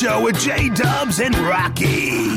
[0.00, 2.30] Show with J Dubs and Rocky.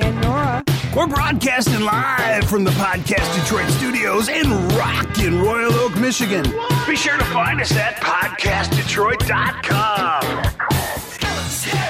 [0.00, 0.64] And Nora.
[0.96, 6.44] We're broadcasting live from the Podcast Detroit studios in rockin' Royal Oak, Michigan.
[6.86, 10.22] Be sure to find us at podcastdetroit.com.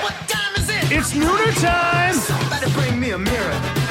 [0.02, 0.90] What time is it?
[0.90, 2.14] It's Nooner time!
[2.14, 3.81] Somebody bring me a mirror.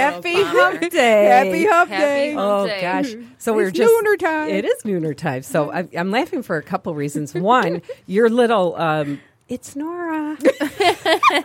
[0.00, 1.24] Happy Hump Day.
[1.24, 2.32] Happy Hump Happy Day.
[2.34, 2.80] Hump Oh day.
[2.80, 3.14] gosh!
[3.38, 4.50] So we're It's just nooner time.
[4.50, 5.42] It is nooner time.
[5.42, 7.34] So I, I'm laughing for a couple reasons.
[7.34, 8.76] One, your little.
[8.76, 10.36] Um, it's Nora.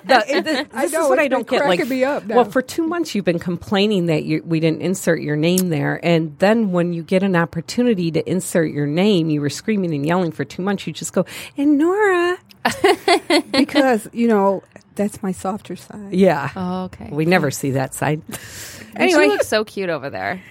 [0.06, 1.66] The- the- this I is what it's I don't been get.
[1.68, 2.36] Like, cracking me up now.
[2.36, 6.00] well, for two months you've been complaining that you, we didn't insert your name there,
[6.04, 10.06] and then when you get an opportunity to insert your name, you were screaming and
[10.06, 10.86] yelling for two months.
[10.86, 11.26] You just go
[11.58, 12.38] and Nora.
[13.52, 14.64] because, you know,
[14.96, 16.12] that's my softer side.
[16.14, 16.50] Yeah.
[16.56, 17.10] Oh, okay.
[17.12, 18.22] We never see that side.
[18.96, 20.42] anyway, Anyway, you look so cute over there.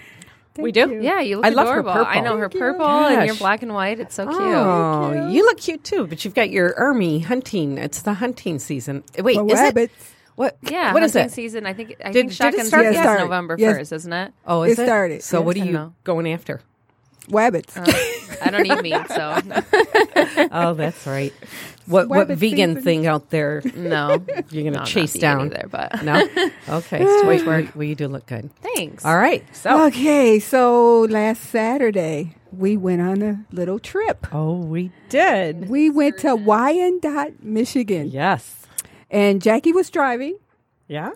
[0.56, 0.88] we do.
[0.90, 1.00] you.
[1.02, 1.90] Yeah, you look I love her adorable.
[2.02, 2.22] I purple.
[2.22, 2.60] know her Thank you.
[2.60, 3.98] purple and your black and white.
[4.00, 4.40] It's so oh, cute.
[4.40, 7.78] Oh, you look cute too, but you've got your army hunting.
[7.78, 9.02] It's the hunting season.
[9.18, 9.92] Wait, For is rabbits.
[9.94, 10.10] it?
[10.36, 10.56] What?
[10.62, 11.32] Yeah, What is hunting it?
[11.32, 11.64] season.
[11.66, 13.00] I think I Did- think did shotgun start season yet?
[13.00, 13.22] is Started.
[13.24, 13.76] November Yes.
[13.78, 14.32] first, isn't it?
[14.46, 15.46] Oh, is It started, So, yes.
[15.46, 16.60] what are you going after?
[17.28, 17.76] Wabbits.
[17.76, 19.38] Uh, I don't eat meat, so
[20.52, 21.32] Oh, that's right.
[21.86, 22.82] What what vegan season.
[22.82, 24.24] thing out there no.
[24.50, 25.48] you're gonna I'm chase not down?
[25.50, 26.26] there, but No.
[26.68, 27.04] Okay.
[27.04, 28.50] So wait, well, well, you do look good.
[28.62, 29.04] thanks.
[29.04, 29.44] All right.
[29.54, 29.86] So.
[29.86, 34.26] okay, so last Saturday, we went on a little trip.
[34.32, 35.68] Oh, we did.
[35.68, 38.08] We went to Wyandotte, Michigan.
[38.08, 38.66] Yes.
[39.10, 40.38] And Jackie was driving.
[40.88, 41.10] Yeah.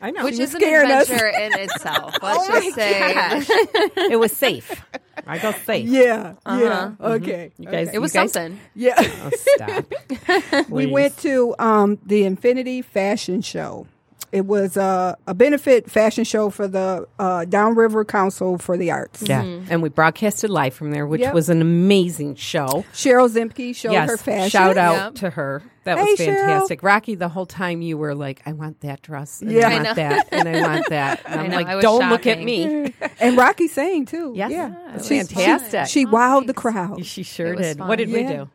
[0.00, 0.24] I know.
[0.24, 1.02] Which is an scaring us.
[1.10, 2.14] adventure in itself.
[2.22, 3.46] Let's Oh my just say gosh.
[4.10, 4.84] it was safe.
[5.26, 5.88] I go safe.
[5.88, 6.34] Yeah.
[6.46, 6.60] Uh-huh.
[7.00, 7.06] Yeah.
[7.14, 7.50] Okay.
[7.58, 7.90] You guys.
[7.92, 8.60] it was you guys- something.
[8.74, 8.94] Yeah.
[8.98, 10.70] Oh, stop.
[10.70, 13.86] we went to um, the Infinity Fashion Show.
[14.30, 19.22] It was uh, a benefit fashion show for the uh, Downriver Council for the Arts.
[19.22, 21.32] Yeah, and we broadcasted live from there, which Yep.
[21.32, 22.84] was an amazing show.
[22.92, 24.50] Cheryl Zemke showed yes, her fashion.
[24.50, 25.14] shout out Yep.
[25.14, 25.62] to her.
[25.88, 26.36] That Hey, was Cheryl.
[26.36, 26.82] fantastic.
[26.82, 29.68] Rocky, the whole time you were like, "I want that dress, and Yeah.
[29.68, 32.42] I I want that, and I want that." And I'm know, like, "Don't look at
[32.42, 34.32] me." And Rocky sang too.
[34.36, 34.50] Yes.
[34.52, 34.68] Yeah.
[34.68, 35.86] Yeah, it was She- fantastic.
[35.86, 37.04] She, she wowed the crowd.
[37.04, 37.78] She sure did.
[37.78, 37.88] fun.
[37.88, 38.48] What did we do?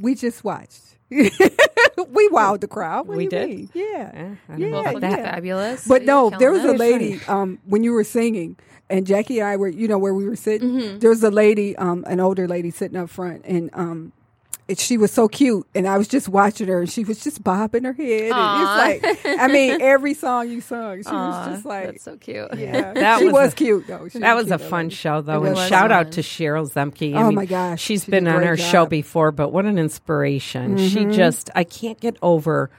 [0.00, 0.82] We just watched.
[1.10, 3.06] we wowed the crowd.
[3.08, 3.48] What We did?
[3.48, 3.70] mean?
[3.74, 4.34] Yeah.
[4.48, 5.24] I don't know Yeah, about that.
[5.34, 5.86] fabulous.
[5.86, 8.56] But no, there was a lady um, when you were singing,
[8.88, 10.70] and Jackie and I were, you know, where we were sitting.
[10.70, 10.98] Mm-hmm.
[11.00, 14.12] There was a lady, um, an older lady, sitting up front, and um,
[14.78, 17.84] she was so cute, and I was just watching her, and she was just bobbing
[17.84, 18.30] her head.
[18.32, 18.92] Aw.
[18.94, 22.02] And it's like, I mean, every song you sung, she Aw, was just like, that's
[22.04, 22.48] so cute.
[22.56, 24.08] yeah, That she was was, a- cute though.
[24.08, 24.94] She That was a fun lady.
[24.94, 25.92] show, though, It and shout fun.
[25.92, 27.14] out to Cheryl Zemke.
[27.14, 27.80] I Oh, mean, my gosh.
[27.80, 28.86] she's She been on great our show job.
[28.86, 28.90] Mm-hmm.
[28.90, 30.76] before, but what an inspiration!
[30.78, 32.70] She just, I can't get over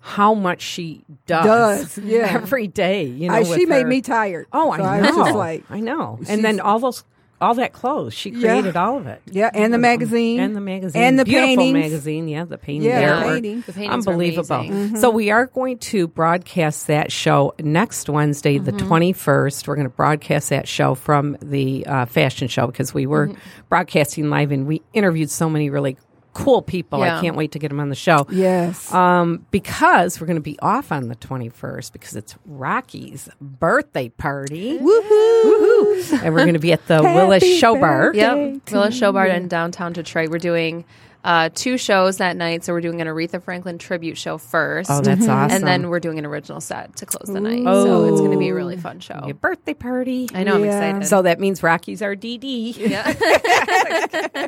[0.00, 2.26] how much she does, Does, yeah.
[2.30, 3.04] every day.
[3.04, 4.46] You know, I, she made her- me tired.
[4.52, 4.88] Oh, I So know.
[4.88, 6.20] I was just like, I know.
[6.28, 7.02] And then all those,
[7.40, 8.40] all that clothes, she Yeah.
[8.40, 9.20] created all of it.
[9.30, 11.72] yeah, and the magazine, And the magazine, and the beautiful paintings.
[11.74, 13.66] magazine, yeah, the painting Yeah, the were paintings.
[13.66, 14.56] The paintings unbelievable.
[14.56, 14.96] Mm-hmm.
[14.96, 18.86] So we are going to broadcast that show next Wednesday, the Mm-hmm.
[18.86, 19.68] twenty first.
[19.68, 23.38] We're going to broadcast that show from the uh, fashion show because we were Mm-hmm.
[23.68, 25.96] broadcasting live and we interviewed so many really
[26.36, 27.02] cool people.
[27.02, 28.26] I can't wait to get them on the show.
[28.30, 28.92] Yes.
[28.92, 34.78] Um, because we're going to be off on the 21st because it's Rocky's birthday party.
[34.78, 35.44] Woohoo!
[35.44, 36.22] Woohoo!
[36.22, 38.12] And we're going to be at the Willis Happy Show Bar.
[38.14, 38.70] Yep.
[38.72, 40.30] Willis Show Bar in downtown Detroit.
[40.30, 40.84] We're doing
[41.26, 42.64] uh, two shows that night.
[42.64, 44.90] So we're doing an Aretha Franklin tribute show first.
[44.90, 45.54] Oh, that's awesome.
[45.56, 47.64] And then we're doing an original set to close the night.
[47.64, 49.22] So it's going to be a really fun show.
[49.26, 50.28] Your birthday party.
[50.32, 51.06] I know, I'm excited.
[51.06, 52.76] So that means Rocky's our DD.
[52.78, 53.12] yeah.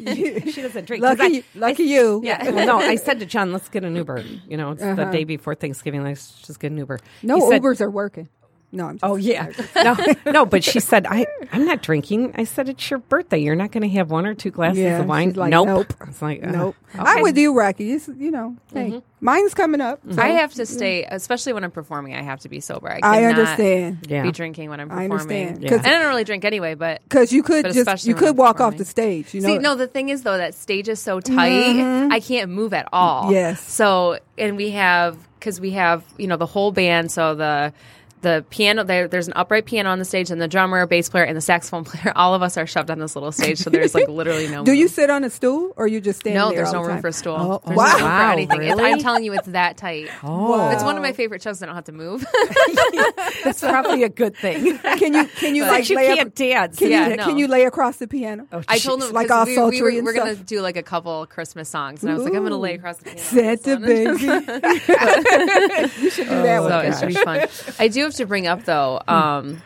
[0.50, 1.02] she doesn't drink.
[1.02, 2.20] 'Cause Lucky, I- lucky you.
[2.24, 2.50] Yeah.
[2.50, 4.22] Well, no, I said to John, let's get an Uber.
[4.48, 6.02] You know, it's the day before Thanksgiving.
[6.04, 6.98] Let's just get an Uber.
[7.22, 8.28] No He said- Ubers are working.
[8.72, 9.28] No, I'm oh, just
[9.76, 10.46] Oh yeah, no, no.
[10.46, 13.38] But she said, "I, I'm not drinking." I said, "It's your birthday.
[13.38, 15.66] You're not going to have one or two glasses Yeah, of wine." she's like, nope.
[15.66, 15.94] nope.
[16.00, 16.76] I was like, uh, Nope.
[16.94, 17.02] okay.
[17.04, 17.92] I'm with you, Rocky.
[17.92, 18.98] It's, you know, hey, mm-hmm.
[19.20, 20.00] mine's coming up.
[20.00, 20.14] Mm-hmm.
[20.14, 22.14] so- I have to stay, especially when I'm performing.
[22.14, 22.88] I have to be sober.
[22.88, 24.06] I, I cannot understand.
[24.08, 24.22] Yeah.
[24.22, 25.10] Be drinking when I'm performing.
[25.10, 25.62] I understand.
[25.62, 25.68] Yeah.
[25.70, 28.36] 'Cause- And I don't really drink anyway, but Because you could just especially you could
[28.36, 29.34] walk off the stage.
[29.34, 32.12] You know, See, no, the thing is though that stage is so tight, mm-hmm.
[32.12, 33.32] I can't move at all.
[33.32, 33.60] Yes.
[33.60, 37.72] So, and we have because we have you know the whole band, so the
[38.22, 41.24] the piano there, there's an upright piano on the stage, and the drummer, bass player,
[41.24, 42.12] and the saxophone player.
[42.16, 44.64] All of us are shoved on this little stage, so there's like literally no.
[44.70, 46.56] Do you sit on a stool or you just stand No, there?
[46.58, 47.36] there's all no the room for a stool.
[47.38, 47.84] Oh, There's wow.
[47.86, 48.58] no room for anything.
[48.60, 48.84] Really?
[48.92, 50.08] I'm telling you, it's that tight.
[50.22, 51.58] Oh, It's one of my favorite shows.
[51.60, 52.24] that I don't have to move.
[53.44, 54.78] that's probably a good thing.
[54.78, 56.78] Can you can you But like you lay can't up, dance.
[56.78, 57.24] Can Yeah, you no.
[57.24, 58.46] can you lay across the piano?
[58.52, 60.60] Oh, I told him like 'cause all we, we sultry were, and we're gonna do
[60.60, 63.20] like a couple Christmas songs, and I was like, I'm gonna lay across the piano.
[63.20, 64.10] Santa baby.
[66.02, 66.86] you should do that so one.
[66.86, 67.48] it should be fun.
[67.78, 69.62] I do have to bring up though, um,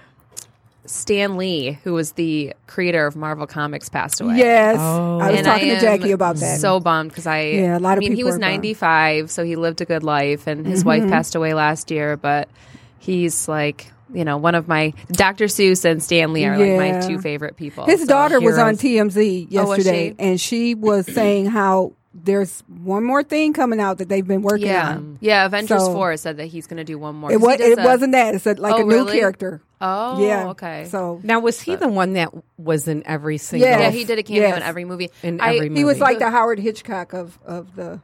[0.86, 4.36] Stan Lee, who was the creator of Marvel Comics, passed away.
[4.36, 6.60] Yes, I was And talking I to Jackie about that.
[6.60, 9.44] So bummed because I, Yeah, a lot of I of mean, he was 95, so
[9.44, 10.88] he lived a good life, and his Mm-hmm.
[10.88, 12.18] wife passed away last year.
[12.18, 12.50] But
[12.98, 15.46] he's like, you know, one of my Dr.
[15.46, 17.86] Seuss and Stan Lee are like my two favorite people.
[17.86, 19.14] His so- daughter was on heroes.
[19.14, 20.16] TMZ Oh, was yesterday, she?
[20.18, 24.68] and she was saying how there's one more thing coming out that they've been working
[24.68, 25.18] Yeah, on.
[25.20, 25.46] yeah.
[25.46, 27.30] Avengers So- Four said that he's going to do one more.
[27.32, 27.72] It 'cause he was.
[27.72, 28.34] It a- wasn't that.
[28.36, 29.18] It's a, like Oh, a new really?
[29.18, 29.60] character.
[29.80, 30.48] Oh, yeah.
[30.50, 30.86] okay.
[30.88, 33.68] So Now, was he the one that was in every single?
[33.68, 33.80] Yes.
[33.80, 34.56] yeah, he did a cameo Yes.
[34.58, 35.10] in every movie.
[35.22, 38.00] In I- every he was like the Howard Hitchcock of of the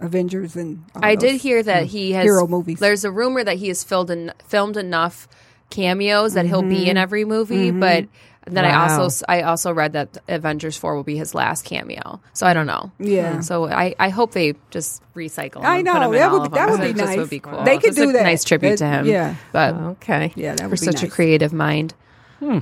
[0.00, 0.84] Avengers and.
[0.94, 2.78] all I did hear that he has hero movies.
[2.78, 5.26] There's a rumor that he has filled in, filmed enough
[5.70, 6.90] cameos that he'll be Mm-hmm.
[6.90, 8.04] in every movie, but
[8.46, 12.20] then I also I also read that Avengers Four will be his last cameo.
[12.32, 12.92] So I don't know.
[12.98, 13.40] Yeah.
[13.40, 15.62] So I, I hope they just recycle.
[15.62, 17.18] I and put know him that all would of that would be It just nice.
[17.18, 17.64] would be cool.
[17.64, 18.22] They could Just do a that.
[18.22, 19.06] Nice tribute That- to him.
[19.06, 19.34] Yeah.
[19.52, 20.32] But Okay.
[20.36, 21.94] Yeah, that for would be such a creative mind.
[22.38, 22.58] Hmm.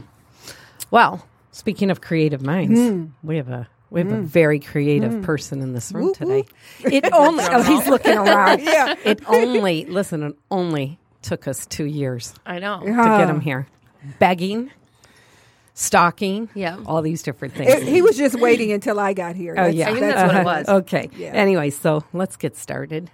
[0.90, 3.06] Well, speaking of creative minds, Hmm.
[3.22, 6.44] we have a we have a very creative person in this room today.
[6.80, 8.60] It only oh, he's looking around.
[8.64, 8.94] Yeah.
[9.04, 10.22] It only listen.
[10.22, 12.80] It only took us two years I know.
[12.80, 13.66] to get him here,
[14.18, 14.70] begging,
[15.74, 16.78] stalking, Yeah.
[16.86, 17.70] all these different things.
[17.70, 19.52] It- he was just waiting until I got here.
[19.58, 20.68] Oh That's- yeah, I think that's what it was.
[20.68, 21.10] okay.
[21.18, 21.32] Yeah.
[21.32, 23.10] Anyway, so let's get started.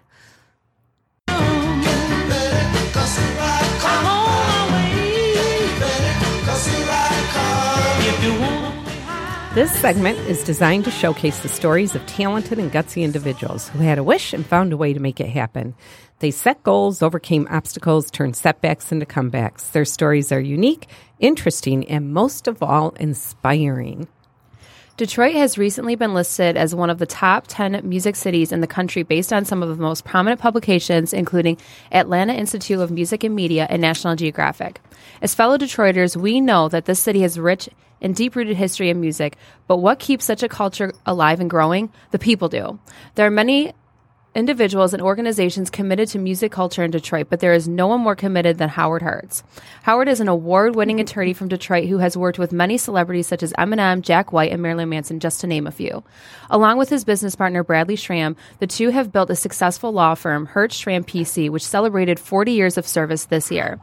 [9.54, 13.98] This segment is designed to showcase the stories of talented and gutsy individuals who had
[13.98, 15.74] a wish and found a way to make it happen.
[16.20, 19.72] They set goals, overcame obstacles, turned setbacks into comebacks.
[19.72, 20.86] Their stories are unique,
[21.18, 24.06] interesting, and most of all, inspiring.
[24.98, 28.66] Detroit has recently been listed as one of the top 10 music cities in the
[28.66, 31.56] country based on some of the most prominent publications, including
[31.90, 34.82] Atlanta Institute of Music and Media and National Geographic.
[35.22, 37.70] As fellow Detroiters, we know that this city has rich
[38.02, 41.90] and deep rooted history in music, but what keeps such a culture alive and growing?
[42.10, 42.78] The people do.
[43.14, 43.72] There are many
[44.34, 48.14] individuals and organizations committed to music culture in Detroit, but there is no one more
[48.14, 49.42] committed than Howard Hertz.
[49.82, 51.02] Howard is an award winning mm-hmm.
[51.02, 54.62] attorney from Detroit who has worked with many celebrities such as Eminem, Jack White, and
[54.62, 56.04] Marilyn Manson, just to name a few.
[56.48, 60.46] Along with his business partner Bradley Schramm, the two have built a successful law firm,
[60.46, 63.80] Hertz Schramm PC, which celebrated 40 years of service this year.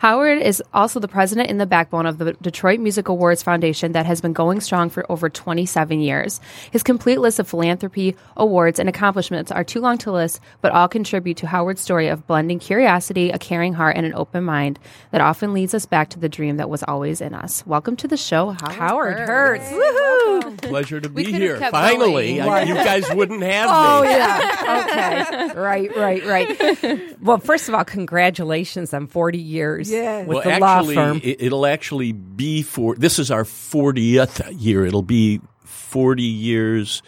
[0.00, 4.06] Howard is also the president and the backbone of the Detroit Music Awards Foundation that
[4.06, 6.40] has been going strong for over 27 years.
[6.70, 10.88] His complete list of philanthropy, awards, and accomplishments are too long to list, but all
[10.88, 14.78] contribute to Howard's story of blending curiosity, a caring heart, and an open mind
[15.10, 17.66] that often leads us back to the dream that was always in us.
[17.66, 19.64] Welcome to the show, Howard, Howard Hertz.
[19.70, 19.72] Hurts.
[19.72, 20.62] Woohoo!
[20.62, 21.58] Pleasure to be here.
[21.70, 22.40] Finally.
[22.40, 24.08] I- you guys wouldn't have Oh me.
[24.10, 24.52] yeah.
[24.86, 25.58] Okay.
[25.58, 27.16] right, right, right.
[27.22, 30.26] Well, first of all, congratulations on 40 years Yes.
[30.26, 31.20] with well, the actually, law firm.
[31.22, 34.84] It, it'll actually be for this is our 40th year.
[34.86, 37.02] It'll be 40 years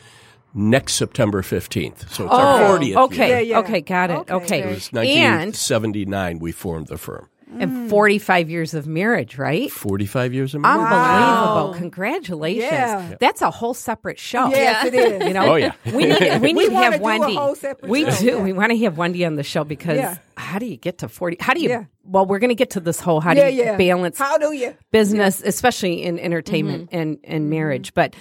[0.54, 2.08] next September 15th.
[2.10, 3.28] So it's our 40th Oh, okay.
[3.28, 3.36] year.
[3.36, 3.58] Yeah, yeah.
[3.60, 4.18] Okay, got it.
[4.18, 4.34] Okay.
[4.34, 4.60] Okay.
[4.62, 7.28] It was And 1979 we formed the firm.
[7.58, 9.70] And 45 years of marriage, right?
[9.70, 10.92] 45 years of marriage.
[10.92, 11.74] Unbelievable.
[11.78, 12.62] Congratulations.
[12.72, 13.14] Yeah.
[13.20, 14.48] That's a whole separate show.
[14.48, 15.26] Yes, it is.
[15.26, 15.72] You know, Oh, yeah.
[15.86, 17.34] we need, we need to wanna have do a Wendy.
[17.34, 18.26] whole separate we show, do.
[18.26, 18.42] yeah.
[18.42, 20.16] We want to have Wendy on the show because Yeah.
[20.36, 21.36] how do you get to 40?
[21.40, 21.84] How do you, Yeah.
[22.04, 23.76] well, we're going to get to this whole, how yeah, do you yeah.
[23.76, 24.74] balance How do you?
[24.92, 26.96] business, especially in entertainment Mm-hmm.
[27.00, 27.94] and, and marriage.
[27.94, 28.14] But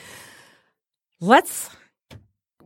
[1.19, 1.69] let's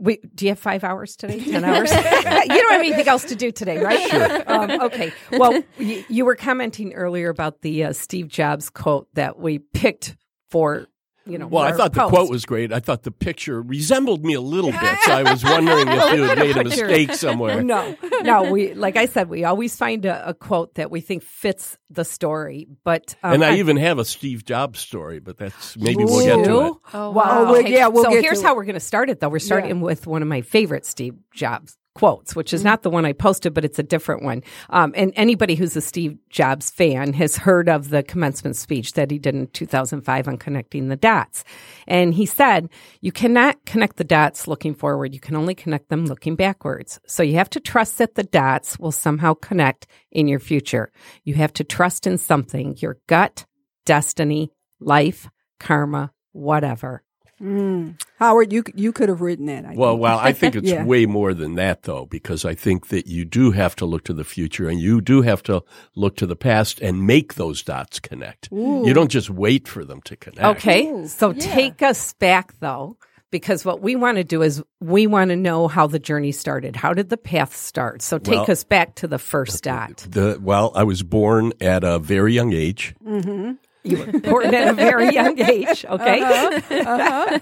[0.01, 1.39] we, do you have five hours today?
[1.51, 1.91] Ten hours?
[1.91, 4.09] you don't have anything else to do today, right?
[4.09, 4.51] Sure.
[4.51, 5.13] Um, okay.
[5.31, 10.15] Well, you, you were commenting earlier about the uh, Steve Jobs quote that we picked
[10.49, 10.87] for,
[11.31, 11.47] you know.
[11.47, 12.13] Well, I our thought the post.
[12.13, 12.71] quote was great.
[12.73, 16.23] I thought the picture resembled me a little bit, so I was wondering if you
[16.23, 17.63] had made a mistake somewhere.
[17.63, 18.51] No, no.
[18.51, 22.03] We, like I said, we always find a, a quote that we think fits the
[22.05, 22.67] story.
[22.83, 26.37] But um, And I even have a Steve Jobs story, but that's maybe we'll get
[26.37, 26.65] to do?
[26.67, 26.73] it.
[26.93, 27.43] Oh, Wow.
[27.45, 28.57] Well, Okay, yeah, we'll so get here's to how it.
[28.57, 29.29] we're going to start it, though.
[29.29, 29.83] We're starting Yeah.
[29.83, 32.55] with one of my favorite Steve Jobs quotes, which Mm-hmm.
[32.55, 34.43] is not the one I posted, but it's a different one.
[34.69, 39.11] Um, and anybody who's a Steve Jobs fan has heard of the commencement speech that
[39.11, 41.43] he did in 2005 on connecting the dots.
[41.87, 42.69] And he said,
[43.01, 45.13] you cannot connect the dots looking forward.
[45.13, 46.99] You can only connect them looking backwards.
[47.07, 50.91] So you have to trust that the dots will somehow connect in your future.
[51.23, 53.45] You have to trust in something, your gut,
[53.85, 55.29] destiny, life,
[55.59, 57.03] karma, whatever.
[57.41, 57.99] Mm.
[58.19, 59.65] Howard, you you could have written that.
[59.65, 60.01] I Well, think.
[60.03, 60.83] well, I think it's Yeah.
[60.85, 64.13] way more than that, though, because I think that you do have to look to
[64.13, 65.63] the future and you do have to
[65.95, 68.49] look to the past and make those dots connect.
[68.51, 70.43] You don't just wait for them to connect.
[70.59, 71.07] Okay.
[71.07, 72.97] so take us back though,
[73.31, 76.75] because what we want to do is we want to know how the journey started.
[76.75, 78.01] How did the path start?
[78.01, 80.05] So take Well- us back to the first dot.
[80.09, 82.93] The, well, I was born at a very young age.
[83.03, 83.53] Mm-hmm.
[83.83, 85.85] You were born at a very young age.
[85.85, 86.21] Okay.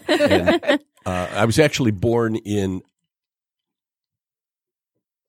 [0.07, 2.81] and uh, I was actually born in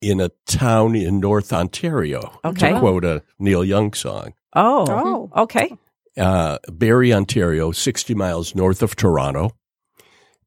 [0.01, 2.39] in a town in North Ontario.
[2.43, 2.73] Okay.
[2.73, 5.29] To quote a Neil Young song, Oh.
[5.35, 5.43] Oh.
[5.43, 5.77] Okay.
[6.17, 9.51] uh, Barrie, Ontario, sixty miles north of Toronto,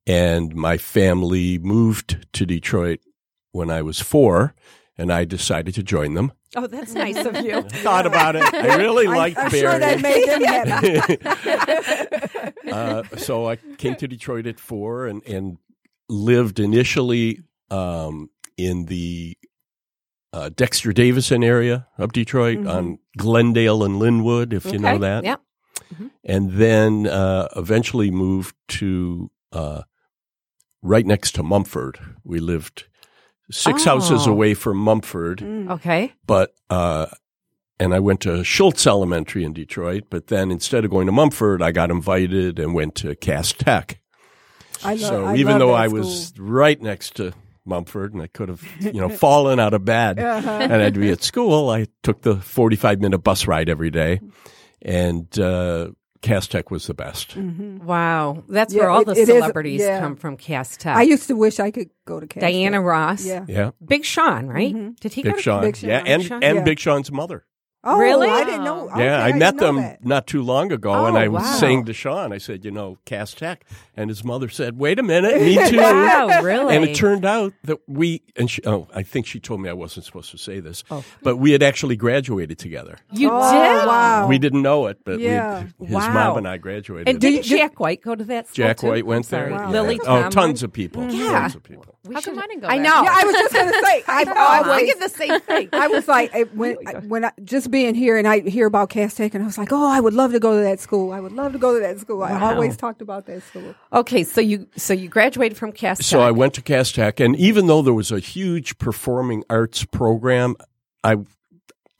[0.07, 3.01] and my family moved to Detroit
[3.53, 4.55] when I was four,
[4.97, 6.33] and I decided to join them.
[6.57, 7.63] Oh, that's nice of you.
[7.83, 8.43] Thought about it.
[8.55, 9.61] I really liked I'm Barrie.
[9.61, 11.19] sure that made them happy.
[12.71, 15.59] uh, so I came to Detroit at four and, and
[16.09, 19.37] lived initially um, in the
[20.33, 24.99] uh, Dexter Davison area of Detroit on Glendale and Linwood, if you know Okay.
[24.99, 25.25] that.
[25.25, 25.41] Yep.
[26.25, 29.83] And then uh, eventually moved to uh,
[30.83, 31.99] right next to Mumford.
[32.25, 32.87] We lived
[33.51, 34.33] six houses Oh.
[34.33, 36.13] away from Mumford Okay.
[36.27, 37.07] but uh,
[37.81, 40.05] and I went to Schulze Elementary in Detroit.
[40.09, 44.01] But then instead of going to Mumford, I got invited and went to Cass Tech.
[44.85, 45.99] I love, so I even love though I school.
[45.99, 47.33] was right next to
[47.65, 50.51] Mumford and I could have you know fallen out of bed Uh-huh.
[50.51, 54.21] and I'd be at school, I took the forty five minute bus ride every day,
[54.83, 55.89] and uh,
[56.25, 57.37] Cass Tech was the best.
[57.37, 57.85] Mm-hmm.
[57.87, 58.43] Wow.
[58.49, 60.01] That's Yeah, where all it- the it is- celebrities yeah.
[60.01, 60.97] come from, Cass Tech.
[60.97, 63.25] I used to wish I could go to Cass Diana Ross.
[63.25, 63.45] Yeah.
[63.47, 64.75] Yeah, Big Sean, right?
[64.75, 64.93] Mm-hmm.
[65.01, 65.61] Did he go Big to Sean.
[65.63, 65.91] Big Sean.
[65.91, 66.43] Yeah, and Sean?
[66.43, 66.65] and Yeah.
[66.65, 67.45] Big Sean's mother.
[67.85, 68.29] Oh, Really?
[68.29, 68.89] I didn't know.
[68.91, 70.05] Okay, Yeah, I, didn't met them that.
[70.05, 71.53] not too long ago, Oh, and I was wow.
[71.53, 73.65] saying to Sean, I said, you know, Cass Tech,
[73.97, 76.75] and his mother said, "Wait a minute, me too." Wow, really?
[76.75, 79.73] And it turned out that we and she, oh, I think she told me I
[79.75, 81.05] wasn't supposed to say this, Oh.
[81.23, 82.99] but we had actually graduated together.
[83.13, 83.87] You Oh, did?
[83.87, 84.27] wow.
[84.29, 85.65] We didn't know it, but Yeah.
[85.79, 86.13] we, his Wow.
[86.13, 87.09] mom and I graduated.
[87.09, 88.89] And did Jack White go to that school Jack too?
[88.89, 89.51] White went there.
[89.51, 89.71] Wow.
[89.71, 91.11] Lily oh, tons of people.
[91.11, 91.33] Yeah.
[91.41, 91.94] Tons of people.
[92.07, 92.85] We How come I didn't go I there?
[92.85, 93.03] know.
[93.03, 94.05] Yeah, I was just going to say.
[94.07, 94.33] I, know.
[94.37, 95.69] I I'm was- thinking the same thing.
[95.73, 98.91] I was like, I- when I, when I just being here and I hear about
[98.91, 101.13] Cass Tech, and I was like, oh, I would love to go to that school.
[101.13, 102.23] I would love to go to that school.
[102.23, 103.75] I always talked about that school.
[103.93, 107.35] Okay, so you so you graduated from Cass So I went to Cass Tech, and
[107.37, 110.57] even though there was a huge performing arts program,
[111.03, 111.17] I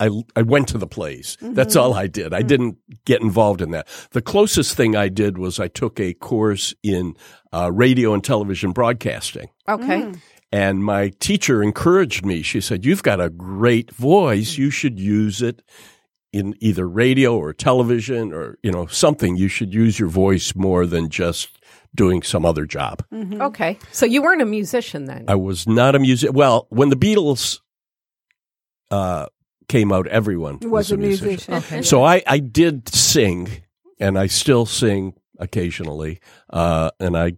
[0.05, 1.39] I, I went to the plays.
[1.41, 2.35] That's all I did.
[2.35, 3.89] I didn't get involved in that.
[4.11, 7.17] The closest thing I did was I took a course in
[7.53, 9.49] uh, radio and television broadcasting.
[9.67, 10.13] Okay.
[10.53, 12.43] And my teacher encouraged me.
[12.43, 14.59] She said, You've got a great voice.
[14.59, 15.63] You should use it
[16.33, 19.37] in either radio or television or, you know, something.
[19.37, 21.49] You should use your voice more than just
[21.95, 23.05] doing some other job.
[23.13, 23.79] Okay.
[23.91, 25.25] So you weren't a musician then.
[25.29, 26.35] I was not a musician.
[26.35, 27.61] Well, when the Beatles
[28.91, 29.27] uh,
[29.69, 31.55] came out, everyone He was, a musician.
[31.55, 31.83] Okay.
[31.83, 33.49] So I, I did sing,
[33.99, 36.21] and I still sing occasionally.
[36.51, 37.33] Uh, and I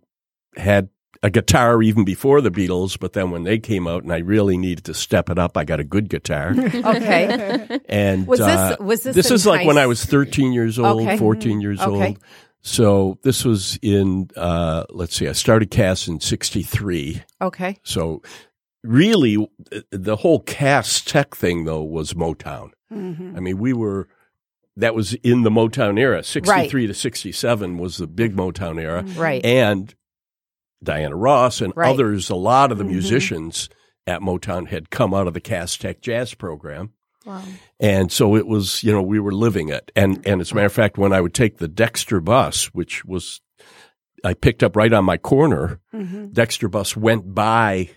[0.56, 0.88] had
[1.23, 4.56] a guitar even before the Beatles, but then when they came out and I really
[4.56, 6.50] needed to step it up, I got a good guitar.
[6.56, 7.80] okay.
[7.88, 10.78] And Was this- uh, was this this in is like when I was 13 years
[10.78, 11.16] old, Okay.
[11.16, 12.06] 14 years Okay.
[12.09, 12.18] old.
[12.62, 17.23] So this was in, uh, let's see, I started Cass in 63.
[17.40, 17.78] Okay.
[17.85, 18.23] So
[18.83, 22.71] really, uh, the whole Cass Tech thing, though, was Motown.
[22.92, 23.37] Mm-hmm.
[23.37, 24.09] I mean, we were,
[24.76, 26.23] that was in the Motown era.
[26.23, 29.02] 63 to 67 was the big Motown era.
[29.02, 29.21] Mm-hmm.
[29.21, 29.45] Right.
[29.45, 29.95] And
[30.83, 31.90] Diana Ross and Right.
[31.90, 32.92] others, a lot of the mm-hmm.
[32.92, 33.68] musicians
[34.06, 36.92] at Motown had come out of the Cass Tech jazz program.
[37.25, 37.42] Wow.
[37.80, 39.90] And so it was, you know, we were living it.
[39.97, 43.04] And, and as a matter of fact, when I would take the Dexter bus, which
[43.04, 43.40] was
[44.26, 45.80] I picked up right on my corner.
[45.95, 46.28] Mm-hmm.
[46.28, 47.90] Dexter bus went by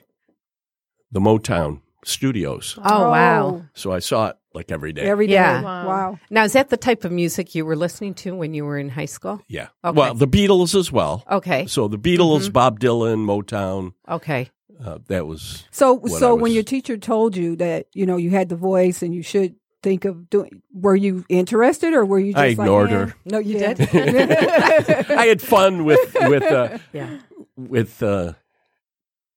[1.12, 2.78] the Motown studios.
[2.84, 3.64] Oh, wow.
[3.74, 5.02] So I saw it like every day.
[5.04, 5.34] Every day.
[5.34, 5.62] Yeah.
[5.62, 5.88] Wow.
[5.88, 6.20] Wow.
[6.30, 8.90] Now, is that the type of music you were listening to when you were in
[8.90, 9.42] high school?
[9.48, 9.68] yeah.
[9.84, 9.98] Okay.
[9.98, 11.24] Well, the Beatles as well.
[11.30, 11.66] Okay.
[11.68, 12.52] So the Beatles, Mm-hmm.
[12.54, 14.50] Bob Dylan, Motown, Okay.
[14.84, 18.18] uh, that was So, When so I when your teacher told you that you know
[18.18, 22.20] you had the voice and you should think of doing, were you interested or were
[22.20, 22.34] you?
[22.34, 22.94] just I like, ignored eh?
[22.96, 23.16] her.
[23.26, 23.74] No, you Yeah.
[23.74, 23.90] did?
[25.12, 27.20] I had fun with with uh, yeah.
[27.56, 28.34] with uh,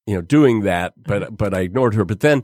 [0.06, 2.04] you know doing that, but but I ignored her.
[2.04, 2.42] But then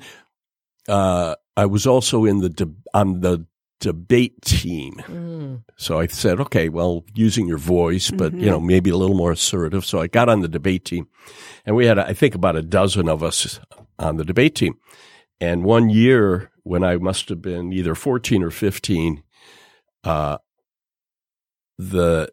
[0.89, 3.47] uh, I was also in the de- on the
[3.81, 5.63] debate team, Mm.
[5.77, 9.33] so I said, okay, well, using your voice, but you know maybe a little more
[9.33, 9.85] assertive.
[9.85, 11.07] So I got on the debate team,
[11.65, 13.61] and we had I think about a dozen of us
[13.99, 14.75] on the debate team.
[15.41, 19.23] And one year when I must have been either fourteen or fifteen,
[20.05, 20.39] uh,
[21.79, 22.31] the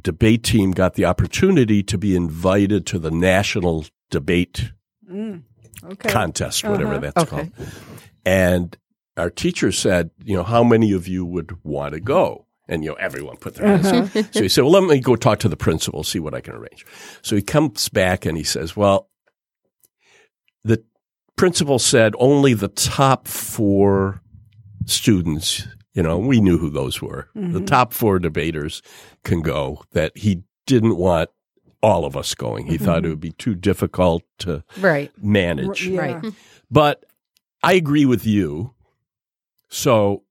[0.00, 4.72] debate team got the opportunity to be invited to the national debate
[5.10, 5.42] Mm.
[5.84, 6.08] Okay.
[6.08, 7.00] contest, whatever Uh-huh.
[7.00, 7.30] that's Okay.
[7.30, 7.52] called.
[8.26, 8.76] And
[9.16, 12.46] our teacher said, you know, how many of you would want to go?
[12.68, 14.24] And, you know, everyone put their hands up.
[14.34, 16.54] So he said, well, let me go talk to the principal, see what I can
[16.54, 16.84] arrange.
[17.22, 19.08] So he comes back and he says, well,
[20.64, 20.84] the
[21.36, 24.20] principal said only the top four
[24.84, 27.28] students, you know, we knew who those were.
[27.34, 28.82] The top four debaters
[29.24, 31.30] can go that he didn't want
[31.82, 32.66] all of us going.
[32.66, 35.10] He thought it would be too difficult to Right.
[35.22, 35.86] manage.
[35.86, 36.00] Yeah.
[36.00, 36.32] Right.
[36.70, 37.04] But
[37.62, 38.74] I agree with you.
[39.68, 40.24] So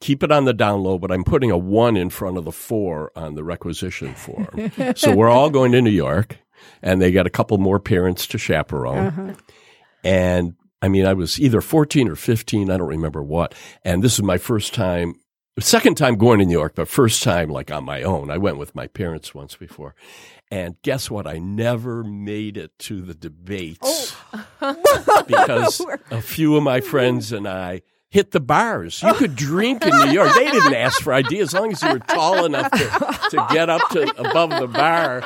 [0.00, 2.52] keep it on the down low, but I'm putting a one in front of the
[2.52, 4.72] four on the requisition form.
[4.96, 6.38] so we're all going to New York,
[6.82, 9.06] and they got a couple more parents to chaperone.
[9.06, 9.34] Uh-huh.
[10.02, 13.54] And I mean, I was either 14 or 15, I don't remember what.
[13.84, 15.14] And this is my first time,
[15.58, 18.30] second time going to New York, but first time like on my own.
[18.30, 19.94] I went with my parents once before.
[20.50, 21.26] And guess what?
[21.26, 23.18] I never made it to the oh.
[23.18, 24.16] debates
[25.26, 25.80] because
[26.10, 29.02] a few of my friends and I hit the bars.
[29.02, 30.34] You could drink in New York.
[30.34, 33.70] They didn't ask for ID as long as you were tall enough to, to get
[33.70, 35.22] up to above the bar.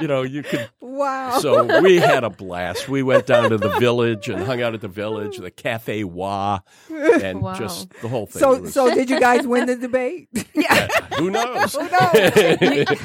[0.00, 1.38] You know, you could Wow.
[1.38, 2.88] so we had a blast.
[2.88, 6.60] We went down to the village and hung out at the village, the Cafe Wha,
[6.90, 7.54] and Wow.
[7.54, 8.40] just the whole thing.
[8.40, 10.28] so, was- so did you guys win the debate?
[10.54, 10.86] Yeah.
[11.18, 11.74] Who knows?
[11.74, 12.98] Who knows?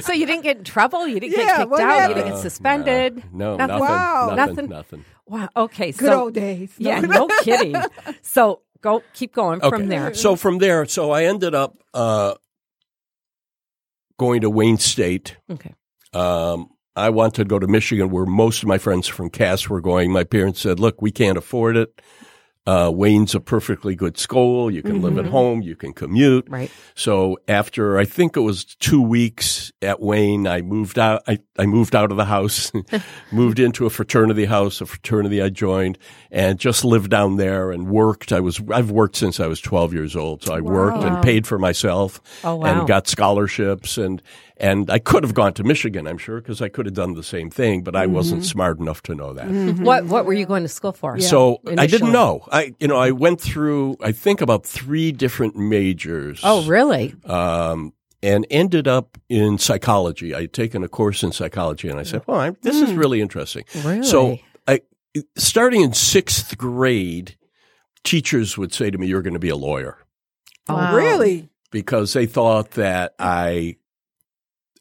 [0.04, 1.06] so you didn't get in trouble?
[1.08, 2.08] You didn't Yeah, get kicked what out?
[2.10, 3.18] You didn't get suspended?
[3.18, 3.78] Uh, no, Nothing.
[3.78, 3.80] nothing.
[3.80, 4.32] Wow.
[4.36, 4.54] Nothing.
[4.54, 4.68] Nothing?
[4.68, 5.04] Nothing.
[5.26, 5.48] Wow.
[5.56, 5.92] Okay.
[5.92, 6.72] Good so, old days.
[6.78, 7.74] Yeah, no kidding.
[8.22, 9.68] So go, keep going Okay.
[9.68, 10.14] from there.
[10.14, 12.34] So from there, so I ended up uh,
[14.18, 15.36] going to Wayne State.
[15.50, 15.74] Okay.
[16.12, 19.80] Um, I wanted to go to Michigan, where most of my friends from Cass were
[19.82, 20.10] going.
[20.10, 22.00] My parents said, "Look, we can't afford it.
[22.66, 24.70] Uh, Wayne's a perfectly good school.
[24.70, 25.62] You can live at home.
[25.62, 26.70] You can commute." Right.
[26.94, 31.22] So after I think it was two weeks at Wayne, I moved out.
[31.28, 32.72] I, I moved out of the house,
[33.32, 35.98] moved into a fraternity house, a fraternity I joined,
[36.30, 38.32] and just lived down there and worked.
[38.32, 41.46] I was I've worked since I was twelve years old, so I worked and paid
[41.46, 42.66] for myself Oh, wow.
[42.80, 44.20] and got scholarships and
[44.58, 47.22] and I could have gone to Michigan, I'm sure, because I could have done the
[47.22, 48.14] same thing, but I mm-hmm.
[48.14, 49.46] wasn't smart enough to know that.
[49.48, 49.84] Mm-hmm.
[49.84, 51.20] What What were you going to school for?
[51.20, 52.46] So I didn't know.
[52.50, 57.14] I you know I went through I think about three different majors Oh, really?
[57.24, 57.92] um,
[58.22, 60.34] and ended up in psychology.
[60.34, 62.98] I had taken a course in psychology, and I said, "Oh, I, this is mm.
[62.98, 64.02] really interesting." Really?
[64.04, 64.80] So, I
[65.36, 67.36] starting in sixth grade,
[68.04, 69.98] teachers would say to me, "You're going to be a lawyer,"
[70.68, 70.96] oh, Wow.
[70.96, 71.50] Really?
[71.70, 73.76] because they thought that I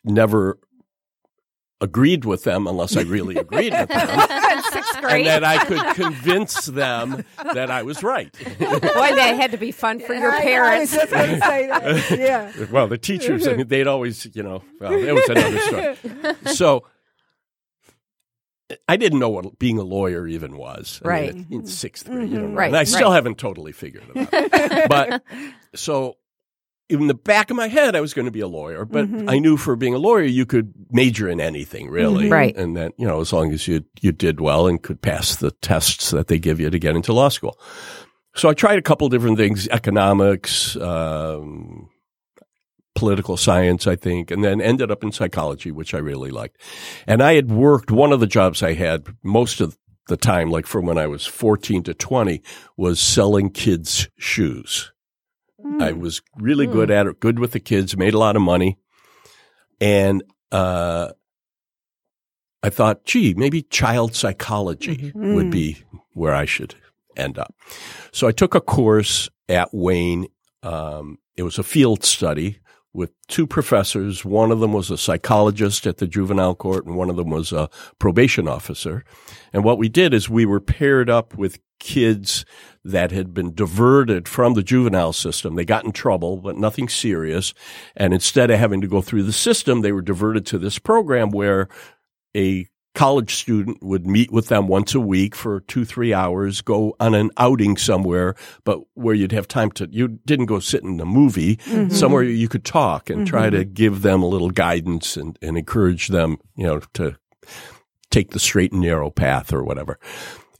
[0.05, 0.57] never
[1.81, 4.19] agreed with them unless I really agreed with them.
[4.71, 8.31] Sixth And that I could convince them that I was right.
[8.59, 10.93] Boy, that had to be fun for your I- I parents.
[10.95, 12.09] just say that.
[12.17, 12.51] Yeah.
[12.71, 16.35] Well, the teachers, I mean, they'd always, you know, well, it was another story.
[16.55, 16.85] So
[18.87, 21.01] I didn't know what being a lawyer even was.
[21.03, 21.29] I mean, Right.
[21.35, 22.35] in- in sixth grade, you mm-hmm.
[22.35, 22.57] don't know.
[22.57, 23.15] Right, And I still right.
[23.15, 24.89] haven't totally figured it out.
[24.89, 25.23] but
[25.75, 26.17] so
[26.89, 29.39] in the back of my head, I was going to be a lawyer, but I
[29.39, 32.29] knew for being a lawyer, you could major in anything really.
[32.29, 32.55] Right.
[32.55, 35.51] And that, you know, as long as you, you did well and could pass the
[35.51, 37.59] tests that they give you to get into law school.
[38.35, 41.89] So I tried a couple different things, economics, um,
[42.93, 46.61] political science, I think, and then ended up in psychology, which I really liked.
[47.07, 50.65] And I had worked, one of the jobs I had most of the time, like
[50.65, 52.41] from when I was 14 to 20,
[52.77, 54.91] was selling kids shoes.
[55.79, 58.77] I was really good at it, good with the kids, made a lot of money.
[59.81, 61.11] And, uh,
[62.63, 66.75] I thought, gee, maybe child psychology would be where I should
[67.15, 67.53] end up.
[68.11, 70.27] So I took a course at Wayne.
[70.63, 72.59] Um, it was a field study
[72.95, 74.23] with two professors.
[74.23, 77.51] One of them was a psychologist at the juvenile court, and one of them was
[77.51, 79.03] a probation officer.
[79.53, 82.45] And what we did is we were paired up with kids
[82.83, 85.55] that had been diverted from the juvenile system.
[85.55, 87.53] They got in trouble, but nothing serious.
[87.95, 91.31] And instead of having to go through the system, they were diverted to this program
[91.31, 91.67] where
[92.35, 96.95] a college student would meet with them once a week for two, three hours, go
[96.99, 100.99] on an outing somewhere, but where you'd have time to, you didn't go sit in
[100.99, 101.89] a movie, mm-hmm.
[101.89, 103.73] somewhere you could talk and try to mm-hmm.
[103.73, 107.15] give them a little guidance and, and encourage them, you know, to
[108.09, 109.99] take the straight and narrow path or whatever.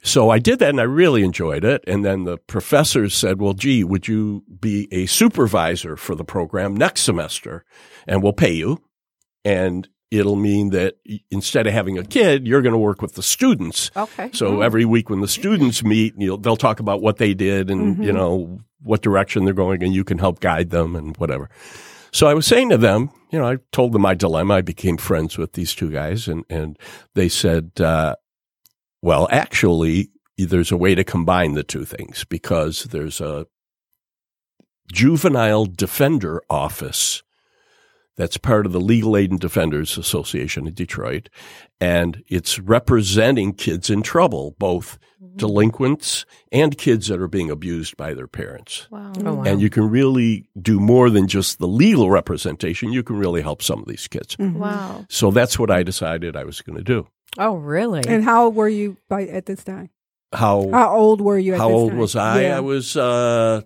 [0.02, 1.84] So I did that and I really enjoyed it.
[1.88, 6.76] And then the professors said, well, gee, would you be a supervisor for the program
[6.76, 7.66] next semester?
[8.06, 8.84] And we'll pay you.
[9.44, 10.96] And it'll mean that
[11.30, 13.92] instead of having a kid, you're going to work with the students.
[13.96, 14.30] Okay.
[14.34, 18.04] So every week when the students meet, you'll, they'll talk about what they did and,
[18.04, 21.50] you know, what direction they're going and you can help guide them and whatever.
[22.12, 24.56] So I was saying to them, you know, I told them my dilemma.
[24.56, 26.78] I became friends with these two guys and, and
[27.14, 28.16] they said, uh,
[29.02, 33.48] well, actually, there's a way to combine the two things because there's a
[34.92, 37.24] juvenile defender office
[38.18, 41.30] that's part of the Legal Aid and Defenders Association in Detroit.
[41.82, 44.98] And it's representing kids in trouble, both
[45.36, 48.88] delinquents and kids that are being abused by their parents.
[48.90, 49.12] Wow.
[49.26, 49.44] Oh, wow.
[49.44, 52.94] And you can really do more than just the legal representation.
[52.94, 54.38] You can really help some of these kids.
[54.40, 55.06] Wow.
[55.10, 57.08] So that's what I decided I was going to do.
[57.38, 58.02] oh, really?
[58.08, 59.90] And how old were you by at this time?
[60.34, 62.00] How How old were you at how old time?
[62.00, 62.44] was I?
[62.44, 62.58] Yeah.
[62.58, 63.62] I was uh,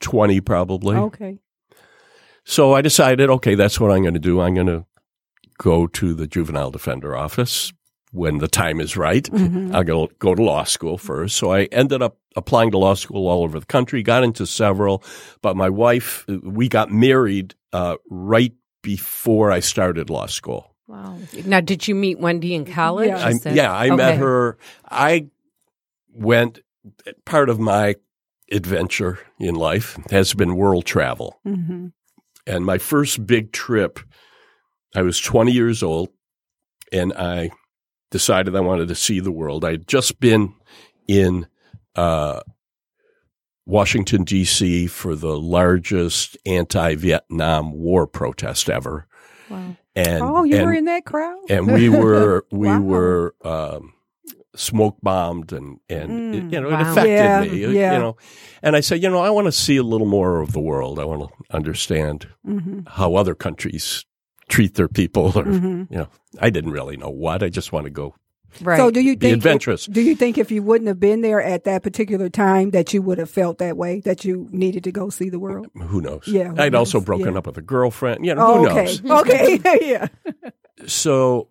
[0.00, 0.96] 20 probably.
[0.96, 1.38] Okay.
[2.48, 4.40] So I decided, okay, that's what I'm going to do.
[4.40, 4.86] I'm going to
[5.58, 7.74] go to the juvenile defender office
[8.10, 9.24] when the time is right.
[9.24, 9.76] Mm-hmm.
[9.76, 11.36] I'll go, go to law school first.
[11.36, 15.04] So I ended up applying to law school all over the country, got into several,
[15.42, 20.74] but my wife, we got married uh, right before I started law school.
[20.86, 21.18] Wow.
[21.44, 23.08] now, did you meet Wendy in college?
[23.08, 23.26] Yeah.
[23.26, 24.56] I, that- yeah, I met her.
[24.90, 25.26] I
[26.14, 26.60] went,
[27.26, 27.96] part of my
[28.50, 31.40] adventure in life has been world travel.
[31.44, 31.88] hmm
[32.48, 34.00] And my first big trip,
[34.96, 36.08] I was 20 years old
[36.90, 37.50] and I
[38.10, 39.64] decided I wanted to see the world.
[39.64, 40.54] I had just been
[41.06, 41.46] in
[41.94, 42.40] uh,
[43.66, 44.86] Washington, D.C.
[44.86, 49.06] for the largest anti Vietnam War protest ever.
[49.50, 49.76] Wow.
[49.94, 51.38] And, oh, you and, were in that crowd?
[51.50, 52.80] and we were, we Wow.
[52.80, 53.92] were, um,
[54.56, 56.34] smoke bombed and, and Mm.
[56.34, 56.80] it, you know, Wow.
[56.80, 58.16] it affected Yeah, me, you know.
[58.62, 60.98] And I said, you know, I want to see a little more of the world.
[60.98, 64.04] I want to understand hmm how other countries
[64.48, 66.08] treat their people or hmm you know
[66.40, 68.14] i didn't really know what i just want to go
[68.62, 68.78] Right.
[68.78, 71.42] So do you be think adventurous do you think if you wouldn't have been there
[71.42, 74.92] at that particular time that you would have felt that way that you needed to
[74.92, 75.66] go see the world?
[75.74, 77.38] who knows Yeah, who i'd also broken Yeah.
[77.38, 78.98] up with a girlfriend you know Oh, who okay.
[78.98, 79.60] knows Okay.
[79.92, 80.08] yeah.
[80.86, 81.48] so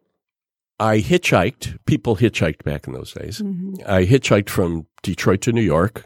[0.80, 3.88] i hitchhiked people hitchhiked back in those days Mhm.
[3.88, 6.06] i hitchhiked from detroit to new york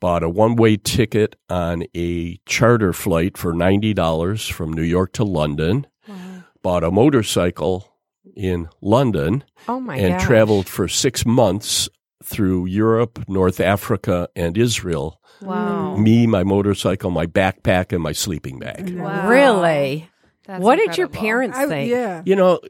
[0.00, 5.86] bought a one-way ticket on a charter flight for $90 from new york to london
[6.08, 6.16] Wow.
[6.62, 7.88] bought a motorcycle
[8.36, 10.24] in london oh my and gosh.
[10.26, 11.88] traveled for six months
[12.24, 15.20] through Europe, North Africa, and Israel.
[15.40, 15.96] Wow.
[15.96, 18.98] Me, my motorcycle, my backpack, and my sleeping bag.
[18.98, 19.28] Wow.
[19.28, 20.10] Really?
[20.44, 21.20] That's what did your incredible.
[21.20, 21.90] parents I, think?
[21.90, 22.22] yeah.
[22.26, 22.60] You know,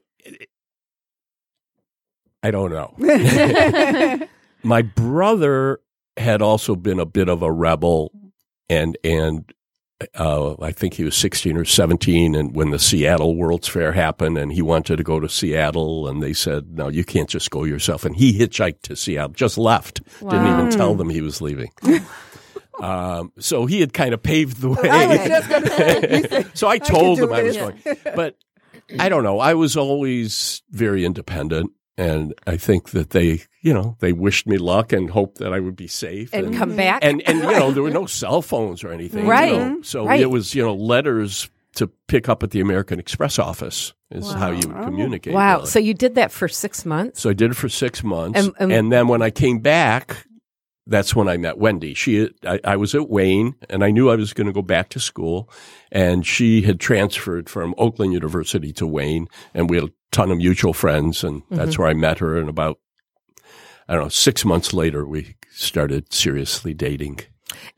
[2.48, 4.26] I don't know.
[4.62, 5.80] my brother
[6.16, 8.10] had also been a bit of a rebel,
[8.70, 9.52] and and
[10.14, 14.38] uh, I think he was sixteen or seventeen, and when the Seattle World's Fair happened,
[14.38, 17.64] and he wanted to go to Seattle, and they said, "No, you can't just go
[17.64, 21.70] yourself." And he hitchhiked to Seattle, just left, didn't even tell them he was leaving.
[22.80, 24.88] um, so he had kind of paved the way.
[24.88, 27.62] I was just gonna say, so I told do him I was this.
[27.84, 28.36] going, but
[28.98, 29.38] I don't know.
[29.38, 31.72] I was always very independent.
[31.98, 35.58] And I think that they, you know, they wished me luck and hoped that I
[35.58, 36.32] would be safe.
[36.32, 37.04] And come back.
[37.04, 39.24] and, and you know, there were no cell phones or anything.
[39.24, 39.52] you Right.
[39.52, 39.58] know.
[39.58, 39.82] Mm-hmm.
[39.82, 40.20] So Right.
[40.20, 44.32] it was, you know, letters to pick up at the American Express office is Wow.
[44.38, 45.34] how you would communicate.
[45.34, 45.56] wow.
[45.56, 45.66] really.
[45.66, 47.20] So you did that for six months?
[47.20, 50.24] So I did it for six months, And- and, and- then when I came back,
[50.86, 51.92] that's when I met Wendy.
[51.92, 54.88] She, I, I was at Wayne, and I knew I was going to go back
[54.90, 55.50] to school,
[55.92, 60.72] and she had transferred from Oakland University to Wayne, and we had ton of mutual
[60.72, 61.82] friends, and that's Mm-hmm.
[61.82, 62.38] where I met her.
[62.38, 62.78] And about,
[63.88, 67.20] I don't know, six months later, we started seriously dating.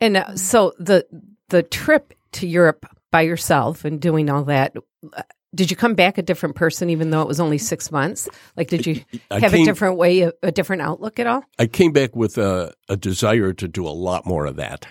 [0.00, 1.06] And uh, so the
[1.48, 4.76] the trip to Europe by yourself and doing all that,
[5.16, 5.22] uh,
[5.54, 8.28] did you come back a different person even though it was only six months?
[8.56, 11.42] Like, did you I have a different way, a, a different outlook at all?
[11.58, 14.86] I came back with a, a desire to do a lot more of that,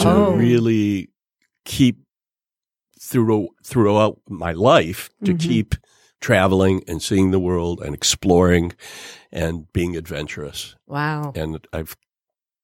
[0.00, 0.32] to Oh.
[0.34, 1.08] really
[1.64, 1.98] keep
[3.00, 5.48] through throughout my life to Mm-hmm.
[5.48, 5.74] keep
[6.22, 8.72] traveling and seeing the world and exploring
[9.30, 10.74] and being adventurous.
[10.86, 11.32] Wow.
[11.34, 11.94] And I've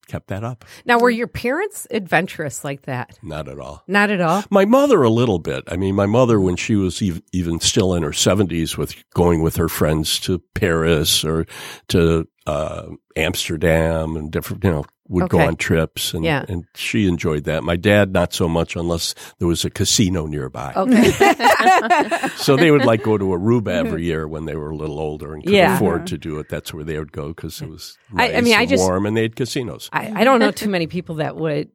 [0.07, 0.65] kept that up.
[0.87, 3.19] Now, were your parents adventurous like that?
[3.23, 3.85] Not at all.
[3.87, 4.43] Not at all.
[4.51, 5.65] My mother, a little bit.
[5.69, 9.43] I mean, my mother, when she was even, even still in her seventies, with going
[9.43, 11.47] with her friends to Paris or
[11.89, 16.45] to uh, Amsterdam and different, you know, would go on trips, and Yeah.
[16.49, 17.63] and she enjoyed that.
[17.65, 20.73] My dad, not so much, unless there was a casino nearby.
[20.77, 21.13] Okay.
[22.37, 25.35] So they would like go to Aruba every year when they were a little older
[25.35, 25.77] and could Yeah.
[25.77, 26.49] afford to do it.
[26.49, 29.07] That's where they would go because it was I- nice I mean, I just- warm,
[29.07, 29.89] and they had casinos.
[29.93, 31.71] I, I don't know too many people that would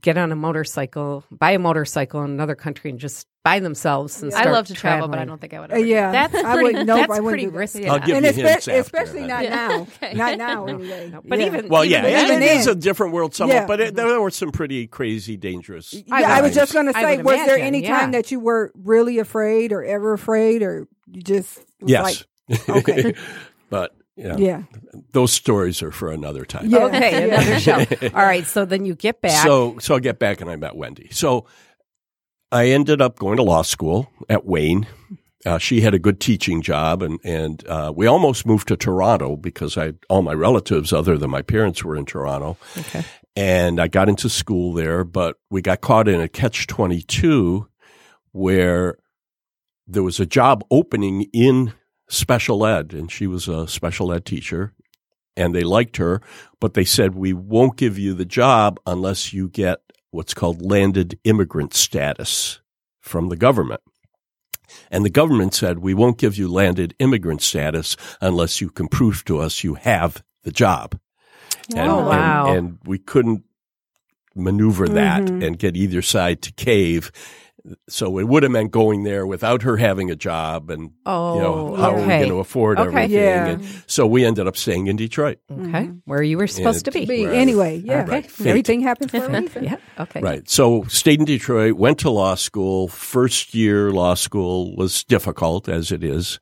[0.00, 4.30] get on a motorcycle, buy a motorcycle in another country, and just by themselves and
[4.34, 5.70] I start love to travel, but I don't think I would.
[5.70, 5.84] Uh, Ever.
[5.86, 6.62] yeah, That's I pretty.
[6.64, 6.86] wouldn't.
[6.86, 7.58] Nope, that's I wouldn't pretty do that.
[7.58, 7.88] risky.
[7.88, 9.54] I'll give and you espe- hints after especially not Yeah.
[9.68, 9.86] now.
[10.02, 10.14] Okay.
[10.14, 11.12] Not now, anyway.
[11.24, 11.46] But Yeah.
[11.46, 13.34] even Well, yeah, even it, it is a different world.
[13.34, 13.66] Somewhat, Yeah.
[13.66, 15.94] but it, there were some pretty crazy, dangerous.
[15.94, 18.00] Yeah, I, was just going to say, would was there imagine, any yeah.
[18.00, 22.24] time that you were really afraid or ever afraid, or you just was Yes.
[22.48, 23.14] like, okay,
[23.70, 24.62] but yeah, yeah,
[25.12, 26.68] those stories are for another time.
[26.68, 26.84] Yeah.
[26.86, 27.78] Okay, another show.
[28.14, 29.46] All right, so then you get back.
[29.46, 31.08] So, so I get back and I met Wendy.
[31.10, 31.46] So
[32.52, 34.86] I ended up going to law school at Wayne.
[35.46, 39.36] Uh, she had a good teaching job, and and uh, we almost moved to Toronto
[39.36, 42.58] because I all my relatives other than my parents were in Toronto.
[42.76, 43.04] Okay.
[43.36, 47.68] And I got into school there, but we got caught in a catch twenty two
[48.32, 48.98] where
[49.86, 51.72] there was a job opening in
[52.08, 54.74] special ed, and she was a special ed teacher,
[55.36, 56.20] and they liked her,
[56.60, 59.80] but they said we won't give you the job unless you get
[60.10, 62.60] what's called landed immigrant status
[63.00, 63.80] from the government.
[64.90, 69.24] And the government said, we won't give you landed immigrant status unless you can prove
[69.24, 70.98] to us you have the job.
[71.74, 72.48] And, Oh, wow.
[72.48, 73.44] And, and we couldn't
[74.36, 75.44] maneuver that Mhm.
[75.44, 77.10] and get either side to cave.
[77.88, 81.40] So it would have meant going there without her having a job and, oh, you
[81.40, 82.88] know, oh, how are we going to afford Okay.
[82.88, 83.10] everything?
[83.12, 83.46] Yeah.
[83.46, 85.38] And so we ended up staying in Detroit.
[85.50, 85.98] Okay, mm-hmm.
[86.04, 87.04] where you were supposed to be.
[87.04, 87.82] be anyway.
[87.84, 88.24] Yeah, Right.
[88.40, 89.64] Everything happened for a reason.
[89.64, 89.76] Yeah.
[89.98, 90.20] Okay.
[90.20, 90.48] Right.
[90.48, 92.88] So stayed in Detroit, went to law school.
[92.88, 96.40] First year law school was difficult as it is.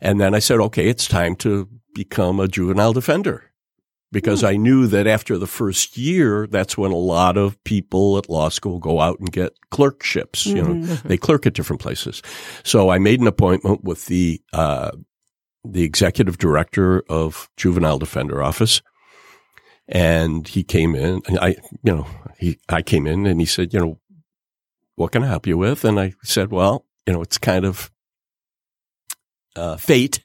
[0.00, 3.49] And then I said, okay, it's time to become a juvenile defender
[4.12, 8.28] because I knew that after the first year, that's when a lot of people at
[8.28, 10.46] law school go out and get clerkships.
[10.46, 12.22] You know, they clerk at different places.
[12.64, 14.90] So I made an appointment with the, uh,
[15.64, 18.82] the executive director of juvenile defender office
[19.90, 21.56] and he came in and I, you
[21.92, 22.06] know,
[22.38, 23.98] he, I came in and he said, you know,
[24.94, 25.84] what can I help you with?
[25.84, 27.90] And I said, well, you know, it's kind of,
[29.56, 30.24] uh, fate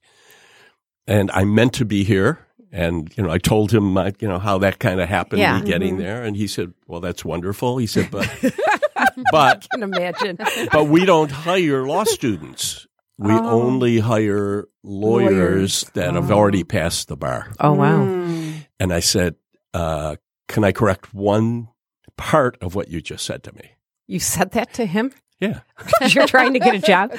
[1.08, 2.45] and I'm meant to be here.
[2.76, 5.60] And, you know, I told him, my, you know, how that kind of happened, Yeah.
[5.62, 6.24] me getting there.
[6.24, 7.78] And he said, well, that's wonderful.
[7.78, 8.28] He said, but,
[9.32, 10.38] but, can imagine.
[10.72, 12.86] but we don't hire law students.
[13.18, 13.50] We Oh.
[13.62, 15.84] only hire lawyers, Lawyers.
[15.94, 17.54] that have already passed the bar.
[17.62, 18.00] Oh wow.
[18.04, 18.66] Mm.
[18.78, 19.36] And I said,
[19.74, 20.18] uh,
[20.50, 21.70] can I correct one
[22.18, 23.72] part of what you just said to me?
[24.08, 25.14] You said that to him?
[25.40, 25.62] Yeah.
[26.10, 27.12] You're trying to get a job?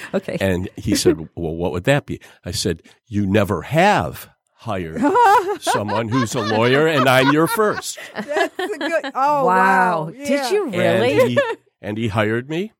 [0.14, 0.36] okay.
[0.38, 2.20] And he said, well, what would that be?
[2.44, 4.28] I said, you never have
[4.62, 5.02] hired
[5.60, 7.98] someone who's a lawyer and I'm your first.
[8.14, 9.04] That's a good.
[9.14, 10.04] Oh wow.
[10.06, 10.10] wow!
[10.10, 11.20] Did you really?
[11.20, 11.38] And he,
[11.82, 12.72] and he hired me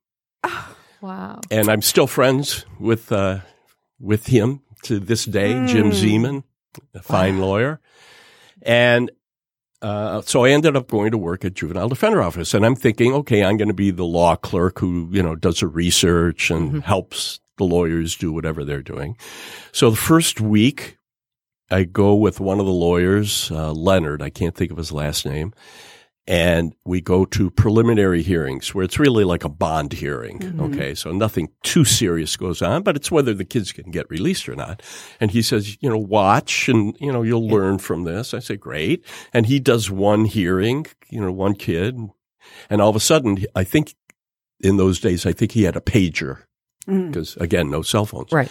[1.01, 1.41] Wow.
[1.51, 3.41] and I'm still friends with, uh,
[3.99, 6.45] with him to this day, Jim Zeman,
[6.95, 7.81] a fine lawyer.
[8.63, 9.11] And
[9.83, 13.13] uh, so I ended up going to work at juvenile defender office, and I'm thinking,
[13.15, 16.85] okay, I'm going to be the law clerk who you know does the research and
[16.85, 19.17] helps the lawyers do whatever they're doing.
[19.73, 20.99] So the first week,
[21.73, 24.23] I go with one of the lawyers, uh, Leonard.
[24.23, 25.53] I can't think of his last name.
[26.29, 30.61] And we go to preliminary hearings where it's really like a bond hearing.
[30.61, 30.95] Okay.
[30.95, 34.55] So nothing too serious goes on, but it's whether the kids can get released or
[34.55, 34.83] not.
[35.19, 38.35] And he says, you know, watch and, you know, you'll learn from this.
[38.35, 39.05] I say, great.
[39.33, 41.99] And he does one hearing, you know, one kid.
[42.71, 43.97] And all of a sudden, I think
[44.61, 46.45] in those days, I think he had a pager
[46.87, 48.31] because again, no cell phones.
[48.31, 48.51] Right.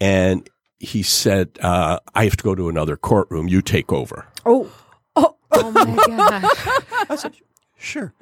[0.00, 0.48] And
[0.80, 3.48] he said, uh, I have to go to another courtroom.
[3.48, 4.26] You take over.
[4.46, 4.70] Oh,
[5.50, 7.24] Oh my gosh.
[7.76, 8.12] Sure.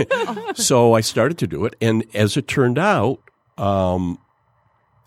[0.54, 1.76] so I started to do it.
[1.80, 3.20] And as it turned out,
[3.56, 4.18] um,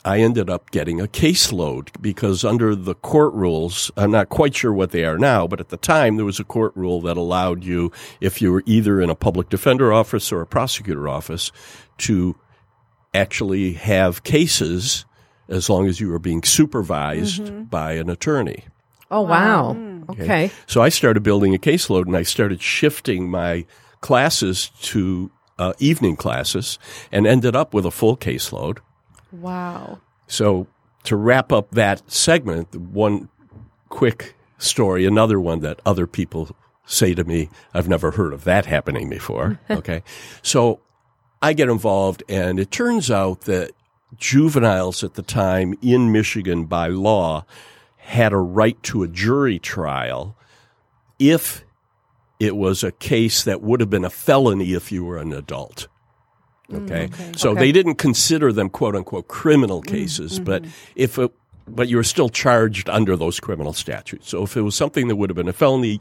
[0.05, 4.71] I ended up getting a caseload because under the court rules, I'm not quite sure
[4.71, 7.65] what they are now, but at the time there was a court rule that allowed
[7.65, 7.91] you,
[8.21, 11.51] if you were either in a public defender office or a prosecutor office,
[11.99, 12.37] to
[13.13, 15.05] actually have cases
[15.49, 18.65] as long as you were being supervised by an attorney.
[19.09, 19.75] Oh wow.
[20.09, 20.51] Okay.
[20.65, 23.65] So I started building a caseload and I started shifting my
[24.01, 26.77] classes to uh, evening classes
[27.11, 28.79] and ended up with a full caseload.
[29.31, 29.99] Wow.
[30.27, 30.67] So
[31.03, 33.29] to wrap up that segment, one
[33.89, 36.55] quick story, another one that other people
[36.85, 39.59] say to me, I've never heard of that happening before.
[39.69, 40.03] okay.
[40.41, 40.81] So
[41.41, 43.71] I get involved and it turns out that
[44.15, 47.45] juveniles at the time in Michigan by law
[47.97, 50.37] had a right to a jury trial
[51.19, 51.63] if
[52.39, 55.87] it was a case that would have been a felony if you were an adult.
[56.69, 57.31] Mm, okay.
[57.37, 60.43] So they didn't consider them quote unquote criminal mm, cases, mm-hmm.
[60.43, 60.65] but
[60.95, 61.31] if it,
[61.67, 64.29] but you were still charged under those criminal statutes.
[64.29, 65.99] So if it was something that would have been a felony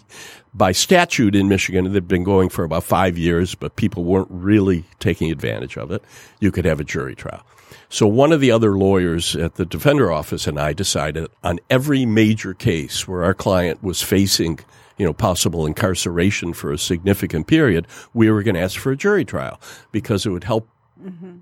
[0.55, 4.29] by statute in Michigan, it had been going for about five years, but people weren't
[4.31, 6.03] really taking advantage of it,
[6.41, 7.45] you could have a jury trial.
[7.89, 12.05] So one of the other lawyers at the defender office and I decided on every
[12.05, 14.59] major case where our client was facing,
[14.97, 18.97] you know, possible incarceration for a significant period, we were going to ask for a
[18.97, 19.61] jury trial
[19.93, 20.69] because it would help
[21.01, 21.39] mm-hmm.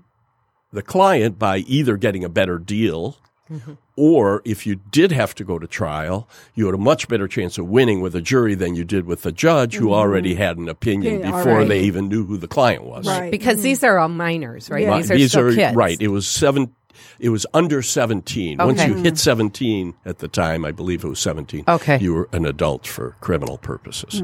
[0.71, 3.17] the client by either getting a better deal
[3.51, 3.73] Mm-hmm.
[3.95, 7.59] or if you did have to go to trial, you had a much better chance
[7.59, 9.93] of winning with a jury than you did with a judge who mm-hmm.
[9.93, 11.67] already had an opinion Yeah, before alright.
[11.67, 13.05] they even knew who the client was.
[13.05, 13.29] Right.
[13.29, 13.63] Because mm-hmm.
[13.63, 14.81] these are all minors, right?
[14.81, 14.97] Yeah.
[14.97, 15.75] These are still kids.
[15.75, 16.01] right.
[16.01, 16.73] It was seven.
[17.19, 18.57] It was under seventeen.
[18.57, 19.17] Once you hit mm.
[19.17, 21.65] seventeen at the time, I believe it was seventeen.
[21.67, 21.99] Okay.
[21.99, 24.23] you were an adult for criminal purposes.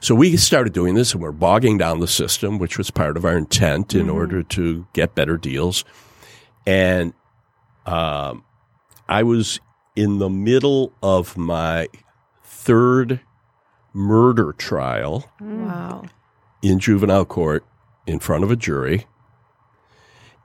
[0.00, 3.24] So we started doing this, and we're bogging down the system, which was part of
[3.24, 5.84] our intent in order to get better deals.
[6.66, 7.14] And
[7.86, 8.44] um,
[9.10, 9.60] I was
[9.96, 11.88] in the middle of my
[12.44, 13.20] third
[13.92, 16.04] murder trial Wow.
[16.62, 17.64] in juvenile court
[18.06, 19.06] in front of a jury.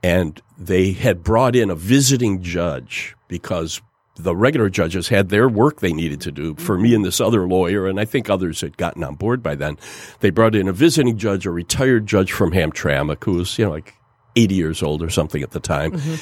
[0.01, 3.81] And they had brought in a visiting judge because
[4.17, 7.47] the regular judges had their work they needed to do for me and this other
[7.47, 9.77] lawyer, and I think others had gotten on board by then.
[10.21, 13.71] They brought in a visiting judge, a retired judge from Hamtramck, who was, you know,
[13.71, 13.93] like
[14.35, 16.15] 80 years old or something at the time, mm-hmm.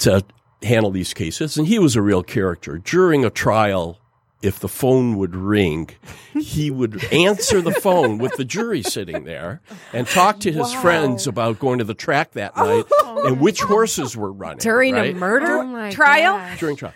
[0.00, 0.22] to
[0.62, 1.56] handle these cases.
[1.56, 2.78] And he was a real character.
[2.78, 3.98] During a trial,
[4.42, 5.90] if the phone would ring,
[6.38, 9.60] he would answer the phone with the jury sitting there
[9.92, 12.84] and talk to his friends about going to the track that night
[13.24, 14.58] and which horses were running.
[14.58, 15.14] During right?
[15.14, 16.36] a murder Oh trial?
[16.38, 16.58] gosh.
[16.60, 16.94] during trial.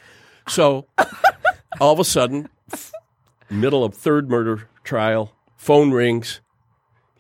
[0.49, 0.87] So
[1.81, 2.93] all of a sudden, f-
[3.51, 6.41] middle of third murder trial, phone rings.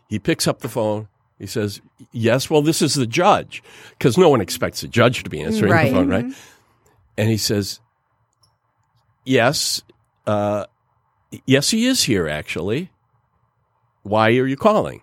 [0.08, 1.08] He picks up the phone.
[1.44, 3.62] He says, "Yes, well, this is the judge,"
[3.98, 5.90] because no one expects the judge to be answering Right.
[5.90, 6.24] the phone, right?
[7.18, 7.80] And he says,
[9.26, 9.82] "Yes,
[10.26, 10.64] uh,
[11.46, 12.90] yes, he is here actually.
[14.04, 15.02] Why are you calling?"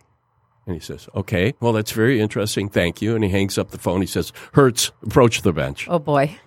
[0.65, 2.69] And he says, "Okay, well, that's very interesting.
[2.69, 4.01] Thank you." And he hangs up the phone.
[4.01, 6.39] He says, "Hertz, approach the bench." Oh boy.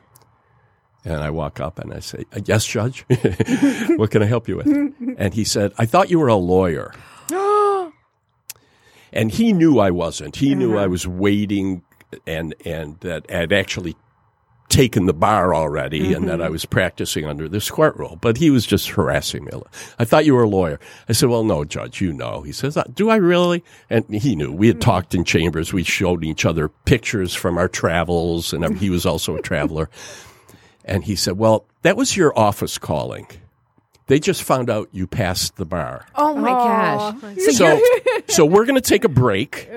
[1.04, 3.04] And I walk up and I say, "Uh, Yes, Judge.
[3.96, 4.66] what can I help you with?
[5.18, 6.92] And he said, I thought you were a lawyer.
[9.14, 10.36] And he knew I wasn't.
[10.36, 10.90] He knew I uh-huh.
[10.90, 11.82] was waiting
[12.26, 13.96] and, and that I'd actually
[14.68, 16.52] taken the bar already and that I mm-hmm.
[16.52, 18.18] was practicing under this court rule.
[18.20, 19.52] But he was just harassing me.
[19.98, 20.80] I thought you were a lawyer.
[21.08, 22.42] I said, Well, no, Judge, you know.
[22.42, 23.62] He says, "Uh, Do I really?
[23.88, 24.52] And he knew.
[24.52, 24.90] We had mm-hmm.
[24.90, 25.72] talked in chambers.
[25.72, 29.88] We showed each other pictures from our travels, and he was also a traveler.
[30.86, 33.26] And he said, Well, that was your office calling.
[34.06, 36.06] They just found out you passed the bar.
[36.14, 37.16] Oh my gosh.
[37.54, 37.80] So,
[38.28, 39.68] so we're going to take a break.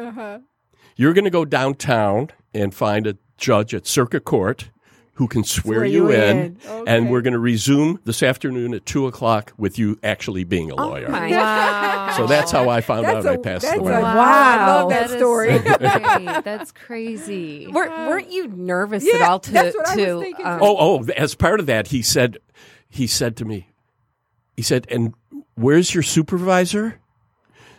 [0.96, 4.70] You're going to go downtown and find a judge at circuit court
[5.14, 6.58] who can swear, Swear you, you in.
[6.70, 6.88] in.
[6.88, 10.76] And we're going to resume this afternoon at two o'clock with you actually being a
[10.76, 11.06] lawyer.
[11.08, 12.14] Oh my Wow.
[12.18, 14.02] so that's how I found That's out I a- passed the bar.
[14.02, 14.16] Wow.
[14.16, 15.58] I love that is story.
[15.58, 15.64] so.
[16.44, 17.68] That's crazy.
[17.68, 20.46] Were, weren't you nervous Yeah, at all to that's what I was to thinking.
[20.46, 21.04] um, Oh, oh!
[21.16, 22.38] As part of that, he said,
[22.90, 23.70] he said to me,
[24.58, 25.14] he said, "And
[25.56, 27.00] where's your supervisor?"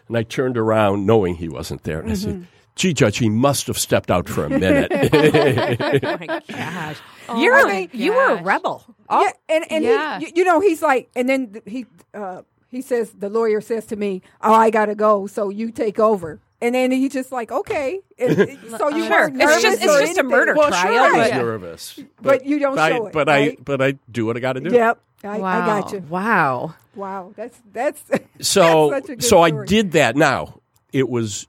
[0.09, 3.67] And I turned around, knowing he wasn't there, and I said, "Gee, Judge, he must
[3.67, 6.97] have stepped out for a minute." oh my gosh.
[7.37, 8.85] You're I a- mean- you were a rebel.
[9.11, 10.19] Oh, yeah, and and yeah.
[10.19, 13.85] he, you, you know, he's like, and then he uh, he says the lawyer says
[13.87, 17.53] to me, "Oh, I gotta go, so you take over." And then he's just like,
[17.53, 19.11] "Okay." And, and so you Sure.
[19.11, 21.37] weren't It's nervous just- it's or just a murder well, trial, sure, I was but-
[21.37, 23.53] nervous, But you don't I, show it, But right?
[23.53, 24.71] I, but I do what I got to do.
[24.75, 25.98] Yep, I, I got you.
[26.09, 26.74] wow.
[26.94, 28.02] Wow, that's that's
[28.40, 30.16] So, that's such a good so I did that.
[30.16, 30.61] Now
[30.92, 31.46] it was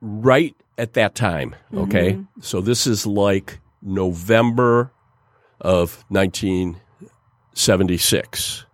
[0.00, 1.54] right at that time.
[1.74, 2.40] Okay, Mm-hmm.
[2.40, 4.90] so this is like November
[5.60, 8.64] of 1976.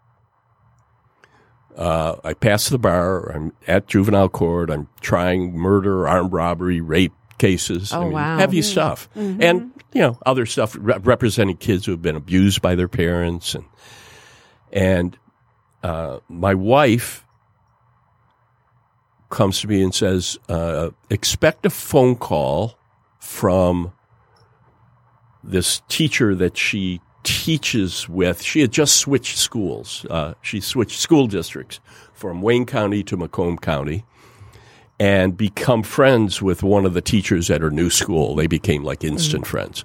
[1.77, 3.31] Uh, I passed the bar.
[3.33, 4.69] I'm at juvenile court.
[4.71, 7.93] I'm trying murder, armed robbery, rape cases.
[7.93, 8.39] Oh, I mean, wow.
[8.39, 8.71] Heavy Mm-hmm.
[8.71, 12.89] stuff, and you know other stuff re- representing kids who have been abused by their
[12.89, 13.65] parents, and
[14.73, 15.19] and
[15.83, 17.25] uh, my wife
[19.31, 22.79] comes to me and says, uh, "Expect a phone call
[23.19, 23.93] from
[25.43, 28.43] this teacher that she teaches with.
[28.43, 30.07] She had just switched schools.
[30.09, 31.81] Uh, she switched school districts
[32.13, 34.05] from Wayne County to Macomb County."
[35.01, 38.35] And become friends with one of the teachers at her new school.
[38.35, 39.85] They became like instant friends.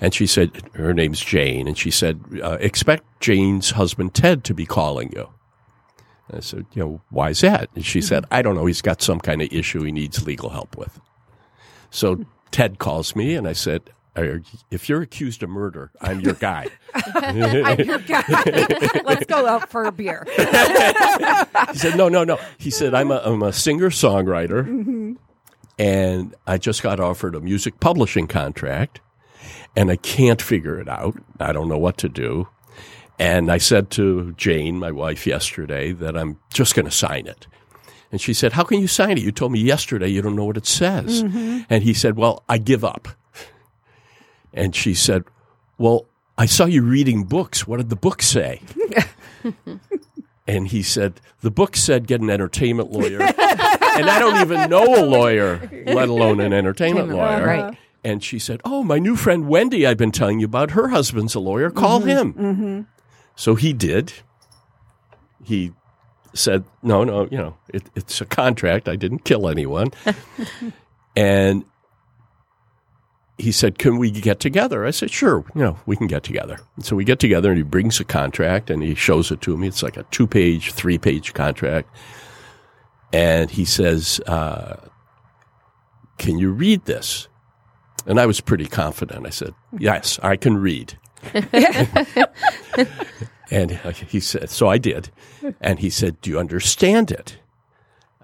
[0.00, 1.66] And she said, her name's Jane.
[1.66, 5.28] And she said, uh, expect Jane's husband, Ted, to be calling you.
[6.28, 7.70] And I said, you know, why is that?
[7.74, 8.66] And she said, I don't know.
[8.66, 11.00] He's got some kind of issue he needs legal help with.
[11.90, 13.90] So Ted calls me and I said,
[14.70, 16.68] if you're accused of murder, I'm your guy.
[16.94, 18.24] I'm your guy.
[19.04, 20.26] Let's go out for a beer.
[21.72, 22.38] He said, no, no, no.
[22.58, 25.16] He said, I'm a, I'm a singer songwriter
[25.78, 29.00] and I just got offered a music publishing contract
[29.76, 31.16] and I can't figure it out.
[31.38, 32.48] I don't know what to do.
[33.18, 37.46] And I said to Jane, my wife, yesterday that I'm just going to sign it.
[38.10, 39.22] And she said, How can you sign it?
[39.22, 41.22] You told me yesterday you don't know what it says.
[41.22, 41.60] Mm-hmm.
[41.68, 43.08] And he said, Well, I give up.
[44.52, 45.24] And she said,
[45.76, 46.06] Well,
[46.38, 47.66] I saw you reading books.
[47.66, 48.62] What did the book say?
[50.46, 53.20] and he said, The book said get an entertainment lawyer.
[53.22, 57.46] and I don't even know a lawyer, let alone an entertainment lawyer.
[57.46, 57.78] Right.
[58.06, 60.70] And she said, Oh, my new friend Wendy, I've been telling you about.
[60.70, 61.70] Her husband's a lawyer.
[61.70, 62.86] Call him.
[63.34, 64.12] So he did.
[65.42, 65.72] He
[66.32, 68.88] said, No, no, you know, it, it's a contract.
[68.88, 69.90] I didn't kill anyone.
[71.16, 71.64] and
[73.38, 74.86] he said, Can we get together?
[74.86, 76.60] I said, Sure, you know, we can get together.
[76.76, 79.56] And so we get together and he brings a contract and he shows it to
[79.56, 79.66] me.
[79.66, 81.88] It's like a two page, three page contract.
[83.12, 84.76] And he says, uh,
[86.18, 87.26] Can you read this?
[88.06, 89.26] And I was pretty confident.
[89.26, 90.96] I said, Yes, I can read.
[93.50, 95.10] and he said, So I did.
[95.60, 97.38] And he said, Do you understand it?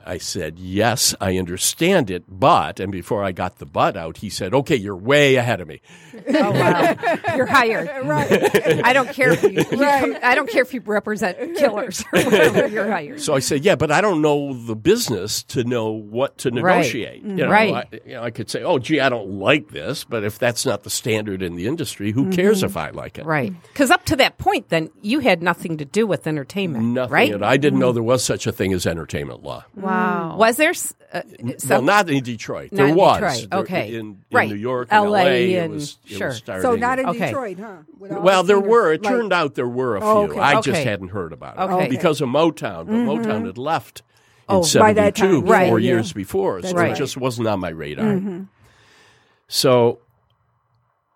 [0.07, 4.30] I said, Yes, I understand it, but, and before I got the but out, he
[4.30, 5.80] said, Okay, you're way ahead of me.
[6.28, 6.96] Oh wow,
[7.36, 7.90] you're hired.
[8.03, 8.82] Right.
[8.84, 9.50] I don't care if you.
[9.50, 12.66] you come- I don't care if you represent killers or whatever.
[12.66, 13.20] You're hired.
[13.20, 17.22] So I said, Yeah, but I don't know the business to know what to negotiate.
[17.22, 17.74] You know, Right.
[17.74, 20.66] I, you know, I could say, Oh, gee, I don't like this, but if that's
[20.66, 22.66] not the standard in the industry, who cares mm-hmm.
[22.66, 23.24] if I like it?
[23.24, 23.53] Right.
[23.68, 26.84] Because up to that point, then you had nothing to do with entertainment.
[26.84, 27.12] Nothing.
[27.12, 27.42] Right.
[27.42, 27.94] I didn't know mm-hmm.
[27.94, 29.64] there was such a thing as entertainment law.
[29.74, 29.91] Wow.
[30.36, 30.70] Was there?
[30.70, 31.20] s- Uh,
[31.68, 32.72] well, not in Detroit.
[32.72, 33.20] Not there in was.
[33.20, 33.51] Detroit.
[33.51, 33.88] There- Okay.
[33.95, 34.49] In, in Right.
[34.49, 36.28] New York, and LA, LA, it and- was, it sure.
[36.28, 36.43] was.
[36.62, 37.26] So not in Okay.
[37.26, 37.76] Detroit, huh?
[37.99, 38.93] With well, there were.
[38.93, 40.09] It like- turned out there were a few.
[40.09, 40.40] Oh, okay.
[40.40, 40.84] I just Okay.
[40.84, 41.61] hadn't heard about it.
[41.61, 41.72] Okay.
[41.84, 41.90] Mm-hmm.
[41.90, 42.86] Because of Motown.
[42.86, 44.01] But Motown had left
[44.49, 45.90] in Oh, by that 72, time, right, four yeah.
[45.90, 46.62] years before.
[46.62, 46.93] So right.
[46.93, 48.47] it just wasn't on my radar.
[49.49, 49.99] So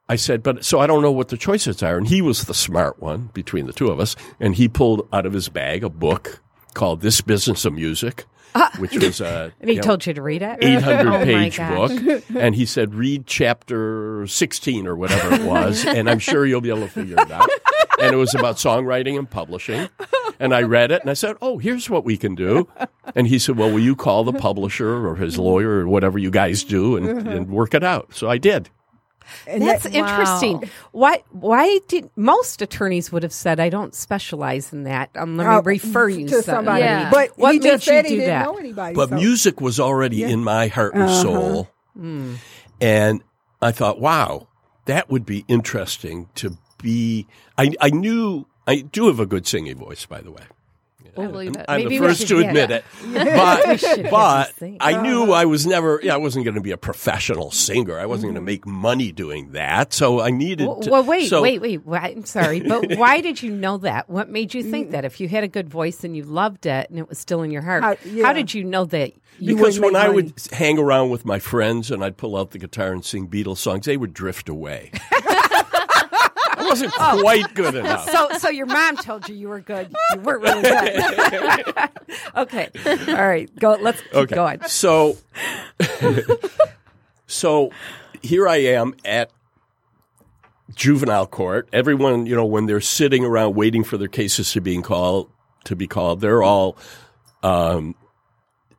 [0.08, 1.96] I said, but so I don't know what the choices are.
[1.96, 4.14] And he was the smart one between the two of us.
[4.38, 6.40] And he pulled out of his bag a book
[6.74, 8.26] called This Business of Music,
[8.78, 10.58] which was a and he know, told you to read it.
[10.62, 12.24] 800 Oh page book.
[12.36, 16.68] And he said, read chapter 16 or whatever it was, and I'm sure you'll be
[16.68, 17.48] able to figure it out.
[18.00, 19.88] And it was about songwriting and publishing.
[20.38, 22.68] And I read it and I said, oh, here's what we can do.
[23.14, 26.30] And he said, well, will you call the publisher or his lawyer or whatever you
[26.30, 27.30] guys do and, uh-huh.
[27.30, 28.14] and work it out?
[28.14, 28.68] So I did.
[29.46, 30.70] And That's that- interesting.
[30.92, 31.22] Why?
[31.30, 35.10] Why did most attorneys would have said, "I don't specialize in that.
[35.16, 36.82] Um, let me uh, refer you to somebody.
[36.82, 37.10] Yeah.
[37.10, 38.44] But What he made just you said he do didn't that?
[38.44, 38.94] know anybody.
[38.94, 41.68] But so- music was already in my heart and soul.
[42.80, 43.22] And
[43.62, 44.48] I thought, wow,
[44.84, 47.26] that would be interesting to be.
[47.56, 50.42] I, I knew, I do have a good singing voice, by the way.
[51.18, 51.64] I oh, believe it.
[51.68, 52.84] I'm Maybe the first should to admit it.
[53.02, 54.10] it.
[54.10, 54.76] But, but.
[54.80, 57.98] I knew I was never, yeah, I wasn't going to be a professional singer.
[57.98, 58.46] I wasn't going to mm-hmm.
[58.46, 59.92] make money doing that.
[59.92, 60.90] So I needed Well, to.
[60.90, 62.00] well, wait, so- wait, wait, wait.
[62.00, 64.08] I'm sorry, but why did you know that?
[64.08, 64.90] What made you think mm.
[64.92, 65.04] that?
[65.04, 67.50] If you had a good voice and you loved it and it was still in
[67.50, 69.12] your heart, How- how, did you know that?
[69.38, 70.22] You Because when make I money.
[70.22, 73.58] would hang around with my friends and I'd pull out the guitar and sing Beatles
[73.58, 74.92] songs, they would drift away.
[76.68, 78.10] Wasn't quite good enough.
[78.10, 79.94] so, so your mom told you you were good.
[80.12, 81.90] You weren't really good.
[82.36, 82.68] okay,
[83.08, 83.72] all right, go.
[83.80, 84.34] Let's keep Okay.
[84.34, 84.60] going.
[84.66, 85.16] So,
[87.26, 87.70] so
[88.22, 89.30] here I am at
[90.74, 91.68] juvenile court.
[91.72, 95.30] Everyone, you know, when they're sitting around waiting for their cases to being called
[95.64, 96.76] to be called, they're all
[97.42, 97.94] um,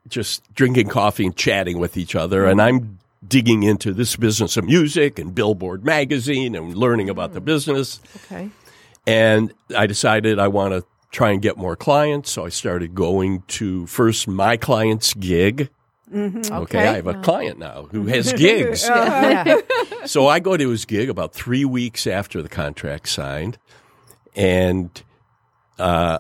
[0.07, 4.65] just drinking coffee and chatting with each other, and I'm digging into this business of
[4.65, 7.45] music and Billboard magazine and learning about the hmm.
[7.45, 7.99] business.
[8.25, 8.49] Okay.
[9.05, 12.31] And I decided I want to try and get more clients.
[12.31, 15.69] So I started going to first my client's gig.
[16.13, 16.39] Mm-hmm.
[16.39, 16.55] Okay.
[16.55, 16.87] Okay.
[16.87, 18.87] I have a client now who has gigs.
[18.87, 19.59] Yeah.
[19.63, 20.05] Uh-huh.
[20.07, 23.57] so I go to his gig about three weeks after the contract signed.
[24.35, 24.89] And
[25.79, 26.19] uh,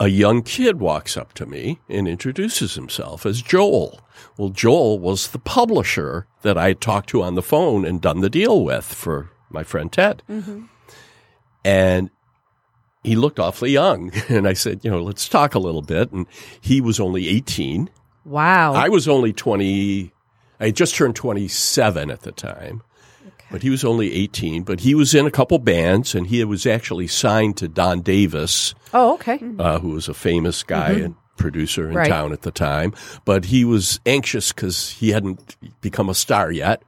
[0.00, 4.00] a young kid walks up to me and introduces himself as Joel.
[4.36, 8.20] Well, Joel was the publisher that I had talked to on the phone and done
[8.20, 10.22] the deal with for my friend Ted.
[10.28, 10.64] Mm-hmm.
[11.64, 12.10] And
[13.04, 14.12] he looked awfully young.
[14.28, 16.10] And I said, you know, let's talk a little bit.
[16.12, 16.26] And
[16.60, 17.90] he was only 18.
[18.24, 18.72] Wow.
[18.72, 20.12] I was only 20.
[20.60, 22.82] I had just turned 27 at the time.
[23.52, 24.62] But he was only 18.
[24.62, 28.74] But he was in a couple bands and he was actually signed to Don Davis
[28.94, 29.38] oh, okay.
[29.58, 32.08] uh, who was a famous guy and producer in Right.
[32.08, 32.94] town at the time.
[33.24, 36.82] But he was anxious because he hadn't become a star yet.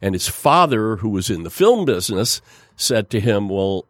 [0.00, 2.40] And his father, who was in the film business,
[2.76, 3.84] said to him, Well,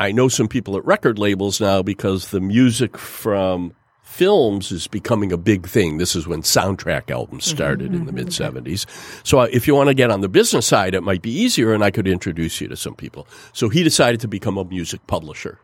[0.00, 3.74] I know some people at record labels now because the music from
[4.08, 5.98] films is becoming a big thing.
[5.98, 8.54] This is when soundtrack albums mm-hmm, started in the mm-hmm, mm-hmm.
[8.64, 8.86] mid 70s.
[9.24, 11.72] So uh, if you want to get on the business side, it might be easier
[11.72, 13.28] and I could introduce you to some people.
[13.52, 15.60] So he decided to become a music publisher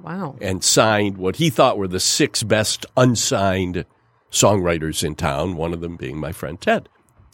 [0.00, 0.36] Wow.
[0.40, 3.86] and signed what he thought were the six best unsigned
[4.30, 6.88] songwriters in town, one of them being my friend Ted.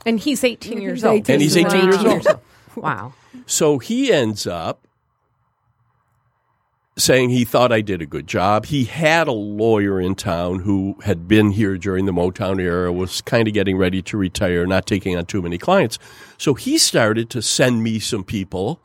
[0.04, 1.16] And he's 18 years He's old.
[1.30, 2.40] 18 And he's 18 years old.
[2.76, 3.12] Wow.
[3.46, 4.86] So he ends up
[6.98, 8.66] saying he thought I did a good job.
[8.66, 13.20] He had a lawyer in town who had been here during the Motown era, was
[13.22, 15.98] kind of getting ready to retire, not taking on too many clients.
[16.36, 18.80] So he started to send me some people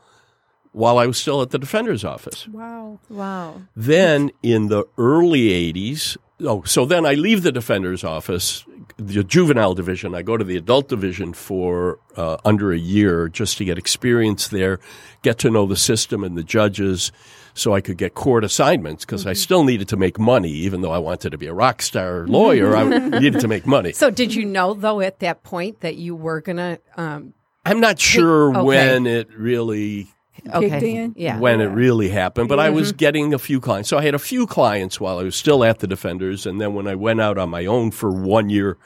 [0.71, 2.47] while I was still at the defender's office.
[2.47, 2.99] Wow.
[3.09, 3.61] Wow.
[3.75, 8.63] Then in the early 80s, oh, so then I leave the defender's office,
[8.97, 10.15] the juvenile division.
[10.15, 14.47] I go to the adult division for uh, under a year just to get experience
[14.47, 14.79] there,
[15.21, 17.11] get to know the system and the judges
[17.53, 20.91] so I could get court assignments because I still needed to make money, even though
[20.91, 22.75] I wanted to be a rock star lawyer.
[22.75, 22.83] I
[23.19, 23.93] needed to make money.
[23.93, 26.79] So, did you know though at that point that you were gonna?
[26.97, 27.33] Um,
[27.65, 28.61] I'm not sure okay.
[28.61, 30.09] when it really
[30.51, 31.13] okay, in?
[31.15, 33.89] yeah, when it really happened, but I was getting a few clients.
[33.89, 36.73] So I had a few clients while I was still at the Defenders, and then
[36.73, 38.77] when I went out on my own for one year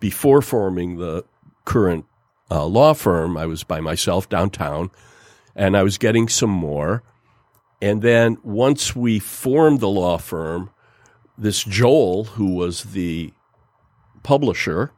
[0.00, 1.24] before forming the
[1.64, 2.06] current
[2.50, 4.90] uh, law firm, I was by myself downtown,
[5.54, 7.02] and I was getting some more.
[7.80, 10.70] And then once we formed the law firm,
[11.36, 13.32] this Joel, who was the
[14.22, 14.92] publisher,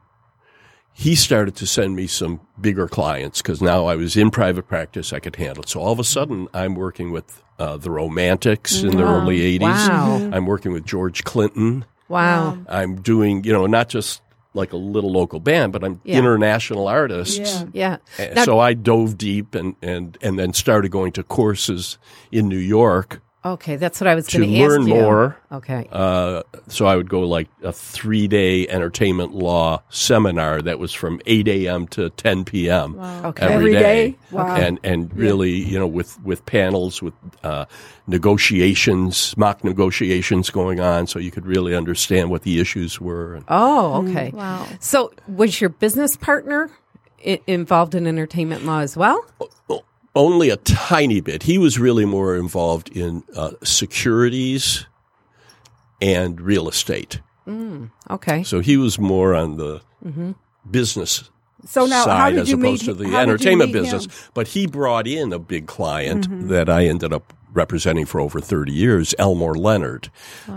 [0.93, 5.13] he started to send me some bigger clients because now I was in private practice,
[5.13, 5.69] I could handle it.
[5.69, 9.61] So all of a sudden, I'm working with uh, the Romantics in the early 80s.
[9.61, 10.29] Wow.
[10.33, 11.85] I'm working with George Clinton.
[12.07, 14.21] wow, I'm doing, you know, not just
[14.57, 16.17] like a little local band, but I'm Yeah.
[16.17, 17.37] international artists.
[17.73, 17.97] Yeah.
[18.19, 18.33] yeah.
[18.35, 21.97] Now- so I dove deep and, and, and then started going to courses
[22.31, 23.21] in New York
[23.53, 24.93] okay, that's what I was to going to ask learn you.
[24.95, 25.37] more.
[25.51, 30.93] Okay, Uh, so I would go like a three day entertainment law seminar that was
[30.93, 31.87] from 8 a.m.
[31.89, 32.99] to 10 p.m.
[32.99, 34.15] okay, Every day?
[34.31, 34.55] Wow.
[34.55, 37.65] And, and really, you know, with, with panels, with uh,
[38.07, 43.35] negotiations, mock negotiations going on, so you could really understand what the issues were.
[43.35, 44.31] And Oh, okay.
[44.31, 44.67] Wow.
[44.79, 46.69] So, was your business partner
[47.25, 49.23] I- involved in entertainment law as well?
[50.17, 51.43] Only a tiny bit.
[51.43, 54.85] He was really more involved in uh, securities
[56.01, 57.21] and real estate.
[58.09, 58.43] Okay.
[58.43, 59.81] So he was more on the
[60.69, 61.29] business
[61.65, 62.85] So now, how side did as you opposed meet?
[62.87, 64.05] to the how did you entertainment business.
[64.05, 64.11] him?
[64.11, 64.31] Mm-hmm.
[64.33, 68.71] But he brought in a big client that I ended up representing for over 30
[68.73, 70.11] years, Elmore Leonard,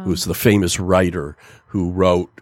[0.05, 1.37] who's the famous writer
[1.69, 2.41] who wrote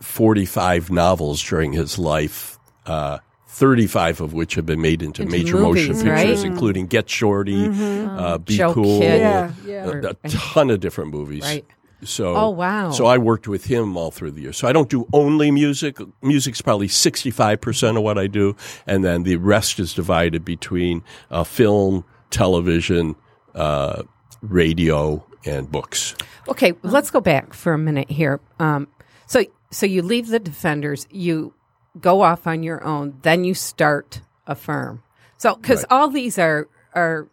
[0.00, 2.58] 45 novels during his life.
[2.86, 3.18] Uh,
[3.58, 6.26] 35 of which have been made into, Into major movies, motion right?
[6.26, 9.84] pictures, including Get Shorty, uh, Be Joe Cool, Yeah, yeah.
[9.86, 11.42] a, a ton of different movies.
[11.42, 11.64] Right.
[12.04, 12.92] So, Oh, wow.
[12.92, 14.56] So I worked with him all through the years.
[14.56, 15.98] So I don't do only music.
[16.22, 18.54] Music's probably 65% of what I do.
[18.86, 21.02] And then the rest is divided between
[21.32, 23.16] uh, film, television,
[23.56, 24.04] uh,
[24.42, 26.14] radio, and books.
[26.46, 28.40] Okay, let's go back for a minute here.
[28.60, 28.86] Um,
[29.26, 31.52] so, so you leave the defenders, you
[32.00, 35.02] go off on your own, then you start a firm.
[35.36, 35.92] So, because Right.
[35.92, 37.28] all these are are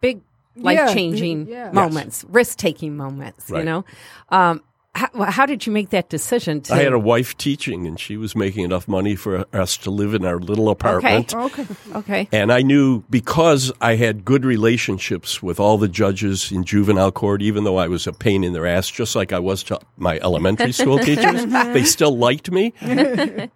[0.00, 0.20] big
[0.56, 1.66] life changing yeah.
[1.66, 1.74] Yes.
[1.74, 3.50] moments, risk taking moments.
[3.50, 3.84] You know,
[4.30, 4.62] um,
[4.94, 6.62] how, how did you make that decision?
[6.62, 9.90] To I had a wife teaching, and she was making enough money for us to
[9.90, 11.34] live in our little apartment.
[11.34, 11.66] Okay.
[11.94, 17.12] okay, And I knew because I had good relationships with all the judges in juvenile
[17.12, 19.78] court, even though I was a pain in their ass, just like I was to
[19.98, 22.72] my elementary school teachers, they still liked me.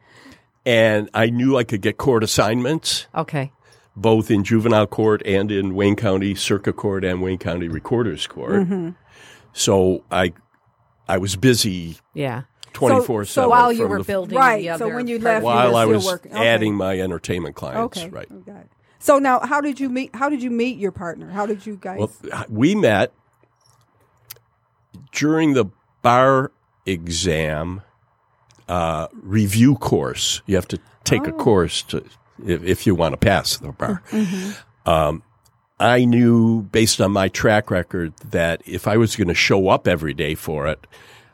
[0.67, 3.53] and I knew I could get court assignments, okay,
[3.97, 8.53] both in juvenile court and in Wayne County Circuit Court and Wayne County Recorder's Court.
[8.53, 8.91] Mm-hmm.
[9.53, 10.33] So I,
[11.09, 12.43] I was busy yeah.
[12.73, 13.27] twenty four seven.
[13.27, 13.51] so seven.
[13.51, 14.65] While you were building, Right.
[14.69, 16.33] the So when you left, while you I were was still working.
[16.33, 16.47] Okay.
[16.49, 18.09] adding my entertainment clients, Okay.
[18.11, 18.29] right?
[18.47, 18.71] Got it.
[19.03, 20.15] So now, how did you meet?
[20.15, 21.31] How did you meet your partner?
[21.31, 21.99] How did you guys?
[21.99, 23.13] Well, we met
[25.13, 25.67] during the
[26.03, 26.53] bar
[26.87, 27.83] exam
[28.71, 30.43] uh, review course.
[30.47, 32.05] You have to take a course to
[32.47, 34.03] if, if you want to pass the bar.
[34.87, 35.23] Um,
[35.79, 39.89] I knew based on my track record that if I was going to show up
[39.89, 40.87] every day for it,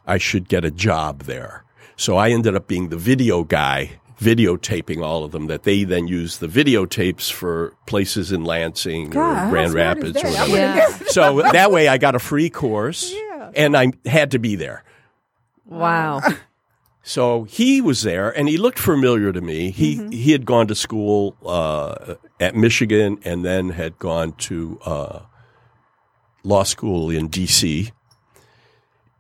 [0.07, 1.65] I should get a job there.
[1.97, 5.47] So I ended up being the video guy, videotaping all of them.
[5.49, 10.29] That they then used the videotapes for places in Lansing God, or Grand Rapids or
[10.29, 10.57] whatever.
[10.57, 10.89] Yeah.
[11.09, 13.51] So that way I got a free course, Yeah.
[13.57, 14.85] and I had to be there.
[15.65, 16.21] Wow.
[17.09, 19.71] So he was there, and he looked familiar to me.
[19.71, 20.11] He Mm-hmm.
[20.11, 25.21] he had gone to school uh, at Michigan, and then had gone to uh,
[26.43, 27.93] law school in D.C.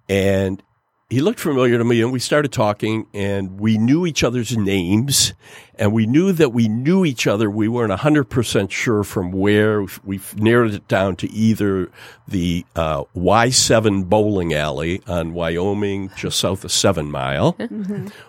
[0.08, 0.64] And
[1.08, 5.34] he looked familiar to me, and we started talking, and we knew each other's names,
[5.76, 7.48] and we knew that we knew each other.
[7.48, 9.86] We weren't hundred percent sure from where.
[10.02, 11.92] We narrowed it down to either
[12.26, 17.56] the uh, Y seven bowling alley on Wyoming, just south of Seven Mile,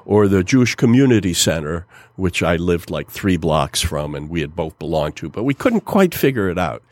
[0.06, 4.56] or the Jewish Community Center, which I lived like three blocks from, and we had
[4.56, 6.84] both belonged to, but we couldn't quite figure it out.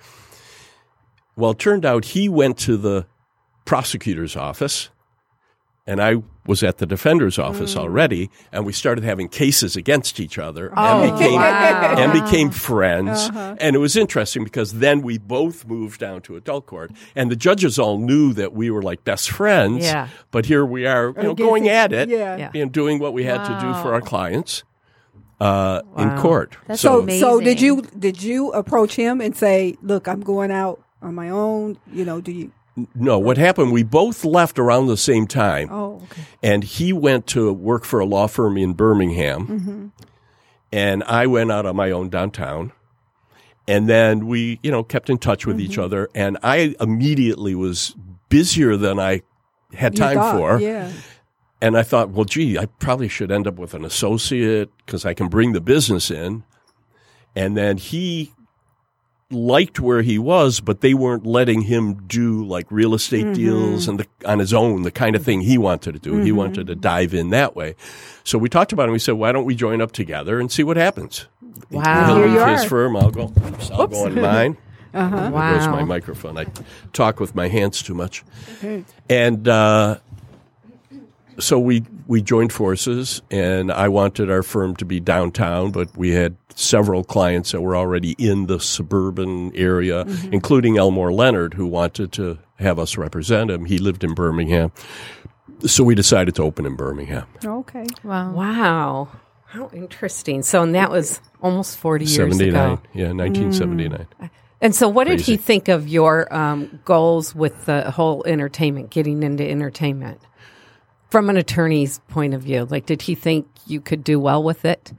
[1.36, 3.05] Well, it turned out he went to the
[3.65, 4.89] prosecutor's office
[5.88, 10.38] and I was at the defender's office already, and we started having cases against each
[10.38, 11.95] other and became wow.
[11.97, 13.29] and became friends.
[13.33, 17.36] And it was interesting because then we both moved down to adult court, and the
[17.36, 19.86] judges all knew that we were like best friends.
[19.86, 20.09] Yeah.
[20.31, 22.38] But here we are, you know, going at it, yeah.
[22.38, 22.51] Yeah.
[22.61, 24.63] and doing what we had to do for our clients
[25.39, 26.57] uh, in court.
[26.67, 27.21] That's So, amazing.
[27.21, 31.29] so did you did you approach him and say, "Look, I'm going out on my
[31.29, 31.77] own"?
[31.91, 32.51] You know, do you?
[32.93, 33.71] No, what happened?
[33.71, 35.69] We both left around the same time.
[35.71, 36.23] Oh, okay.
[36.43, 39.88] and he went to work for a law firm in Birmingham, mm-hmm.
[40.71, 42.71] and I went out on my own downtown.
[43.67, 45.82] And then we, you know, kept in touch with each mm-hmm.
[45.82, 47.95] other, and I immediately was
[48.30, 49.21] busier than I
[49.73, 50.59] had time thought, for.
[50.59, 50.91] Yeah.
[51.61, 55.13] And I thought, well, gee, I probably should end up with an associate because I
[55.13, 56.43] can bring the business in.
[57.36, 58.34] And then he
[59.36, 63.33] liked where he was, but they weren't letting him do like real estate mm-hmm.
[63.33, 66.17] deals and the, on his own, the kind of thing he wanted to do.
[66.17, 66.38] He mm-hmm.
[66.38, 67.75] wanted to dive in that way.
[68.23, 68.91] So we talked about it.
[68.93, 71.27] We said, why don't we join up together and see what happens?
[71.69, 72.05] Wow.
[72.05, 72.69] He'll Here leave you his are.
[72.69, 72.95] firm.
[72.95, 73.33] I'll go.
[73.71, 74.57] I'll go on mine.
[74.95, 75.71] There goes uh-huh.
[75.71, 75.86] my Wow.
[75.86, 76.38] microphone.
[76.38, 76.45] I
[76.93, 78.23] talk with my hands too much.
[78.57, 78.86] Okay.
[79.09, 79.97] And uh,
[81.39, 86.11] so we we joined forces, and I wanted our firm to be downtown, but we
[86.11, 92.11] had several clients that were already in the suburban area, including Elmore Leonard, who wanted
[92.13, 93.65] to have us represent him.
[93.65, 94.71] He lived in Birmingham.
[95.65, 97.25] So we decided to open in Birmingham.
[97.43, 97.86] Okay.
[98.03, 98.33] Wow.
[98.33, 99.07] Wow.
[99.45, 100.43] How interesting.
[100.43, 102.49] So, and that was almost 40 years 79.
[102.49, 102.81] ago.
[102.93, 104.07] Yeah, 1979.
[104.61, 109.21] And so, what did he think of your um, goals with the whole entertainment, getting
[109.23, 110.19] into entertainment?
[111.16, 114.66] From an attorney's point of view, like, did he think you could do well with
[114.66, 114.91] it?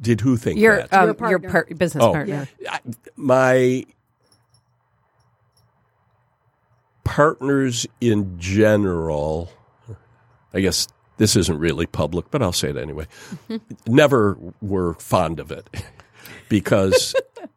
[0.00, 0.92] Did who think Your that?
[0.92, 2.12] um, Your your, par- business Oh.
[2.12, 2.46] partner.
[2.70, 2.78] I-
[3.16, 3.84] my
[7.02, 9.50] partners in general,
[10.54, 10.86] I guess
[11.16, 13.06] this isn't really public, but I'll say it anyway,
[13.88, 15.68] never were fond of it
[16.48, 17.12] because,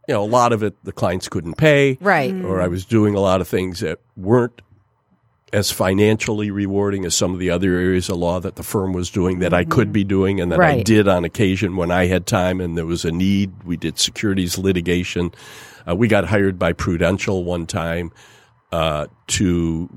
[0.08, 2.00] you know, a lot of it the clients couldn't pay.
[2.02, 2.34] Right.
[2.44, 4.62] Or I was doing a lot of things that weren't
[5.54, 9.12] as financially rewarding as some of the other areas of law that the firm was
[9.12, 12.26] doing that I could be doing and that I did on occasion when I had
[12.26, 13.64] time and there was a need.
[13.64, 15.32] We did securities litigation.
[15.88, 18.12] Uh, we got hired by Prudential one time
[18.72, 19.96] uh, to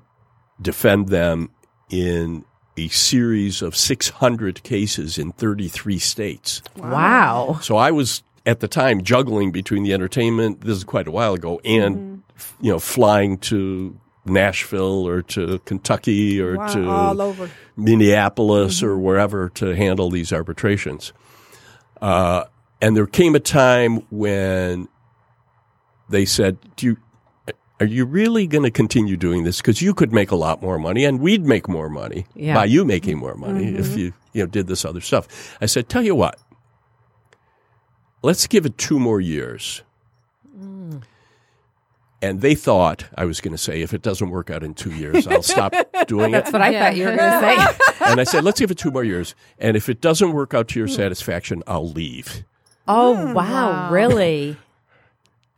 [0.60, 1.50] defend them
[1.88, 2.44] in
[2.76, 6.60] a series of 600 cases in 33 states.
[6.76, 7.60] Wow.
[7.62, 10.60] So I was at the time juggling between the entertainment.
[10.60, 13.98] This is quite a while ago, and f- you know, flying to
[14.28, 16.66] Nashville or to Kentucky or Wow,
[17.32, 17.50] to.
[17.76, 21.12] Minneapolis or wherever to handle these arbitrations.
[22.00, 22.44] Uh,
[22.80, 24.88] and there came a time when
[26.08, 26.96] they said, "Do you?"
[27.78, 29.58] Are you really going to continue doing this?
[29.58, 32.54] Because you could make a lot more money, and we'd make more money Yeah.
[32.54, 35.56] by you making more money if you you know did this other stuff.
[35.60, 36.38] I said, "Tell you what,
[38.22, 39.82] let's give it two more years."
[42.22, 44.90] And they thought I was going to say, if it doesn't work out in two
[44.92, 45.72] years, I'll stop
[46.06, 46.44] doing it.
[46.44, 47.92] That's what I thought you were going to say.
[48.06, 49.34] And I said, let's give it two more years.
[49.58, 52.44] And if it doesn't work out to your satisfaction, I'll leave.
[52.86, 53.90] oh, wow.
[53.90, 54.56] Really?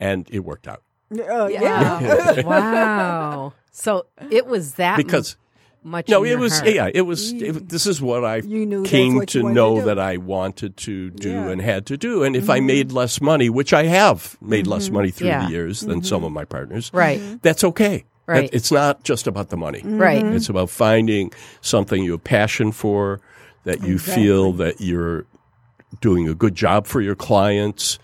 [0.01, 0.83] And it worked out.
[1.13, 2.41] Uh, yeah.
[2.47, 3.53] wow.
[3.71, 5.37] So it was that Because,
[5.83, 6.09] much.
[6.09, 6.75] no, it was, heart.
[6.75, 9.81] yeah, it was, it, this is what I You knew came what to wanted know
[9.81, 11.49] to that I wanted to do Yeah.
[11.49, 12.25] and had to do.
[12.25, 12.67] And if I mm-hmm.
[12.67, 14.95] made less money, which I have made less mm-hmm.
[14.95, 15.47] money through Yeah.
[15.47, 16.35] the years than some of mm-hmm.
[16.35, 17.21] my partners, Right.
[17.43, 18.05] that's okay.
[18.27, 18.45] Right.
[18.45, 19.83] It- It's not just about the money.
[19.85, 20.25] Right.
[20.25, 23.21] It's about finding something you have passion for,
[23.65, 25.27] that you feel that you're
[26.01, 27.99] doing a good job for your clients.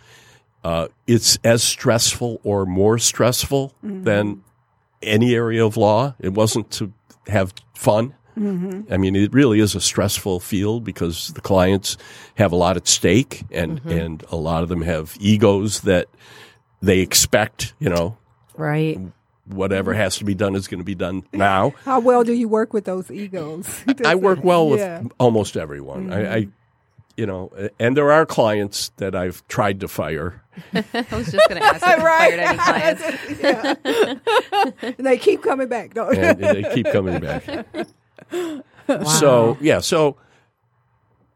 [0.62, 4.42] Uh, it's as stressful or more stressful than
[5.02, 6.14] any area of law.
[6.18, 6.92] It wasn't to
[7.28, 8.14] have fun.
[8.38, 8.92] Mm-hmm.
[8.92, 11.96] I mean, it really is a stressful field because the clients
[12.34, 13.90] have a lot at stake, and mm-hmm.
[13.90, 16.08] and a lot of them have egos that
[16.82, 17.74] they expect.
[17.78, 18.16] You know,
[18.56, 18.98] Right.
[19.46, 20.00] whatever mm-hmm.
[20.00, 21.74] has to be done is going to be done now.
[21.84, 23.68] How well do you work with those egos?
[24.04, 25.04] I work well with Yeah.
[25.18, 26.12] almost everyone.
[26.12, 26.48] I, I,
[27.16, 30.42] you know, and there are clients that I've tried to fire.
[30.74, 33.02] I was just going to ask if you fired any clients.
[34.98, 35.94] And they keep coming back.
[35.94, 36.10] No.
[36.10, 37.66] and they keep coming back.
[39.06, 40.18] So yeah, so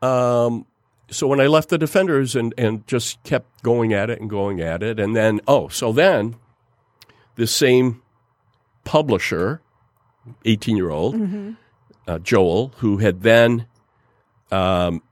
[0.03, 0.67] um,
[1.11, 4.61] so when I left the defenders and and just kept going at it and going
[4.61, 6.37] at it, and then oh, so then
[7.37, 8.03] this same
[8.85, 9.63] publisher,
[10.45, 11.17] eighteen year old
[12.07, 13.67] uh, Joel, who had then
[14.51, 15.03] um,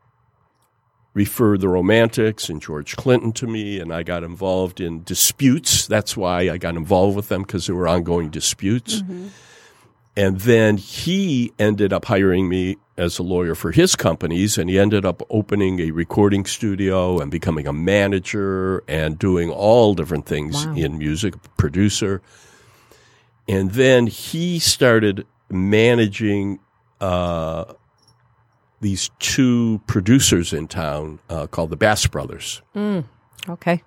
[1.17, 5.87] referred the Romantics and George Clinton to me, and I got involved in disputes.
[5.87, 9.03] That's why I got involved with them because there were ongoing disputes.
[10.15, 14.79] And then he ended up hiring me as a lawyer for his companies, and he
[14.79, 20.65] ended up opening a recording studio and becoming a manager and doing all different things
[20.77, 22.21] in music, producer.
[23.49, 26.61] And then he started managing
[27.01, 27.73] uh,
[28.81, 32.63] these two producers in town uh, called the Bass Brothers
[33.49, 33.83] Okay.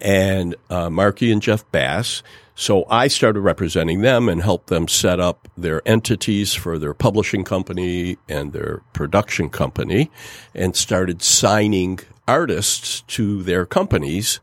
[0.00, 2.22] and uh, Marky and Jeff Bass.
[2.54, 7.42] So I started representing them and helped them set up their entities for their publishing
[7.44, 10.10] company and their production company
[10.54, 14.40] and started signing artists to their companies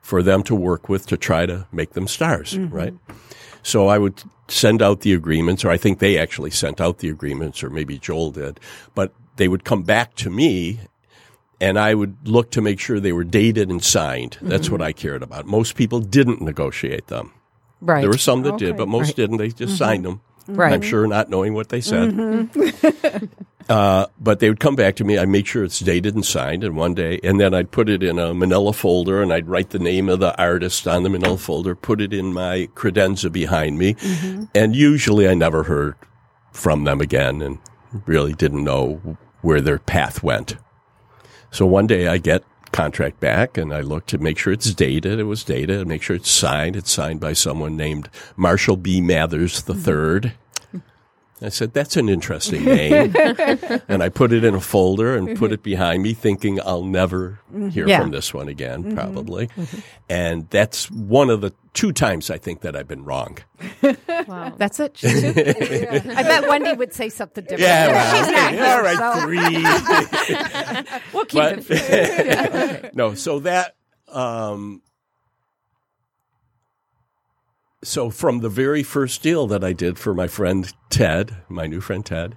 [0.00, 2.94] for them to work with to try to make them stars, right?
[3.62, 7.08] So I would send out the agreements, or I think they actually sent out the
[7.08, 8.60] agreements, or maybe Joel did,
[8.94, 10.80] but they would come back to me
[11.60, 14.38] and I would look to make sure they were dated and signed.
[14.40, 14.88] That's what mm-hmm.
[14.88, 15.46] I cared about.
[15.46, 17.32] Most people didn't negotiate them.
[17.82, 18.00] Right.
[18.00, 19.16] There were some that did, but most Right.
[19.16, 19.36] didn't.
[19.36, 19.74] They just mm-hmm.
[19.74, 20.20] signed them.
[20.56, 20.72] Right.
[20.72, 22.48] I'm sure not knowing what they said.
[23.68, 25.18] uh, but they would come back to me.
[25.18, 28.02] I make sure it's dated and signed, and one day, and then I'd put it
[28.02, 31.38] in a Manila folder, and I'd write the name of the artist on the Manila
[31.38, 33.96] folder, put it in my credenza behind me,
[34.54, 35.94] and usually I never heard
[36.52, 37.58] from them again, and
[38.06, 40.56] really didn't know where their path went.
[41.50, 45.18] So one day I get contract back and I look to make sure it's dated.
[45.18, 45.86] It was dated.
[45.86, 46.76] Make sure it's signed.
[46.76, 49.00] It's signed by someone named Marshall B.
[49.00, 50.26] Mathers mm-hmm.
[50.26, 50.32] III.
[51.42, 53.14] I said, that's an interesting name.
[53.88, 55.54] and I put it in a folder and put mm-hmm.
[55.54, 57.68] it behind me thinking I'll never mm-hmm.
[57.68, 58.00] hear Yeah.
[58.00, 58.94] from this one again, mm-hmm.
[58.94, 59.48] probably.
[60.08, 63.38] And that's one of the two times I think that I've been wrong.
[64.26, 64.52] Wow.
[64.58, 64.94] That's it.
[64.94, 65.28] Just two?
[66.10, 67.62] I bet Wendy would say something different.
[67.62, 71.02] well, She's not here, all right, so three.
[71.12, 72.94] we'll keep But- it.
[72.94, 73.76] no, so that
[74.08, 74.82] um
[77.82, 81.80] so from the very first deal that I did for my friend Ted, my new
[81.80, 82.36] friend Ted,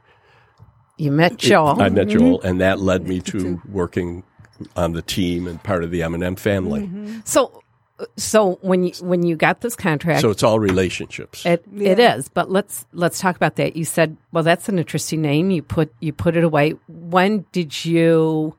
[0.97, 1.81] You met Joel.
[1.81, 4.23] I met Joel, and that led me to working
[4.75, 6.89] on the team and part of the Eminem family.
[7.25, 7.61] so,
[8.17, 11.45] so when you when you got this contract, So it's all relationships.
[11.45, 13.75] It it is, but let's let's talk about that.
[13.75, 15.51] You said, well, that's an interesting name.
[15.51, 16.75] You put you put it away.
[16.87, 18.55] When did you?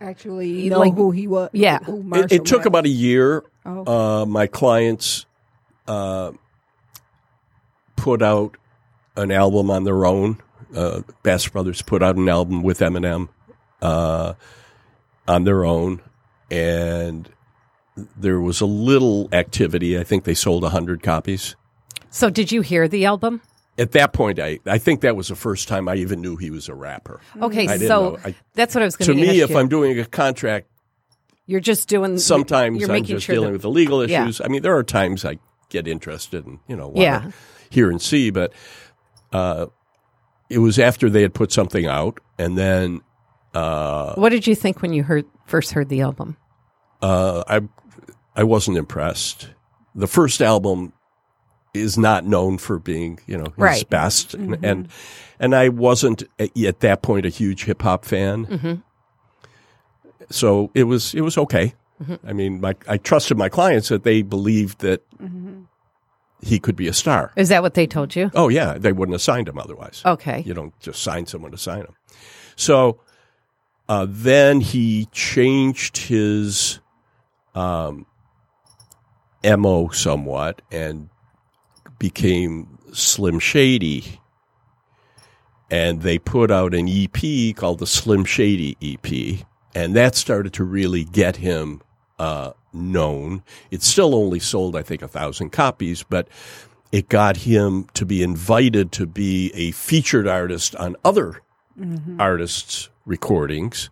[0.00, 1.50] Actually, know Like- who he was.
[1.52, 1.80] Yeah.
[1.80, 2.66] who It, it took was.
[2.66, 3.42] about a year.
[3.66, 3.84] Oh.
[4.22, 5.26] Uh, my clients
[5.88, 6.32] uh,
[7.96, 8.56] put out
[9.16, 10.40] an album on their own.
[10.74, 13.28] Uh, Bass Brothers put out an album with Eminem
[13.82, 14.34] uh,
[15.26, 16.00] on their own,
[16.50, 17.28] and
[18.16, 19.98] there was a little activity.
[19.98, 21.56] I think they sold hundred copies.
[22.10, 23.40] So did you hear the album?
[23.78, 26.50] At that point, I I think that was the first time I even knew he
[26.50, 27.20] was a rapper.
[27.40, 28.18] Okay, so.
[28.24, 29.26] I- that's what I was going To say.
[29.26, 29.58] to me, if you.
[29.58, 30.66] I'm doing a contract
[31.46, 34.24] you're just doing sometimes you're I'm making just sure dealing that- with the legal Yeah.
[34.24, 34.42] issues.
[34.44, 35.38] I mean, there are times I
[35.68, 37.30] get interested and you know Yeah.
[37.70, 38.52] hear and see, but
[39.32, 39.66] uh,
[40.48, 43.00] it was after they had put something out, and then
[43.54, 46.36] uh, What did you think when you heard first heard the album?
[47.02, 47.60] uh, I
[48.34, 49.50] I wasn't impressed.
[49.94, 50.92] The first album
[51.74, 53.80] is not known for being you know his Right.
[53.82, 53.90] Mm-hmm.
[53.90, 54.88] best, and, and
[55.40, 58.46] and I wasn't at, at that point a huge hip hop fan.
[58.46, 58.74] Mm-hmm.
[60.30, 61.74] So it was it was okay.
[62.02, 62.26] Mm-hmm.
[62.28, 65.02] I mean, my I trusted my clients that they believed that
[66.40, 67.32] he could be a star.
[67.36, 68.30] Is that what they told you?
[68.34, 70.02] Oh yeah, they wouldn't have signed him otherwise.
[70.04, 70.42] Okay.
[70.46, 71.96] You don't just sign someone to sign him.
[72.56, 73.00] So
[73.88, 76.80] uh, then he changed his
[77.54, 78.06] um,
[79.44, 81.08] mo somewhat and
[81.98, 84.20] became Slim Shady,
[85.70, 90.64] and they put out an EP called the Slim Shady EP, and that started to
[90.64, 91.80] really get him
[92.18, 93.42] uh, known.
[93.70, 96.28] It still only sold, I think, a thousand copies, but
[96.92, 101.42] it got him to be invited to be a featured artist on other
[101.78, 102.20] mm-hmm.
[102.20, 103.90] artists' recordings.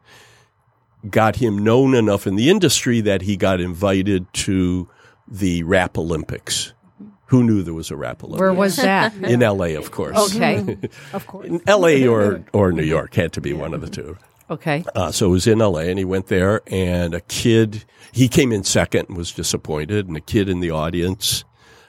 [1.08, 4.88] Got him known enough in the industry that he got invited to
[5.28, 6.72] the Rap Olympics.
[7.00, 7.10] Mm-hmm.
[7.26, 8.40] Who knew there was a Rap Olympics?
[8.40, 9.14] Where was that?
[9.16, 10.34] In LA, of course.
[10.34, 10.78] Okay.
[11.12, 11.46] Of course.
[11.46, 14.16] In LA or, or New York had to be one of the two.
[14.50, 14.84] Okay.
[14.94, 18.52] Uh, so it was in LA and he went there and a kid, he came
[18.52, 21.44] in second and was disappointed and a kid in the audience.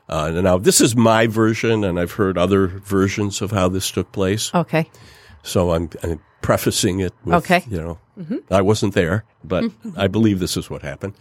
[0.10, 3.92] Uh, and now this is my version and I've heard other versions of how this
[3.92, 4.54] took place.
[4.56, 4.90] Okay.
[5.44, 7.64] So I'm, I'm prefacing it with, Okay.
[7.70, 8.00] you know,
[8.50, 11.14] I wasn't there, but I believe this is what happened.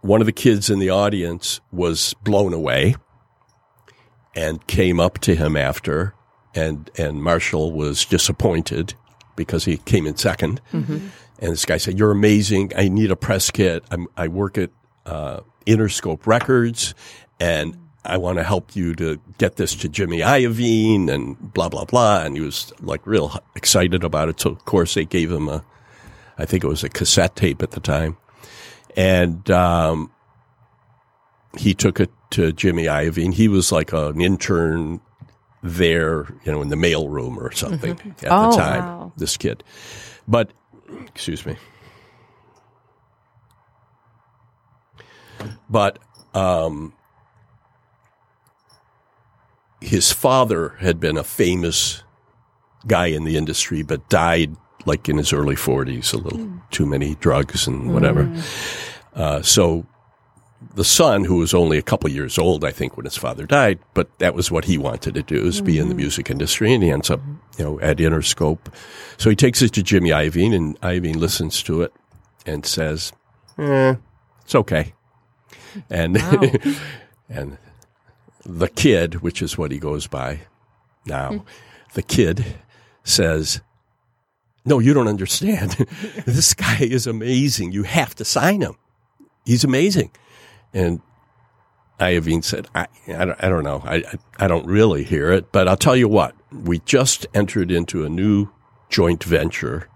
[0.00, 2.96] One of the kids in the audience was blown away
[4.34, 6.14] and came up to him after
[6.54, 8.94] and, and Marshall was disappointed
[9.40, 10.58] because he came in 2nd
[11.42, 12.72] And this guy said, you're amazing.
[12.76, 13.82] I need a press kit.
[13.90, 14.70] I'm, I work at,
[15.06, 16.94] uh, Interscope Records
[17.38, 21.86] and I want to help you to get this to Jimmy Iovine and blah, blah,
[21.86, 22.22] blah.
[22.22, 24.38] And he was like real excited about it.
[24.40, 25.64] So of course they gave him a,
[26.36, 28.18] I think it was a cassette tape at the time.
[28.94, 30.10] And, um,
[31.56, 33.34] he took it to Jimmy Iovine.
[33.34, 35.00] He was like an intern
[35.62, 37.92] there, you know, in the mail room or something
[38.22, 39.12] at Oh, the time, wow.
[39.16, 39.62] this kid.
[40.26, 40.52] But,
[41.06, 41.56] excuse me.
[45.68, 45.98] But,
[46.34, 46.94] um,
[49.80, 52.02] his father had been a famous
[52.86, 54.56] guy in the industry, but died
[54.86, 58.30] like in his early 40s, a little too many drugs and whatever.
[59.14, 59.86] Uh, so
[60.74, 63.78] the son, who was only a couple years old, I think, when his father died,
[63.94, 66.82] but that was what he wanted to do, is be in the music industry, and
[66.82, 67.20] he ends up,
[67.58, 68.72] you know, at Interscope.
[69.16, 71.92] So he takes it to Jimmy Iovine, and Iovine listens to it
[72.44, 73.12] and says,
[73.58, 73.94] eh,
[74.44, 74.94] it's okay.
[75.88, 76.16] And,
[77.28, 77.56] and
[78.44, 80.40] the kid, which is what he goes by
[81.06, 81.44] now,
[81.94, 82.44] the kid
[83.02, 83.60] says,
[84.64, 85.72] no, you don't understand.
[86.26, 87.72] this guy is amazing.
[87.72, 88.76] You have to sign him.
[89.46, 90.10] He's amazing.
[90.72, 91.00] And
[91.98, 93.82] Iovine said, I, I, don't, I don't know.
[93.84, 96.34] I, I, I don't really hear it, but I'll tell you what.
[96.52, 98.48] We just entered into a new
[98.88, 99.88] joint venture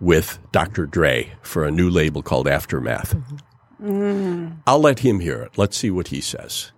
[0.00, 0.86] with Dr.
[0.86, 3.16] Dre for a new label called Aftermath.
[3.82, 5.56] I'll let him hear it.
[5.58, 6.72] Let's see what he says.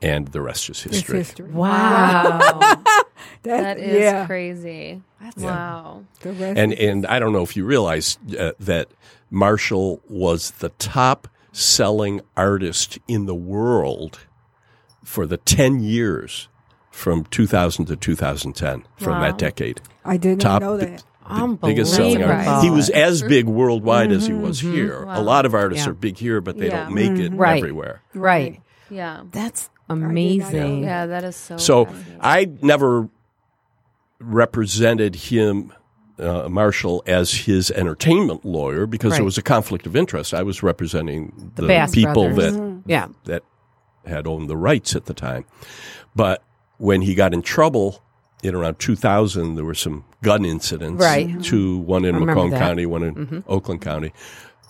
[0.00, 1.18] And the rest is It's history.
[1.18, 1.50] history.
[1.50, 2.82] Wow.
[3.42, 4.26] That, that is yeah.
[4.26, 5.00] crazy.
[5.36, 6.04] wow.
[6.20, 8.88] The rest And and I don't know if you realize uh, that
[9.30, 14.20] Marshall was the top selling artist in the world
[15.04, 16.48] for the 10 years
[16.90, 19.20] from 2000 to 2010 from Wow.
[19.20, 19.80] that decade.
[20.04, 21.04] I did not top know bi- that.
[21.60, 22.48] Biggest selling Unbelievable.
[22.50, 22.64] artist.
[22.64, 24.42] He was as big worldwide as he mm-hmm.
[24.42, 24.74] was mm-hmm.
[24.74, 25.04] here.
[25.08, 25.90] A lot of artists Yeah.
[25.90, 26.84] are big here, but they Yeah.
[26.84, 27.36] don't make it mm-hmm.
[27.36, 27.58] Right.
[27.58, 28.00] everywhere.
[28.14, 28.62] Right.
[28.88, 29.24] Yeah.
[29.30, 30.84] That's amazing.
[30.84, 31.58] Yeah, that is so.
[31.58, 32.18] So fascinating.
[32.22, 33.08] I never
[34.20, 35.72] represented him,
[36.18, 40.34] uh, Marshall, as his entertainment lawyer because there was a conflict of interest.
[40.34, 42.56] I was representing the, Bass people brothers.
[42.56, 43.08] that Yeah.
[43.24, 43.42] that
[44.06, 45.44] had owned the rights at the time.
[46.16, 46.42] But
[46.78, 48.02] when he got in trouble
[48.42, 51.02] in around 2000, there were some gun incidents.
[51.04, 51.42] Right.
[51.42, 52.56] Two, one in Macomb that.
[52.56, 52.64] Mm-hmm.
[52.64, 54.12] County, one in Oakland County.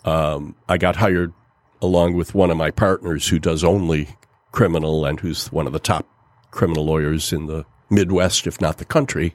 [0.04, 1.32] Um, I got hired
[1.80, 4.08] along with one of my partners who does only
[4.52, 6.06] criminal and who's one of the top
[6.50, 9.34] criminal lawyers in the Midwest, if not the country.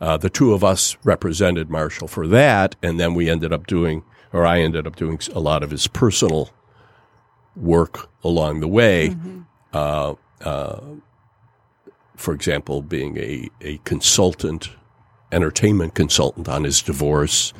[0.00, 4.02] Uh, the two of us represented Marshall for that, and then we ended up doing,
[4.32, 6.50] or I ended up doing a lot of his personal
[7.56, 9.16] work along the way.
[9.72, 10.80] Uh, uh,
[12.16, 14.70] for example, being a, a consultant,
[15.32, 17.52] entertainment consultant on his divorce,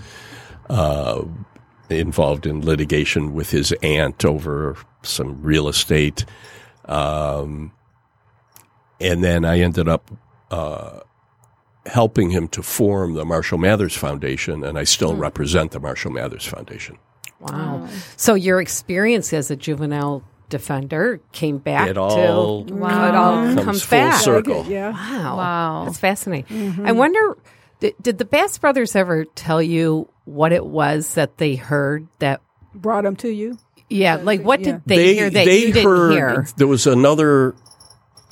[0.69, 1.25] uh,
[1.89, 6.25] involved in litigation with his aunt over some real estate.
[6.85, 7.73] Um,
[9.01, 10.11] and then I ended up
[10.51, 11.01] uh,
[11.87, 16.47] helping him to form the Marshall Mathers Foundation, and I still represent the Marshall Mathers
[16.47, 16.99] Foundation.
[17.41, 17.89] Wow.
[18.17, 23.09] So your experience as a juvenile defender came back It all to wow.
[23.09, 24.21] it all comes comes full back.
[24.21, 24.67] circle.
[24.69, 24.91] Yeah.
[24.91, 25.37] Wow.
[25.37, 25.85] Wow.
[25.87, 26.85] That's fascinating.
[26.85, 27.39] I wonder
[27.79, 32.43] did, did the Bass brothers ever tell you what it was that they heard that
[32.75, 33.59] Brought them to you.
[33.89, 34.73] yeah, like what Yeah.
[34.73, 36.47] did they, hear that you didn't heard hear?
[36.57, 37.55] there was another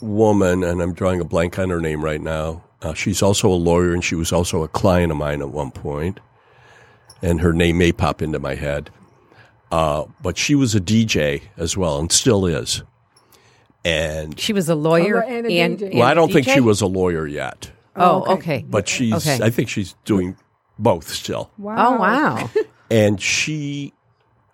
[0.01, 2.64] woman, and I'm drawing a blank on her name right now.
[2.82, 5.70] Uh, she's also a lawyer, and she was also a client of mine at one
[5.70, 6.16] point.
[6.16, 6.20] point,
[7.22, 8.90] and her name may pop into my head.
[9.72, 12.82] Uh, but she was a DJ as well, and still is.
[13.84, 15.86] and She was a lawyer Oh, and a and, DJ.
[15.90, 18.32] and well, I don't think she was a lawyer yet, Oh, okay.
[18.59, 18.64] okay.
[18.68, 19.12] but she's.
[19.26, 19.44] Okay.
[19.44, 20.36] I think she's doing
[20.78, 21.94] both still, Wow.
[21.96, 22.51] Oh, wow.
[22.90, 23.92] and she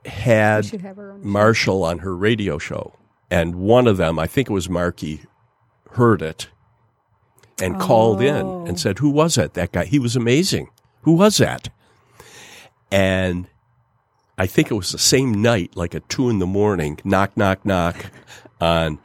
[0.06, 1.28] had have her on show.
[1.28, 2.94] Marshall on her radio show,
[3.30, 5.20] and one of them, I think it was Marky,
[5.94, 6.48] heard it
[7.60, 8.64] and called in Oh.
[8.66, 9.54] and said, "Who was that?
[9.54, 9.84] That guy?
[9.84, 10.68] He was amazing.
[11.02, 11.68] Who was that?"
[12.90, 13.46] And
[14.38, 17.64] I think it was the same night, like at two in the morning, knock, knock,
[17.64, 18.06] knock
[18.60, 18.98] on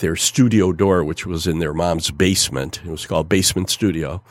[0.00, 2.80] their studio door, which was in their mom's basement.
[2.84, 4.22] It was called Basement Studio.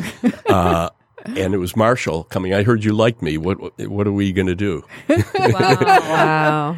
[0.48, 0.90] uh,
[1.24, 2.54] and it was Marshall coming.
[2.54, 3.38] I heard you liked me.
[3.38, 3.58] What
[3.88, 4.84] what are we going to do?
[5.34, 6.76] wow.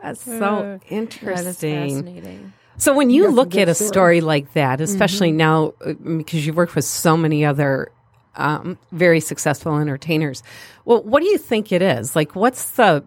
[0.00, 1.88] That's so That is interesting.
[1.94, 2.52] fascinating.
[2.78, 3.88] So when you That's a look at a story.
[3.88, 7.90] story like that, especially now uh, because you've worked with so many other
[8.36, 10.42] um, very successful entertainers,
[10.84, 12.14] well, what do you think it is?
[12.16, 13.04] Like, what's the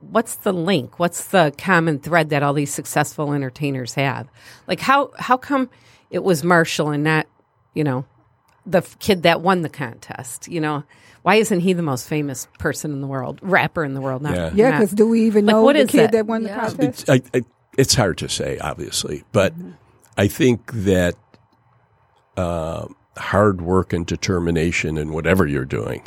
[0.00, 0.98] what's the link?
[0.98, 4.28] What's the common thread that all these successful entertainers have?
[4.68, 5.68] Like, how how come
[6.10, 7.26] it was Marshall and not
[7.74, 8.04] you know
[8.64, 10.48] the f- kid that won the contest?
[10.48, 10.84] You know.
[11.22, 14.22] Why isn't he the most famous person in the world, rapper in the world?
[14.22, 14.50] Not, Yeah.
[14.52, 16.12] Yeah, because do we even Like, know what the is kid that?
[16.12, 16.60] that, won the Yeah.
[16.68, 17.08] contest?
[17.08, 17.42] I, I,
[17.78, 19.70] it's hard to say, obviously, but mm-hmm.
[20.16, 21.14] I think that
[22.36, 26.02] uh, hard work and determination in whatever you're doing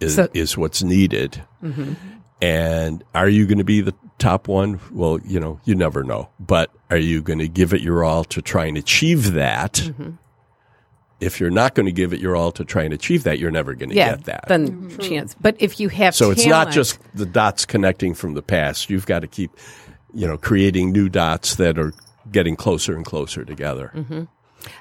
[0.00, 1.42] is So- is what's needed.
[1.62, 1.94] Mm-hmm.
[2.40, 4.78] And are you going to be the top one?
[4.92, 6.28] Well, you know, you never know.
[6.38, 9.74] But are you going to give it your all to try and achieve that?
[9.74, 10.10] Mm-hmm.
[11.20, 13.50] If you're not going to give it your all to try and achieve that, you're
[13.50, 14.44] never going to yeah, get that.
[14.46, 15.34] then chance.
[15.40, 18.88] But if you have So it's not just the dots connecting from the past.
[18.88, 19.50] You've got to keep,
[20.12, 21.92] you know, creating new dots that are
[22.30, 23.92] getting closer and closer together.
[23.94, 24.24] Mm-hmm.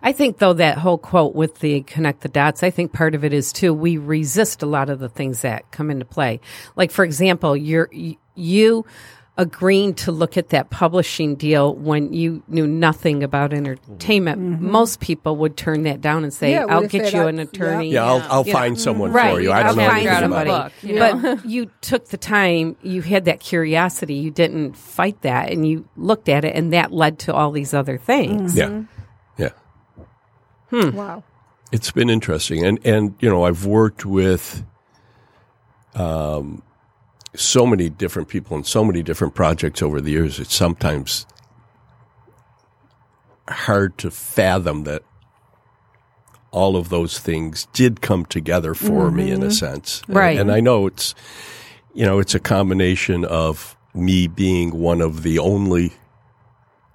[0.01, 3.23] I think though that whole quote with the connect the dots, I think part of
[3.23, 6.39] it is too we resist a lot of the things that come into play.
[6.75, 7.89] Like for example, you're
[8.35, 8.85] you
[9.37, 14.41] agreeing to look at that publishing deal when you knew nothing about entertainment.
[14.41, 14.53] Mm-hmm.
[14.55, 14.71] Mm-hmm.
[14.71, 18.05] Most people would turn that down and say, Yeah, "I'll get you an attorney." Yeah,
[18.05, 19.33] I'll, I'll You know, find someone right.
[19.35, 19.51] for you.
[19.51, 20.49] I I'll don't know find anything somebody.
[20.49, 20.81] about it.
[20.81, 21.35] book, you know?
[21.35, 25.87] But you took the time, you had that curiosity, you didn't fight that, and you
[25.95, 28.55] looked at it, and that led to all these other things.
[28.57, 29.41] Yeah, mm-hmm.
[29.41, 29.49] yeah.
[30.69, 30.95] Hmm.
[30.95, 31.23] Wow.
[31.71, 34.63] It's been interesting, and and you know, I've worked with,
[35.95, 36.63] um,
[37.37, 40.39] so many different people and so many different projects over the years.
[40.39, 41.25] It's sometimes
[43.47, 45.03] hard to fathom that
[46.51, 49.51] all of those things did come together for me in a mm-hmm.
[49.51, 50.01] sense.
[50.07, 50.39] And- Right.
[50.39, 51.13] And, I know it's,
[51.93, 55.93] you know, it's a combination of me being one of the only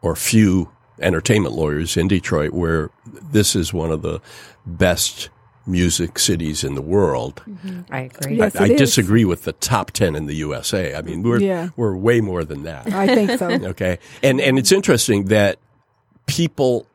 [0.01, 0.71] or few
[1.01, 4.21] entertainment lawyers in Detroit where this is one of the
[4.67, 5.29] best
[5.67, 7.43] music cities in the world.
[7.91, 8.37] I agree.
[8.37, 10.95] Yes, I, I disagree with the top 10 in the USA.
[10.95, 11.69] I mean, we're, Yeah.
[11.77, 12.93] we're way more than that.
[12.93, 13.49] I think so.
[13.73, 13.99] Okay.
[14.23, 15.59] And and it's interesting that
[16.27, 16.87] people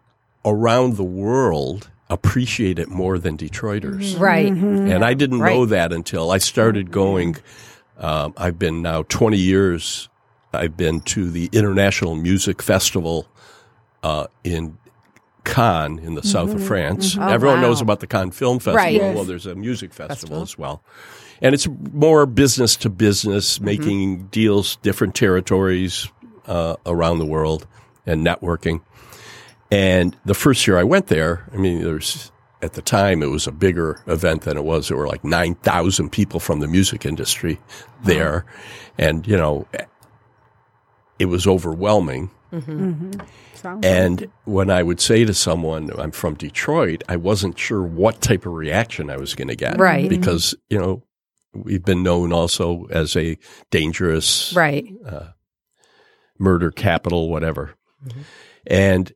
[0.46, 4.18] around the world appreciate it more than Detroiters.
[4.20, 4.52] Right.
[4.52, 7.38] And I didn't know that until I started going.
[7.98, 10.08] Um, I've been now 20 years.
[10.54, 13.28] I've been to the International Music Festival
[14.04, 14.78] uh, in
[15.48, 16.68] Cannes in the south of mm-hmm.
[16.68, 17.14] France.
[17.14, 17.24] Mm-hmm.
[17.24, 17.68] Oh, Everyone Oh, wow.
[17.68, 18.78] knows about the Cannes Film Festival.
[18.78, 18.94] Right.
[18.96, 19.16] Yes.
[19.16, 20.82] Well, there's a music festival, as well.
[21.42, 23.66] And it's more business to business, mm-hmm.
[23.66, 26.08] making deals, different territories
[26.48, 27.68] uh, around the world,
[28.06, 28.82] and networking.
[29.70, 32.32] And the first year I went there, I mean, there's
[32.62, 34.88] at the time it was a bigger event than it was.
[34.88, 37.60] There were like nine thousand people from the music industry
[38.04, 38.46] there,
[38.98, 39.68] and you know,
[41.20, 42.32] it was overwhelming.
[43.68, 48.22] Sounds And when I would say to someone, I'm from Detroit, I wasn't sure what
[48.22, 49.78] type of reaction I was going to get.
[49.78, 50.10] Right.
[50.10, 51.04] Because, you know,
[51.54, 53.38] we've been known also as a
[53.70, 54.88] dangerous Right.
[55.06, 55.32] Uh,
[56.40, 57.76] murder capital, whatever.
[58.06, 58.22] Mm-hmm.
[58.68, 59.12] And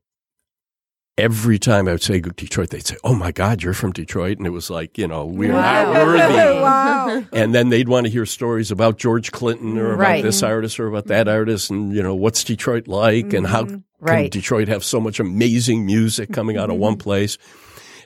[1.22, 4.40] every time I would say Detroit, they'd say, Oh my God, you're from Detroit.
[4.40, 6.20] And it was like, you know, we're not worthy.
[6.62, 7.24] wow.
[7.32, 10.24] And then they'd want to hear stories about George Clinton or about Right.
[10.24, 10.52] this mm-hmm.
[10.52, 13.76] artist or about that artist and, you know, what's Detroit like and how mm-hmm.
[13.76, 14.32] can Right.
[14.32, 17.02] Detroit have so much amazing music coming out of one mm-hmm.
[17.02, 17.38] place.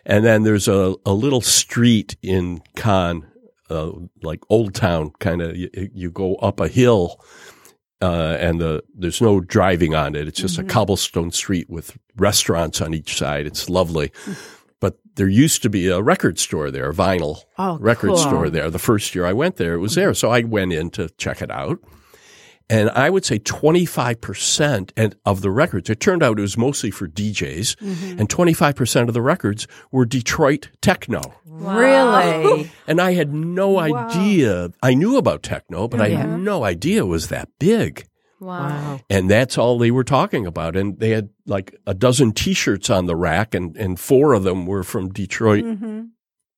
[0.05, 3.23] And then there's a, a little street in Cannes,
[3.69, 3.91] uh,
[4.21, 7.23] like Old Town, kind of, you, you go up a hill
[8.05, 10.27] uh, and the, there's no driving on it.
[10.27, 13.45] It's just a cobblestone street with restaurants on each side.
[13.45, 14.11] It's lovely.
[14.79, 18.17] But there used to be a record store there, a vinyl Oh, record cool.
[18.17, 18.69] store there.
[18.69, 20.13] The first year I went there, it was there.
[20.13, 21.79] So I went in to check it out.
[22.69, 26.89] And I would say 25% and of the records, it turned out it was mostly
[26.91, 31.21] for DJs, and 25% of the records were Detroit techno.
[31.45, 32.71] Really?
[32.87, 34.71] And I had no idea.
[34.83, 38.07] I knew about techno, but I had no idea it was that big.
[38.39, 38.99] Wow.
[39.09, 40.75] and that's all they were talking about.
[40.75, 44.67] And they had like a dozen T-shirts on the rack, and and four of them
[44.67, 46.01] were from Detroit Mm-hmm.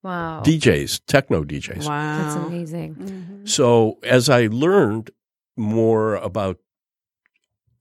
[0.04, 0.42] Wow.
[0.46, 1.88] DJs, techno DJs.
[1.88, 2.18] Wow.
[2.24, 2.96] That's amazing.
[2.96, 3.46] Mm-hmm.
[3.46, 5.12] So as I learned
[5.58, 6.58] more about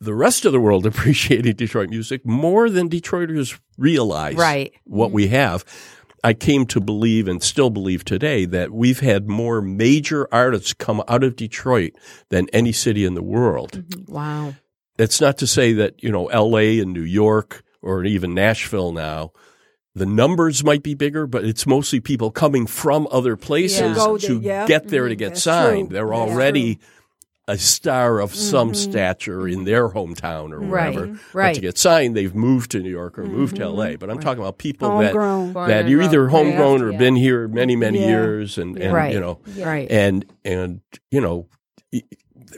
[0.01, 4.73] the rest of the world appreciating Detroit music more than Detroiters realize Right.
[4.85, 5.65] what we have,
[6.25, 11.03] I came to believe and still believe today that we've had more major artists come
[11.09, 11.93] out of Detroit
[12.31, 13.85] than any city in the world.
[14.09, 14.55] Wow.
[14.97, 19.31] That's not to say that, you know, LA and New York or even Nashville now,
[19.95, 23.95] the numbers might be bigger, but it's mostly people coming from other places Yeah.
[23.95, 24.67] Go to yeah.
[24.67, 25.19] get there to Mhm.
[25.19, 25.89] get That's signed.
[25.91, 25.95] true.
[25.95, 26.79] They're That's already
[27.49, 28.91] a star of some Mm-hmm.
[28.91, 31.19] stature in their hometown or Right, wherever.
[31.33, 33.97] But to get signed, they've moved to New York or moved to LA.
[33.97, 35.53] But I'm talking about people that Homegrown.
[35.53, 36.33] Born that you're either raised.
[36.33, 36.99] homegrown or Yeah.
[36.99, 38.09] been here many many Yeah.
[38.09, 39.13] years and, and Right.
[39.15, 39.89] you know Right.
[39.91, 40.81] and and
[41.13, 41.47] you know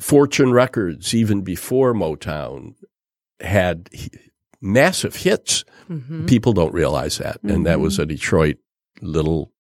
[0.01, 2.75] fortune records even before motown
[3.41, 3.89] had
[4.61, 6.27] massive hits Mhm.
[6.29, 8.57] people don't realize that and that was a detroit
[9.01, 9.53] little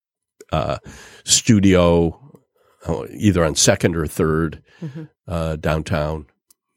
[0.53, 0.79] uh,
[1.24, 2.18] studio
[3.11, 5.09] either on second or 3rd Mhm.
[5.26, 6.26] uh, downtown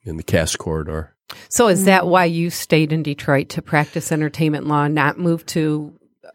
[0.03, 1.15] in the cass corridor
[1.49, 5.93] So is that why you stayed in Detroit to practice entertainment law, not move to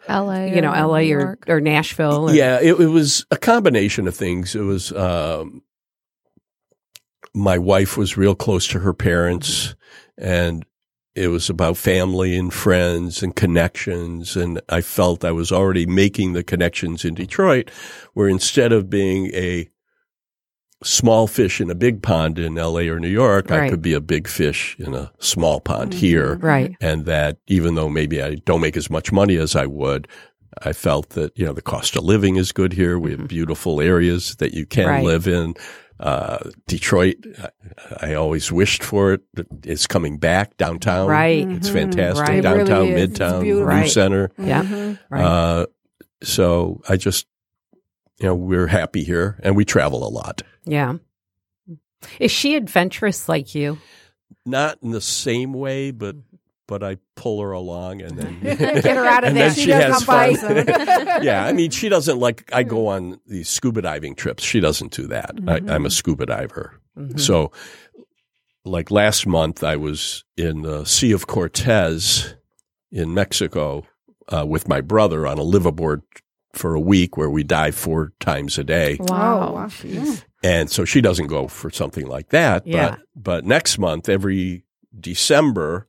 [0.09, 0.47] LA.
[0.47, 2.31] you know or LA or, or Nashville?
[2.31, 4.55] Or, Yeah, it, it was a combination of things.
[4.55, 5.63] It was um,
[7.35, 9.75] my wife was real close to her parents,
[10.17, 10.65] and
[11.17, 14.37] it was about family and friends and connections.
[14.37, 17.71] And I felt I was already making the connections in Detroit,
[18.15, 19.69] where instead of being a
[20.85, 24.01] small fish in a big pond in LA or New York, I could be a
[24.01, 26.77] big fish in a small pond here Right.
[26.83, 30.07] and that even though maybe I don't make as much money as I would,
[30.63, 32.99] I felt that you know the cost of living is good here.
[32.99, 34.91] We have beautiful areas that you can Mm-hmm.
[34.97, 35.05] Right.
[35.05, 35.55] live in.
[35.99, 37.17] Uh, Detroit,
[38.01, 39.23] I, I always wished for it.
[39.65, 41.09] It's coming back downtown.
[41.09, 41.49] Right.
[41.49, 42.27] it's fantastic.
[42.27, 42.45] Right.
[42.45, 43.43] It really Downtown, Midtown.
[43.43, 43.91] New Right.
[43.91, 44.31] Center.
[44.39, 44.97] Yeah.
[45.09, 45.23] Right.
[45.25, 45.67] Uh,
[46.23, 47.27] so I just,
[48.19, 50.43] you know, we're happy here, and we travel a lot.
[50.65, 50.95] yeah.
[52.21, 53.79] Is she adventurous like you?
[54.45, 56.15] Not in the same way, but
[56.67, 59.49] but I pull her along, and then Get her out of there.
[59.49, 60.35] then She she has fun.
[61.23, 62.51] yeah, I mean, she doesn't like.
[62.53, 62.89] I go mm.
[62.89, 64.43] on these scuba diving trips.
[64.43, 65.33] She doesn't do that.
[65.47, 65.71] I, mm-hmm.
[65.71, 67.19] I'm a scuba diver, mm-hmm.
[67.19, 67.53] so
[68.65, 72.35] like last month, I was in the Sea of Cortez
[72.91, 73.85] in Mexico
[74.29, 76.03] uh, with my brother on a liveaboard
[76.53, 78.97] for a week, where we dive four times a day.
[79.01, 79.53] Wow.
[79.53, 79.69] Wow.
[79.85, 80.05] Yeah.
[80.05, 80.15] Hmm.
[80.43, 82.67] And so she doesn't go for something like that.
[82.67, 82.91] Yeah.
[82.91, 84.65] But but next month, every
[84.99, 85.87] December,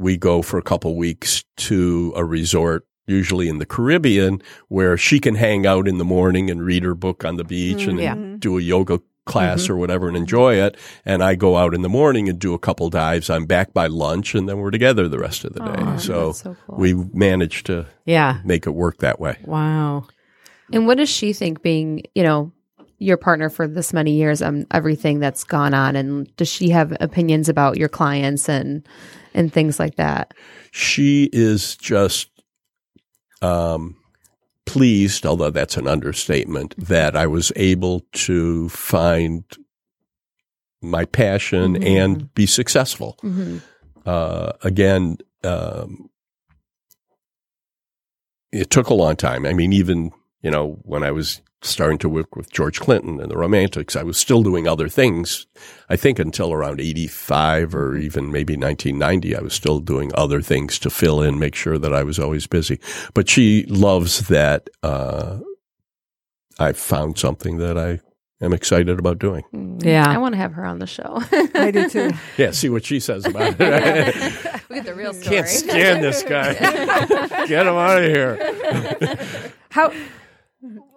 [0.00, 5.20] we go for a couple weeks to a resort, usually in the Caribbean, where she
[5.20, 7.98] can hang out in the morning and read her book on the beach mm, and
[8.00, 8.14] Yeah.
[8.14, 8.36] Mm-hmm.
[8.36, 9.74] do a yoga class mm-hmm.
[9.74, 10.76] or whatever and enjoy it.
[11.04, 13.28] And I go out in the morning and do a couple dives.
[13.28, 15.82] I'm back by lunch and then we're together the rest of the day.
[15.82, 16.76] Aw, so, that's so cool.
[16.78, 18.40] we managed to Yeah.
[18.44, 19.36] make it work that way.
[19.44, 20.06] Wow.
[20.72, 22.52] And what does she think being, you know,
[22.98, 25.96] your partner for this many years and everything that's gone on?
[25.96, 28.86] And does she have opinions about your clients and
[29.34, 30.34] and things like that?
[30.72, 32.28] she is just
[33.42, 33.96] um,
[34.66, 39.42] pleased, although that's an understatement, that I was able to find
[40.82, 41.84] my passion Mhm.
[41.98, 43.18] and be successful.
[43.22, 43.58] Mm-hmm.
[44.06, 46.08] Uh, again, um,
[48.52, 49.44] it took a long time.
[49.46, 50.10] I mean, even
[50.42, 54.02] you know when I was starting to work with George Clinton and the Romantics, I
[54.02, 55.46] was still doing other things.
[55.88, 60.40] I think until around eighty-five or even maybe nineteen ninety, I was still doing other
[60.40, 62.80] things to fill in, make sure that I was always busy.
[63.14, 65.38] But she loves that uh,
[66.58, 68.00] I found something that I
[68.42, 69.78] am excited about doing.
[69.82, 70.08] Yeah.
[70.08, 71.20] I want to have her on the show.
[71.54, 72.10] I do too.
[72.38, 74.14] Yeah, see what she says about it.
[74.70, 75.36] Look at the real story.
[75.36, 76.54] Can't stand this guy.
[77.46, 79.52] Get him out of here.
[79.70, 79.92] How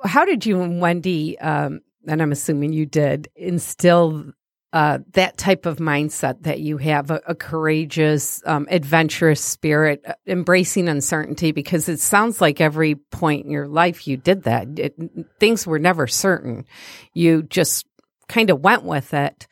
[0.03, 4.31] how did you and Wendy, um, and I'm assuming you did, instill
[4.73, 10.13] uh, that type of mindset that you have a, a courageous, um, adventurous spirit, uh,
[10.27, 11.51] embracing uncertainty?
[11.51, 14.67] Because it sounds like every point in your life you did that.
[14.79, 14.95] It,
[15.39, 16.65] things were never certain.
[17.13, 17.85] You just
[18.27, 19.47] kind of went with it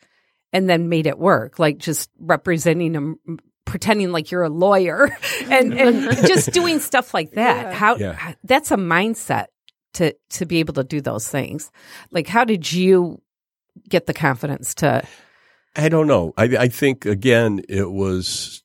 [0.52, 3.16] and then made it work, like just representing them.
[3.64, 5.16] Pretending like you're a lawyer
[5.48, 7.72] and, and just doing stuff like that.
[7.72, 8.34] How Yeah.
[8.42, 9.46] that's a mindset
[9.94, 11.70] to to be able to do those things.
[12.10, 13.20] Like, how did you
[13.88, 15.06] get the confidence to?
[15.74, 16.34] I don't know.
[16.36, 18.62] I, I think again, it was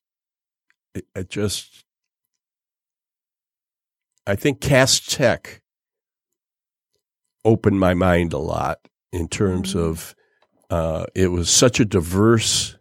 [0.93, 1.85] it, it just.
[4.25, 5.61] I think Cass Tech
[7.45, 8.79] opened my mind a lot
[9.13, 10.13] in terms of
[10.69, 12.77] uh, it was such a diverse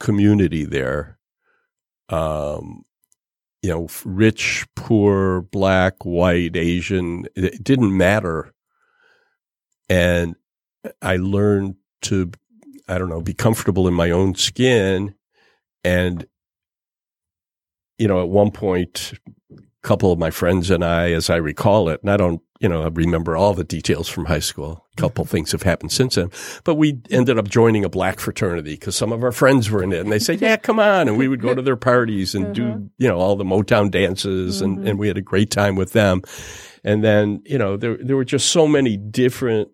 [0.00, 1.18] community there.
[2.08, 2.84] Um,
[3.64, 8.52] you know, rich, poor, black, white, Asian, it didn't matter.
[9.88, 10.36] And
[11.00, 12.30] I learned to,
[12.86, 15.14] I don't know, be comfortable in my own skin.
[15.82, 16.26] And,
[17.96, 19.14] you know, at one point,
[19.50, 22.70] a couple of my friends and I, as I recall it, and I don't, you
[22.70, 24.86] know, I remember all the details from high school.
[24.96, 25.32] A couple mm-hmm.
[25.32, 26.30] things have happened since then,
[26.64, 29.92] but we ended up joining a black fraternity because some of our friends were in
[29.92, 31.06] it and they said, yeah, come on.
[31.06, 32.78] And we would go to their parties and do, uh-huh.
[32.96, 34.96] you know, all the Motown dances and, and mm-hmm.
[34.96, 36.22] we had a great time with them.
[36.82, 39.68] And then, you know, there, there were just so many different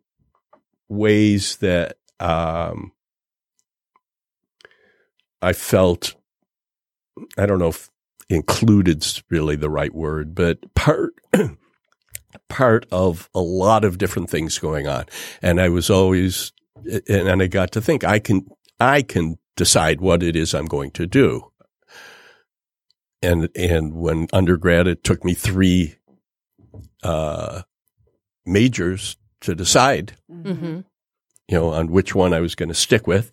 [0.89, 2.91] ways that, um,
[5.41, 6.17] I felt,
[7.39, 7.89] I don't know if
[8.29, 11.15] included's really the right word, but part,
[12.51, 15.07] part of a lot of different things going on.
[15.41, 16.53] And I was always,
[16.85, 18.47] and, and I got to think, I can,
[18.79, 21.51] I can decide what it is I'm going to do.
[23.23, 25.97] And, and when undergrad, it took me three,
[27.03, 27.63] uh,
[28.45, 30.81] majors to decide, Mm-hmm.
[31.49, 33.31] you know, on which one I was going to stick with.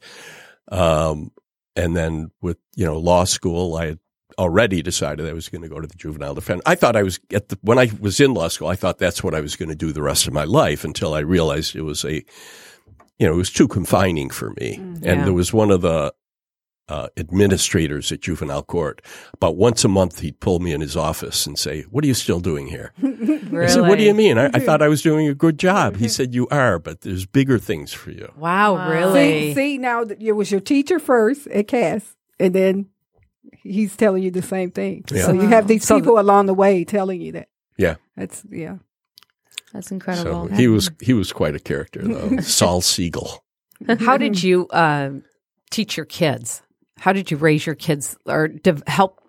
[0.72, 1.31] Um,
[1.76, 3.99] and then with, you know, law school, I had
[4.38, 6.61] already decided I was going to go to the juvenile defense.
[6.65, 9.23] I thought I was at the, when I was in law school, I thought that's
[9.23, 11.81] what I was going to do the rest of my life until I realized it
[11.81, 12.23] was a,
[13.19, 14.76] you know, it was too confining for me.
[14.76, 15.23] And Yeah.
[15.26, 16.14] there was one of the,
[16.89, 19.01] uh, administrators at juvenile court.
[19.34, 22.14] About once a month, he'd pull me in his office and say, "What are you
[22.14, 23.65] still doing here?" Really?
[23.65, 24.38] I said, "What do you mean?
[24.38, 27.26] I, I thought I was doing a good job." He said, "You are, but there's
[27.26, 29.49] bigger things for you." Wow, really?
[29.49, 32.85] See, see, now that it was your teacher first at Cass, and then
[33.64, 35.04] he's telling you the same thing.
[35.12, 35.26] Yeah.
[35.26, 37.50] So you have these So people along the way telling you that.
[37.78, 37.96] Yeah.
[38.16, 38.78] That's yeah.
[39.74, 40.48] That's incredible.
[40.50, 42.38] So he was he was quite a character, though.
[42.42, 43.44] Saul Siegel.
[44.00, 45.12] How did you uh,
[45.70, 46.62] teach your kids?
[47.00, 49.22] How did you raise your kids or dev- help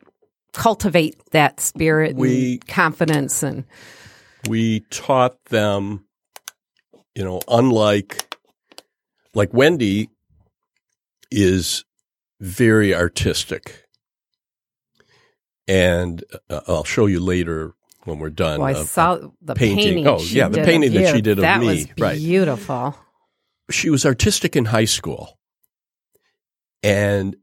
[0.55, 3.65] cultivate that spirit We- and confidence and
[4.49, 6.07] we taught them,
[7.15, 8.35] you know, unlike
[9.35, 10.09] like Wendy
[11.31, 11.85] is
[12.41, 13.85] very artistic.
[15.69, 17.75] And uh, I'll show you later
[18.05, 18.61] when we're done.
[18.61, 19.85] well, I of- saw the painting.
[19.85, 20.07] painting.
[20.09, 21.07] Oh, she yeah, the did painting that you.
[21.15, 22.17] she did of that me, was right.
[22.19, 22.97] beautiful.
[23.71, 25.39] she was artistic in high school.
[26.83, 27.37] And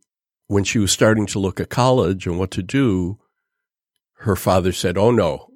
[0.47, 3.19] when she was starting to look at college and what to do,
[4.19, 5.51] her father said, Oh no,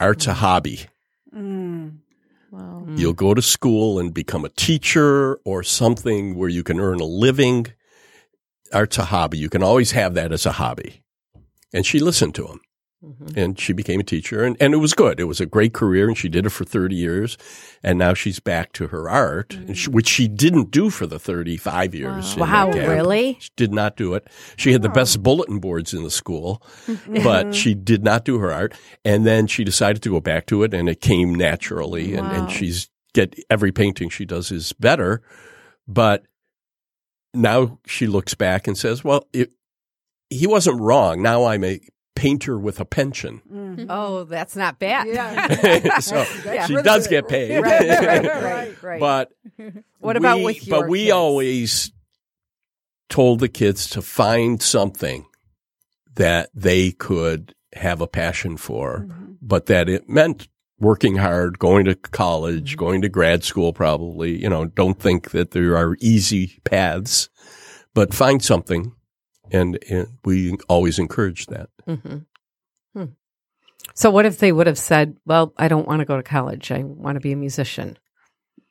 [0.00, 0.86] art's a hobby.
[1.34, 1.98] Mm.
[2.50, 2.84] Wow.
[2.86, 2.98] Mm.
[2.98, 7.04] You'll go to school and become a teacher or something where you can earn a
[7.04, 7.66] living.
[8.72, 9.38] Art's a hobby.
[9.38, 11.02] You can always have that as a hobby.
[11.74, 12.60] And she listened to him
[13.04, 13.36] Mhm.
[13.36, 15.20] and she became a teacher and, and it was good.
[15.20, 17.36] It was a great career and she did it for 30 years.
[17.82, 21.18] And now she's back to her art, and she, which she didn't do for the
[21.18, 22.32] 35 years.
[22.32, 23.36] in Wow, really?
[23.40, 24.26] She did not do it.
[24.56, 26.62] She had the best bulletin boards in the school,
[27.22, 28.72] but she did not do her art.
[29.04, 32.14] And then she decided to go back to it and it came naturally.
[32.14, 32.34] And, Wow.
[32.44, 35.20] and she's get every painting she does is better.
[35.86, 36.24] But
[37.34, 39.52] now she looks back and says, well, it,
[40.36, 41.22] he wasn't wrong.
[41.22, 41.80] Now I'm a
[42.16, 43.86] painter with a pension.
[43.90, 45.08] Oh, that's not bad.
[45.08, 45.98] Yeah.
[46.00, 46.66] so Yeah.
[46.66, 47.60] she does get paid.
[47.60, 49.00] right, right, right, right.
[49.00, 49.32] But
[49.98, 51.12] What about we- with your But we kids?
[51.12, 51.92] always
[53.08, 55.26] told the kids to find something
[56.14, 59.32] that they could have a passion for, Mm-hmm.
[59.42, 60.48] but that it meant
[60.78, 62.78] working hard, going to college, Mm-hmm.
[62.84, 64.40] going to grad school, probably.
[64.40, 67.28] You know, don't think that there are easy paths,
[67.94, 68.92] but find something.
[69.52, 71.68] And, and we always encourage that.
[71.86, 72.18] hmm
[72.94, 73.04] Hmm.
[73.94, 76.70] So, what if they would have said, "Well, I don't want to go to college.
[76.72, 77.98] I want to be a musician."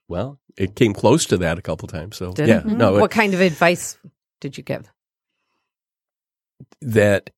[0.07, 2.17] Well, it came close to that a couple times.
[2.17, 2.65] So Did yeah, it?
[2.65, 3.97] no, what kind of advice
[4.41, 4.89] did you give?
[6.81, 7.29] that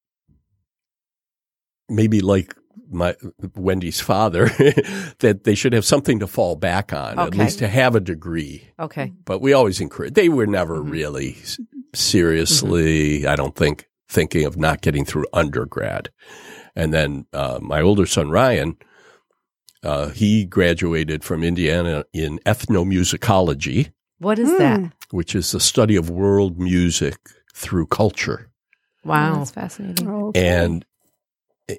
[1.89, 2.55] maybe like
[2.89, 3.15] my
[3.55, 4.45] Wendy's father
[5.19, 8.67] that they should have something to fall back on, at least to have a degree.
[8.79, 9.13] Okay.
[9.25, 10.13] But we always encourage.
[10.13, 10.91] They were never Mhm.
[10.91, 11.37] really
[11.95, 16.09] s- seriously, I don't think, thinking of not getting through undergrad.
[16.75, 18.77] And then uh, my older son Ryan,
[19.83, 24.57] uh, he graduated from Indiana in ethnomusicology, What is Mm.
[24.59, 24.91] that?
[25.11, 27.17] which is the study of world music
[27.53, 28.49] through culture.
[29.03, 29.35] Wow.
[29.39, 30.09] That's fascinating.
[30.09, 30.45] Okay.
[30.47, 30.85] and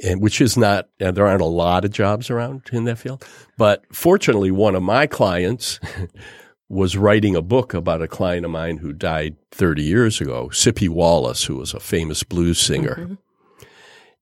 [0.02, 3.24] and which is not and there aren't a lot of jobs around in that field
[3.56, 5.78] but fortunately one of my clients
[6.68, 10.88] was writing a book about a client of mine who died 30 years ago Sippie
[10.88, 13.18] Wallace who was a famous blues singer Mhm.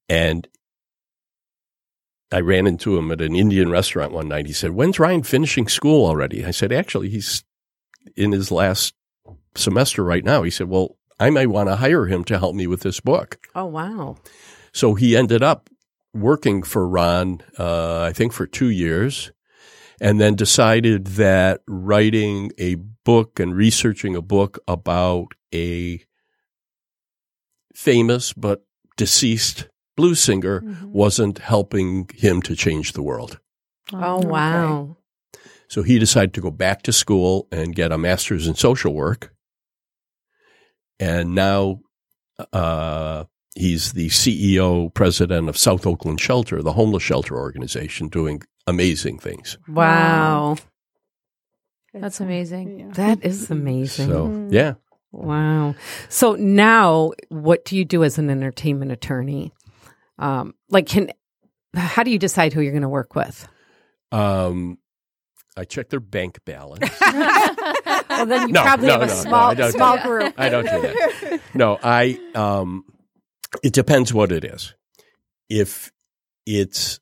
[0.09, 0.49] and
[2.33, 5.69] I ran into him at an Indian restaurant one night he said when's Ryan finishing
[5.69, 7.45] school already I said actually he's
[8.17, 8.95] in his last
[9.57, 12.67] semester right now he said well I might want to hire him to help me
[12.67, 13.39] with this book.
[13.55, 14.17] Oh wow.
[14.73, 15.71] So he ended up
[16.13, 19.31] working for Ron, uh, I think, for two years,
[20.01, 26.03] and then decided that writing a book and researching a book about a
[27.75, 28.65] famous but
[28.97, 33.39] deceased blues singer wasn't helping him to change the world.
[33.93, 34.97] Oh wow.
[35.69, 39.35] So he decided to go back to school and get a master's in social work.
[41.01, 41.81] And now
[42.53, 43.25] uh,
[43.57, 49.59] he's the CEO, president of South Oakland Shelter, the homeless shelter organization, doing amazing things.
[49.69, 50.57] Wow.
[51.93, 52.81] That's amazing.
[52.81, 52.89] Yeah.
[52.95, 54.09] That is amazing.
[54.09, 54.75] So, yeah.
[55.13, 55.77] Wow.
[56.09, 59.53] So now, what do you do as an entertainment attorney?
[60.19, 61.11] Um, like, can
[61.75, 63.49] how do you decide who you're going to work with?
[64.11, 64.79] Um,
[65.57, 66.89] I check their bank balance.
[68.09, 70.35] Well, then you No, probably no, have a no, no, small I small group.
[70.39, 71.41] I don't do that.
[71.53, 72.19] No, I.
[72.35, 72.85] Um,
[73.63, 74.73] it depends what it is.
[75.49, 75.91] If
[76.47, 77.01] it's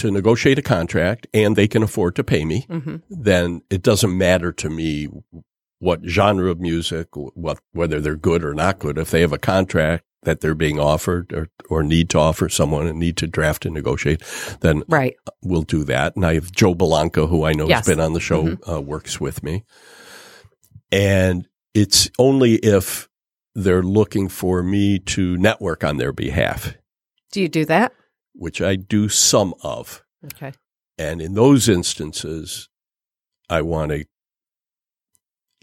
[0.00, 4.16] to negotiate a contract and they can afford to pay me, hmm then it doesn't
[4.16, 5.08] matter to me
[5.78, 8.98] what genre of music, what whether they're good or not good.
[8.98, 12.86] If they have a contract that they're being offered or, or need to offer someone
[12.86, 14.22] and need to draft and negotiate,
[14.60, 15.16] then Right.
[15.42, 16.14] we'll do that.
[16.14, 17.86] And I have Joe Bellanca, who I know Yes.
[17.86, 19.64] has been on the show, uh, works with me.
[20.92, 23.08] And it's only if
[23.54, 26.74] they're looking for me to network on their behalf,
[27.32, 27.92] Do you do that?
[28.40, 30.02] Which I do some of.
[30.24, 30.52] Okay.
[30.96, 32.70] And in those instances,
[33.50, 34.06] I want to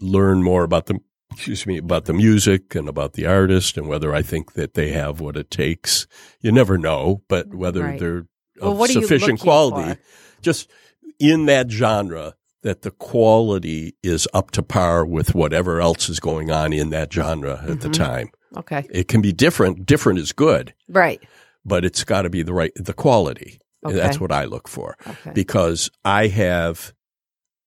[0.00, 1.00] learn more about the
[1.32, 4.92] excuse me about the music and about the artist and whether I think that they
[4.92, 6.06] have what it takes.
[6.40, 7.98] You never know, but whether Right.
[7.98, 8.26] they're
[8.60, 10.00] of you sufficient quality, for?
[10.40, 10.70] just
[11.18, 16.50] in that genre that the quality is up to par with whatever else is going
[16.50, 17.92] on in that genre at the Mhm.
[17.92, 18.28] time.
[18.56, 18.86] Okay.
[18.90, 19.84] It can be different.
[19.84, 21.20] Different is good, Right.
[21.64, 23.58] But it's got to be the right the quality.
[23.86, 23.94] Okay.
[23.96, 25.30] That's what I look for Okay.
[25.34, 26.92] because I have,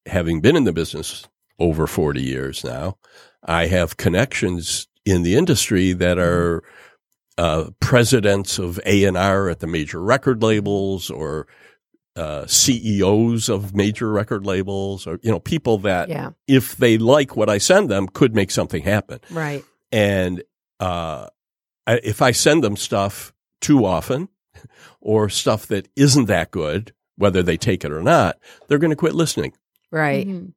[0.05, 1.25] having been in the business
[1.57, 2.97] over 40 years now,
[3.45, 6.63] I have connections in the industry that are
[7.37, 11.47] uh, presidents of A&R at the major record labels or
[12.17, 16.31] uh, CEOs of major record labels or, you know, people that Yeah.
[16.45, 19.21] if they like what I send them could make something happen.
[19.31, 19.63] Right.
[19.93, 20.43] And
[20.81, 21.27] uh,
[21.87, 23.30] I, if I send them stuff
[23.61, 24.27] too often
[24.99, 28.95] or stuff that isn't that good, whether they take it or not, they're going to
[28.95, 29.53] quit listening.
[29.91, 30.27] Right.
[30.27, 30.53] Mhm.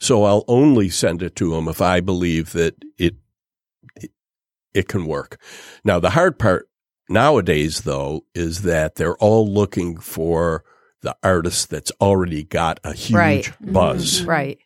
[0.00, 3.16] So I'll only send it to them if I believe that it,
[3.96, 4.10] it
[4.74, 5.38] it can work.
[5.84, 6.68] Now the hard part
[7.08, 10.64] nowadays though is that they're all looking for
[11.02, 13.52] the artist that's already got a huge Right.
[13.60, 14.24] buzz.
[14.24, 14.58] Right.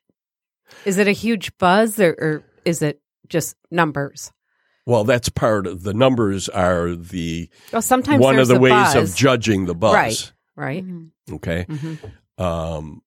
[0.84, 4.32] Is it a huge buzz or, or is it just numbers?
[4.86, 8.94] Well, that's part of the numbers are the Well, sometimes one of the ways buzz.
[9.12, 9.94] of judging the buzz.
[9.94, 10.32] Right.
[10.54, 10.86] Right.
[10.86, 11.10] Mhm.
[11.32, 11.66] Okay.
[11.68, 11.98] Mhm.
[12.42, 13.02] Um,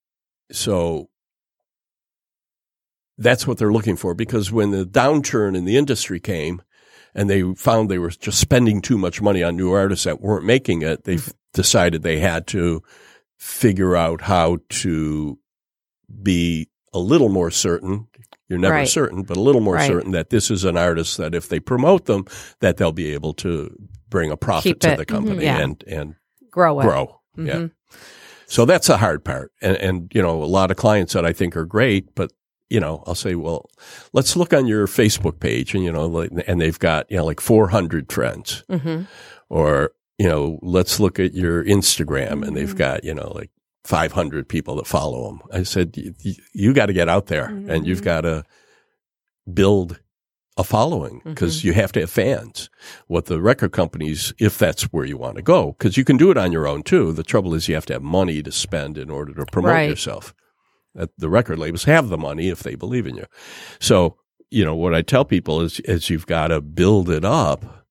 [0.52, 1.08] so
[3.16, 6.62] that's what they're looking for because when the downturn in the industry came
[7.14, 10.44] and they found they were just spending too much money on new artists that weren't
[10.44, 12.82] making it, they have decided they had to
[13.38, 15.38] figure out how to
[16.22, 18.06] be a little more certain.
[18.50, 18.88] You're never Right.
[18.88, 19.86] certain, but a little more Right.
[19.86, 22.24] certain that this is an artist that if they promote them,
[22.58, 23.74] that they'll be able to
[24.10, 24.96] bring a profit Keep to it.
[24.98, 25.42] the company Mhm.
[25.44, 25.58] Yeah.
[25.60, 26.14] and, and
[26.50, 26.82] Grow it.
[26.82, 27.20] grow.
[27.38, 27.54] Yeah.
[27.54, 27.70] Mhm.
[28.46, 29.52] So that's the hard part.
[29.62, 32.32] And, and, you know, a lot of clients that I think are great, but,
[32.68, 33.70] you know, I'll say, well,
[34.12, 37.24] let's look on your Facebook page and, you know, like, and they've got, you know,
[37.24, 39.06] like 400 friends Mhm.
[39.48, 42.54] or, you know, let's look at your Instagram and Mm-hmm.
[42.56, 43.50] they've got, you know, like
[43.84, 45.40] 500 people that follow them.
[45.52, 47.84] I said, you, you got to get out there and Mm-hmm.
[47.86, 48.44] you've got to
[49.52, 50.00] build
[50.56, 51.68] a following because Mm-hmm.
[51.68, 52.68] you have to have fans.
[53.06, 56.30] What the record companies, if that's where you want to go, because you can do
[56.30, 57.12] it on your own too.
[57.12, 59.88] The trouble is you have to have money to spend in order to promote Right.
[59.88, 60.34] yourself.
[61.16, 63.26] The record labels have the money if they believe in you.
[63.78, 64.16] So,
[64.50, 67.86] you know, what I tell people is, is you've got to build it up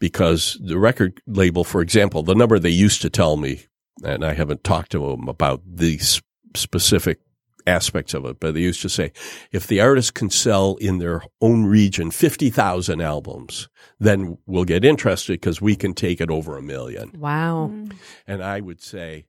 [0.00, 3.66] because the record label, for example, the number they used to tell me,
[4.04, 6.20] and I haven't talked to them about these
[6.56, 7.20] specific
[7.66, 9.10] aspects of it, but they used to say,
[9.50, 13.68] if the artist can sell in their own region 50,000 albums,
[13.98, 17.10] then we'll get interested because we can take it over a million.
[17.18, 17.70] Wow.
[17.72, 17.94] Mm.
[18.26, 19.24] And I would say,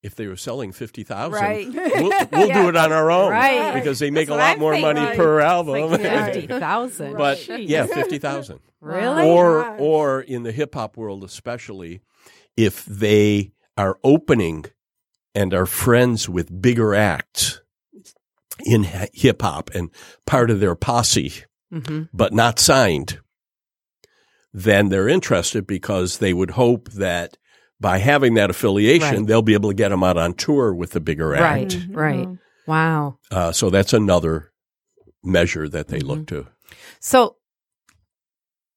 [0.00, 1.66] if they were selling 50,000, Right.
[1.68, 2.62] we'll, we'll Yeah.
[2.62, 3.32] do it on our own.
[3.32, 3.74] Right.
[3.74, 4.94] Because they make That's a lot I'm more thinking.
[4.94, 5.90] money per album.
[5.90, 7.12] Like 50,000.
[7.16, 7.68] but Jeez.
[7.68, 9.26] yeah, 50,000 Really?
[9.26, 12.00] or or in the hip hop world especially
[12.56, 14.66] if they are opening
[15.34, 17.62] and are friends with bigger acts
[18.66, 18.84] in
[19.14, 19.90] hip hop and
[20.26, 21.32] part of their posse
[21.72, 22.04] Mm-hmm.
[22.14, 23.20] but not signed,
[24.54, 27.36] then they're interested because they would hope that
[27.78, 29.26] by having that affiliation, Right.
[29.26, 31.42] they'll be able to get them out on tour with the bigger act.
[31.42, 31.76] Right.
[31.76, 31.86] act.
[31.94, 32.28] Right.
[32.66, 33.18] Wow.
[33.30, 34.50] Uh, so that's another
[35.22, 36.08] measure that they Mm-hmm.
[36.08, 36.46] look to.
[37.00, 37.36] So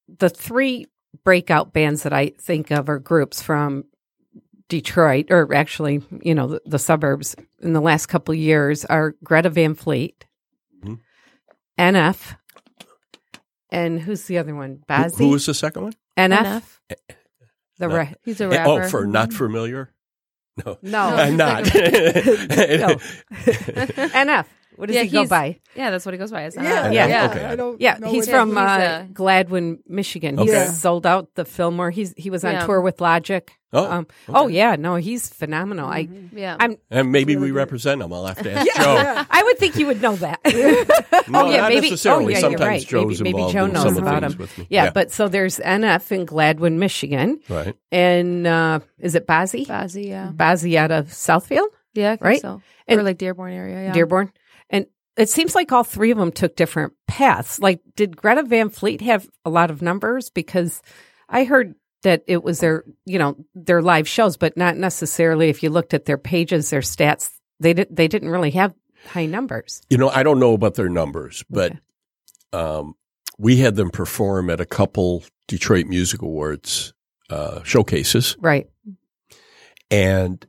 [0.06, 0.86] the three
[1.24, 3.84] breakout bands that I think of are groups from
[4.68, 9.14] Detroit, or actually, you know, the, the suburbs in the last couple of years are
[9.22, 10.24] Greta Van Fleet,
[10.84, 10.98] Mhm.
[11.78, 12.36] NF,
[13.70, 14.80] and who's the other one?
[14.88, 15.18] Who, Bazzi?
[15.18, 15.92] who was the second one?
[16.18, 16.80] NF?
[17.78, 17.96] The No.
[17.96, 18.82] ra- He's a Eh, rapper.
[18.84, 19.92] Oh, for not familiar?
[20.64, 20.78] No.
[20.82, 21.64] no, I'm not.
[21.74, 21.74] No.
[23.40, 24.46] NF.
[24.76, 25.60] What does Yeah, he go he's- by?
[25.76, 26.42] Yeah, that's what he goes by.
[26.44, 27.06] It's Yeah, not- Yeah.
[27.06, 27.30] yeah.
[27.30, 27.44] Okay.
[27.44, 27.80] I don't.
[27.80, 30.38] Yeah, know he's from He's uh, a- Gladwin, Michigan.
[30.38, 30.66] He Okay.
[30.66, 31.90] sold out the Fillmore.
[31.90, 32.66] He's he was on Yeah.
[32.66, 33.50] tour with Logic.
[33.74, 34.38] Oh, um, okay.
[34.38, 35.88] oh yeah, no, he's phenomenal.
[35.88, 36.56] I Yeah.
[36.60, 37.56] I'm And maybe really we good.
[37.56, 38.12] represent him.
[38.12, 39.24] I'll have to ask Joe.
[39.30, 40.40] I would think you would know that.
[41.28, 41.90] No, oh yeah, not maybe.
[41.90, 42.24] necessarily.
[42.24, 43.08] Oh yeah, Sometimes you're right.
[43.08, 44.48] Joe's maybe, maybe Joe knows some of the about him.
[44.68, 44.90] Yeah, Yeah.
[44.90, 47.74] but so there's NF in Gladwin, Michigan, Right.
[47.92, 49.66] and uh, is it Bazzi?
[49.66, 50.30] Bazzi, yeah.
[50.34, 52.40] Bazzi out of Southfield, Yeah, Right?
[52.40, 52.60] So.
[52.88, 53.92] And- or like Dearborn area, yeah.
[53.92, 54.32] Dearborn, and
[55.16, 57.58] it seems like all three of them took different paths.
[57.60, 60.30] Like, did Greta Van Fleet have a lot of numbers?
[60.30, 60.80] Because
[61.28, 65.48] I heard that it was their, you know, their live shows, but not necessarily.
[65.48, 67.30] If you looked at their pages, their stats,
[67.60, 68.74] they did they didn't really have
[69.06, 69.82] high numbers.
[69.90, 71.80] You know, I don't know about their numbers, but Okay.
[72.52, 72.94] um,
[73.38, 76.92] we had them perform at a couple Detroit Music Awards
[77.30, 78.68] uh, showcases, Right.
[79.90, 80.44] and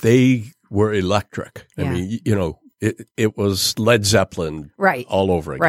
[0.00, 1.66] they were electric.
[1.78, 1.92] I Yeah.
[1.92, 5.06] mean, you know, it, it was Led Zeppelin Right.
[5.08, 5.60] all over again,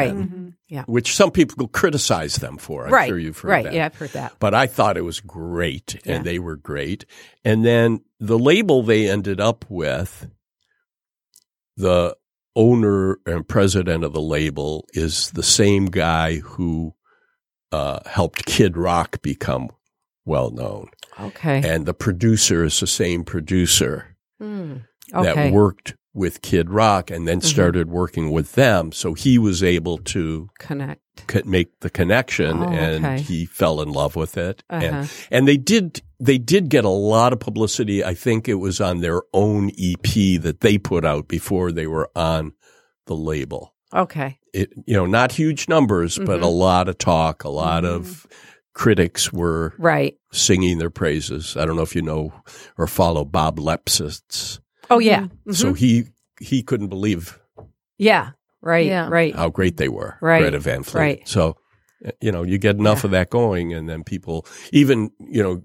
[0.70, 0.84] Right.
[0.84, 0.88] Mhm.
[0.88, 2.86] which some people criticize them for.
[2.88, 3.08] I'm right.
[3.08, 3.64] sure you've heard right.
[3.66, 3.74] that.
[3.74, 4.34] Yeah, I've heard that.
[4.40, 6.22] But I thought it was great, and Yeah.
[6.24, 7.06] they were great.
[7.46, 10.28] And then the label they ended up with,
[11.76, 12.16] the
[12.56, 16.94] owner and president of the label is the same guy who
[17.72, 19.70] uh, helped Kid Rock become
[20.26, 20.90] well known,
[21.20, 21.62] Okay.
[21.64, 24.78] and the producer is the same producer Hmm.
[25.14, 25.34] Okay.
[25.34, 27.46] that worked with Kid Rock and then Mhm.
[27.46, 28.92] started working with them.
[28.92, 31.02] So he was able to Connect.
[31.28, 33.22] co- make the connection Oh, and okay.
[33.22, 34.84] he fell in love with it Uh-huh.
[34.86, 38.82] and and they did they did get a lot of publicity i think it was
[38.82, 42.54] on their own ep that they put out before they were on
[43.06, 44.40] the label Okay.
[44.54, 46.44] it you know not huge numbers but Mhm.
[46.44, 48.26] a lot of talk a lot of
[48.74, 50.16] critics were Right.
[50.32, 52.32] singing their praises i don't know if you know
[52.78, 55.28] or follow bob lefsetz Oh yeah.
[55.52, 55.78] so Mhm.
[55.78, 56.04] he
[56.40, 57.40] he couldn't believe
[57.98, 58.32] yeah.
[58.62, 58.86] Right.
[58.88, 59.08] Yeah.
[59.10, 59.36] Right.
[59.36, 61.00] how great they were, Right, Greta Van Fleet.
[61.02, 61.28] right.
[61.28, 61.58] So,
[62.22, 65.62] you know, you get enough of that going, and then people even, you know,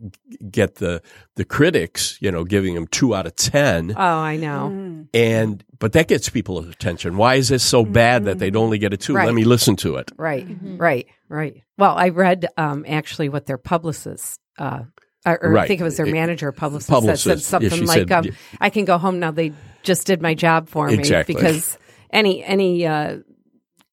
[0.51, 1.03] get the
[1.37, 4.71] the critics, you know, giving them two out of ten, Oh, I know.
[4.73, 5.09] Mm.
[5.15, 7.17] and but that gets people's attention.
[7.17, 9.15] Why is this so bad that they'd only get a two?
[9.15, 9.27] Right.
[9.27, 10.11] Let me listen to it.
[10.17, 11.63] Right, right, right.
[11.79, 14.83] Well, I read um, actually what their publicist, uh,
[15.25, 17.87] or, or I think it was their manager or publicist, publicist, that said something she
[17.87, 18.27] like, said- um,
[18.61, 19.31] "I can go home now.
[19.31, 21.35] They just did my job for me Exactly.
[21.35, 21.79] because
[22.11, 23.19] any any uh,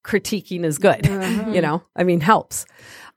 [0.04, 1.06] critiquing is good.
[1.54, 2.66] you know, I mean, helps."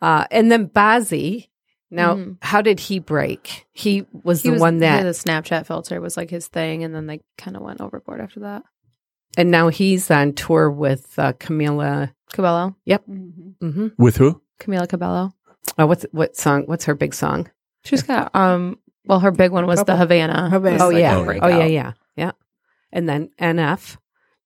[0.02, 1.48] Uh, and then Bazzi.
[1.91, 2.38] Now, Mhm.
[2.41, 3.68] how did he break?
[3.72, 6.84] He was He the was, one that, yeah, the Snapchat filter was like his thing,
[6.84, 8.64] and then they kind of went overboard after that.
[9.38, 12.11] and now he's on tour with uh, Camila.
[12.34, 13.53] Cabello, Mhm.
[13.61, 14.41] hmm With who?
[14.60, 15.34] Camila Cabello.
[15.77, 16.64] Oh, what's what song?
[16.65, 17.52] What's her big song?
[17.85, 18.77] She's got um.
[19.05, 20.49] Well, her big one was the Havana.
[20.49, 20.84] Havana.
[20.84, 21.18] Oh like, yeah.
[21.18, 21.51] a Oh, breakout.
[21.51, 22.31] Oh yeah, yeah, yeah.
[22.91, 23.97] And then NF,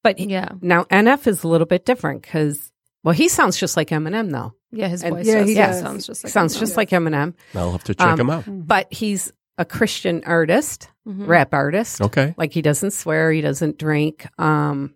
[0.04, 2.72] but yeah, now NF is a little bit different because
[3.04, 4.54] well, he sounds just like Eminem though.
[4.72, 4.88] yeah.
[4.88, 5.50] His And- voice Yeah, does.
[5.50, 5.82] he Yeah, does.
[5.82, 6.60] sounds just like sounds Eminem.
[6.60, 8.44] just like Eminem, I'll have to check Um, him out.
[8.48, 11.28] but he's a Christian artist, Mhm.
[11.28, 12.02] rap artist.
[12.02, 12.34] Okay.
[12.38, 14.28] Like he doesn't swear, he doesn't drink.
[14.40, 14.94] Um,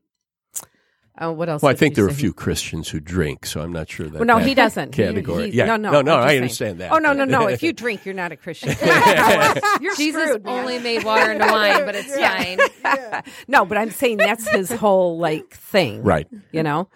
[1.21, 1.61] oh, what else?
[1.61, 4.15] Well, I think there are a few Christians who drink, so I'm not sure that.
[4.15, 4.91] Well, no, that he doesn't.
[4.91, 5.51] Category.
[5.51, 5.65] he- yeah.
[5.65, 6.15] no, no, no, no.
[6.15, 6.41] I'm just I saying.
[6.41, 6.91] understand that.
[6.91, 7.47] Oh no, no, but- no!
[7.51, 8.69] If you drink, you're not a Christian.
[9.81, 10.59] you're Jesus screwed, man.
[10.59, 13.31] only made water into wine, but it's fine.
[13.47, 16.27] no, but I'm saying that's his whole like thing, right.
[16.51, 16.89] You know,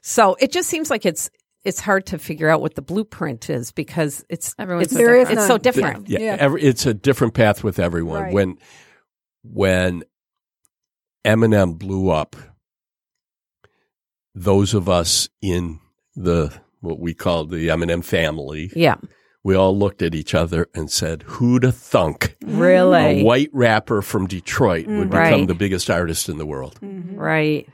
[0.00, 1.30] so it just seems like it's
[1.64, 5.20] it's hard to figure out what the blueprint is because it's Everyone's it's, so There
[5.20, 6.08] is it's so different.
[6.08, 6.36] Yeah, Yeah.
[6.38, 8.22] Every, it's a different path with everyone.
[8.22, 8.32] Right.
[8.32, 8.58] When
[9.44, 10.02] when
[11.24, 12.34] Eminem blew up,
[14.34, 15.80] those of us in
[16.16, 18.96] the what we call the Eminem family, Yeah,
[19.44, 24.02] we all looked at each other and said, "Who'd have thunk really, a white rapper
[24.02, 25.46] from Detroit would become Right.
[25.48, 27.68] the biggest artist in the world?" right?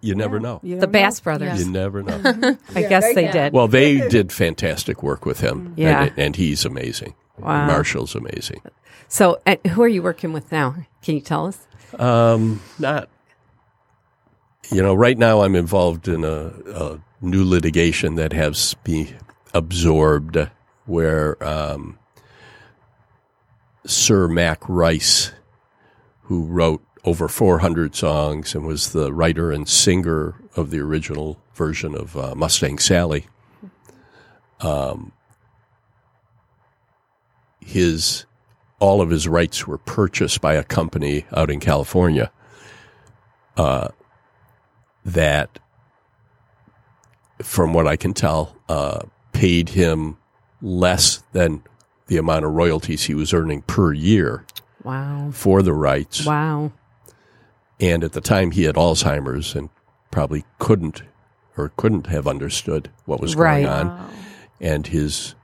[0.00, 0.60] You never know.
[0.62, 1.00] You The don't know.
[1.00, 1.64] Bass Brothers.
[1.64, 2.20] You never know.
[2.74, 3.52] I Yeah, guess they- they did.
[3.54, 5.72] well, they did fantastic work with him.
[5.76, 6.04] Yeah.
[6.04, 7.14] and, and he's amazing.
[7.38, 7.66] Wow.
[7.66, 8.60] Marshall's amazing.
[9.08, 10.74] So, uh, who are you working with now?
[11.02, 11.58] Can you tell us?
[11.98, 13.08] Um, not.
[14.70, 19.14] You know, right now I'm involved in a, a new litigation that has be
[19.52, 20.38] absorbed
[20.86, 21.98] where um,
[23.86, 25.32] Sir Mac Rice,
[26.22, 31.94] who wrote over 400 songs and was the writer and singer of the original version
[31.94, 33.26] of uh, Mustang Sally,
[34.60, 35.12] um,
[37.60, 38.24] his
[38.80, 42.30] all of his rights were purchased by a company out in California.
[43.56, 43.88] Uh,
[45.04, 45.58] that,
[47.42, 49.00] from what I can tell, uh,
[49.32, 50.16] paid him
[50.62, 51.62] less than
[52.06, 54.44] the amount of royalties he was earning per year
[54.82, 55.30] Wow.
[55.32, 56.24] for the rights.
[56.24, 56.72] Wow.
[57.80, 59.68] And at the time, he had Alzheimer's and
[60.10, 61.02] probably couldn't
[61.56, 63.64] or couldn't have understood what was Right.
[63.64, 64.10] going on.
[64.60, 65.34] And his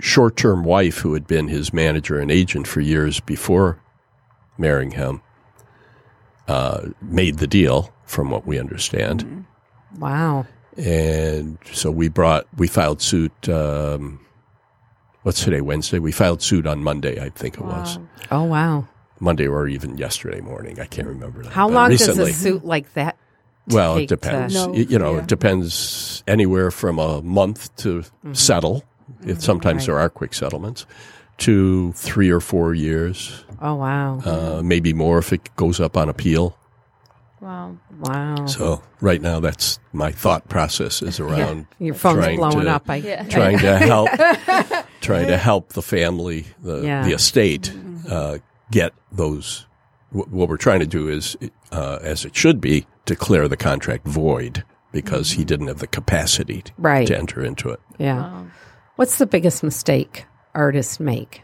[0.00, 3.78] short term wife, who had been his manager and agent for years before
[4.58, 5.20] marrying him,
[6.48, 9.44] uh, made the deal, from what we understand.
[9.98, 10.46] Wow.
[10.76, 13.48] And so we brought, we filed suit.
[13.48, 14.20] Um,
[15.22, 15.60] what's today?
[15.60, 15.98] Wednesday.
[15.98, 17.98] We filed suit on Monday, I think it was
[18.30, 18.86] Oh, wow.
[19.18, 20.78] Monday or even yesterday morning.
[20.78, 21.42] I can't remember.
[21.42, 22.26] That, How but long recently.
[22.26, 23.16] does a suit like that?
[23.68, 24.54] Well, it take to- depends.
[24.54, 25.20] No, Y- you know, yeah.
[25.22, 28.84] it depends anywhere from a month to settle.
[29.24, 29.92] If sometimes Mm-hmm.
[29.92, 29.96] Right.
[29.96, 30.84] there are quick settlements,
[31.38, 34.18] to three or four years, Oh, wow.
[34.24, 36.56] uh, maybe more if it goes up on appeal.
[37.40, 37.76] Wow.
[38.00, 38.46] wow.
[38.46, 42.88] So right now, that's my thought process is around Your phone's blowing to- up.
[42.88, 44.08] I, trying to help,
[45.02, 47.04] trying to help the family, the Yeah.
[47.04, 47.72] the estate,
[48.10, 48.38] uh,
[48.70, 49.66] get those.
[50.10, 51.36] wh- What we're trying to do is,
[51.72, 56.62] uh, as it should be, declare the contract void because he didn't have the capacity
[56.62, 57.06] to, Right.
[57.06, 57.80] to enter into it.
[57.98, 58.44] yeah.
[58.96, 60.24] What's the biggest mistake
[60.56, 61.42] artists make?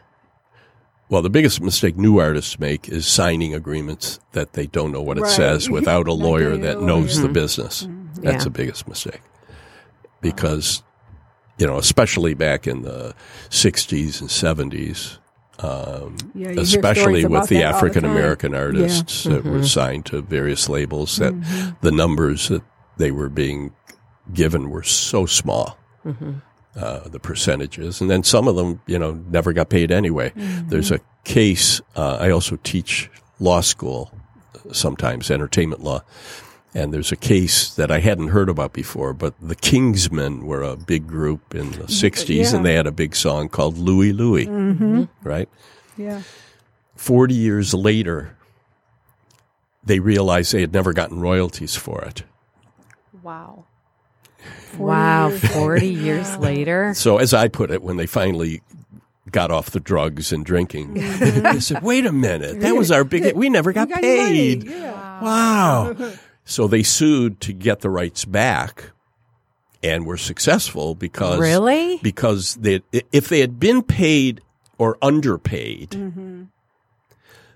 [1.09, 5.19] Well, the biggest mistake new artists make is signing agreements that they don't know what
[5.19, 5.31] it Right.
[5.31, 7.81] says without a lawyer getting that a knows the business.
[7.81, 8.25] That's Mm-hmm.
[8.27, 8.39] Yeah.
[8.45, 9.21] the biggest mistake.
[10.21, 10.83] Because,
[11.59, 13.15] you know, especially back in the
[13.51, 15.19] 60s and 70s,
[15.59, 18.13] um, Yeah, especially with the that all the African time.
[18.13, 19.51] American artists that Mm-hmm.
[19.51, 21.35] were signed to various labels, that
[21.83, 22.63] the numbers that
[22.97, 23.73] they were being
[24.33, 25.77] given were so small.
[26.75, 27.07] Mm-hmm.
[27.07, 30.33] Uh, the percentages, and then some of them, you know, never got paid anyway.
[30.35, 31.83] There's a case.
[31.95, 34.11] Uh, I also teach law school,
[34.73, 36.03] sometimes entertainment law,
[36.75, 39.13] and there's a case that I hadn't heard about before.
[39.13, 43.15] But the Kingsmen were a big group in the '60s, and they had a big
[43.17, 44.47] song called "Louie Louie,"
[45.23, 45.51] right?
[45.99, 46.23] Yeah.
[46.97, 48.37] 40 years later,
[49.85, 52.23] they realized they had never gotten royalties for it.
[53.23, 53.67] Wow.
[54.79, 55.29] Wow.
[55.29, 56.95] years 40 years later.
[56.95, 58.63] So, as I put it, when they finally
[59.31, 63.35] got off the drugs and drinking, they said, wait a minute, that was our big,
[63.35, 64.65] we never got We got paid.
[64.65, 65.23] Yeah.
[65.23, 65.97] Wow.
[66.45, 68.91] so they sued to get the rights back
[69.83, 71.99] and were successful because Really?
[72.03, 74.41] because they if they had been paid
[74.79, 76.43] or underpaid, Mm-hmm.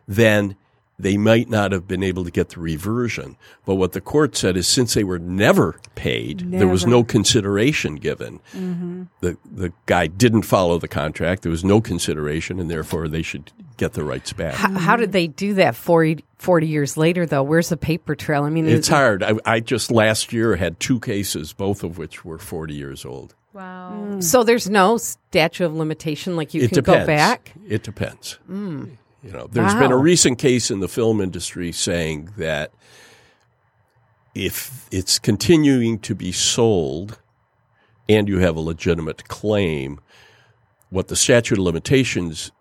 [0.08, 0.56] then
[0.98, 3.36] they might not have been able to get the reversion.
[3.66, 7.96] But what the court said is since they were never paid, there was no consideration
[7.96, 8.40] given.
[8.54, 9.02] Mm-hmm.
[9.20, 11.42] The the guy didn't follow the contract.
[11.42, 14.54] There was no consideration, and therefore they should get the rights back.
[14.54, 17.42] How, how did they do that 40, 40 years later, though?
[17.42, 18.44] Where's the paper trail?
[18.44, 19.22] I mean, It's is- hard.
[19.22, 23.34] I, I just last year had two cases, both of which were 40 years old.
[23.52, 24.20] Wow.
[24.20, 27.00] So there's no statute of limitation, like you it can depends.
[27.00, 27.52] go back.
[27.68, 28.38] It depends.
[29.26, 32.70] You know, there's been a recent case in the film industry saying that
[34.36, 37.18] if it's continuing to be sold
[38.08, 39.98] and you have a legitimate claim,
[40.90, 42.52] what the statute of limitations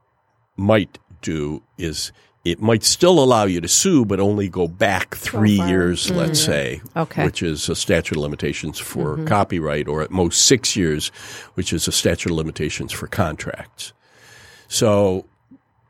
[0.58, 2.12] might do is
[2.44, 6.52] it might still allow you to sue, but only go back three years, let's mm-hmm.
[6.52, 7.26] say, Okay.
[7.26, 9.26] which is a statute of limitations for mm-hmm.
[9.26, 11.10] copyright, or at most six years,
[11.54, 13.94] which is a statute of limitations for contracts.
[14.68, 15.26] So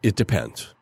[0.06, 0.75] it depends.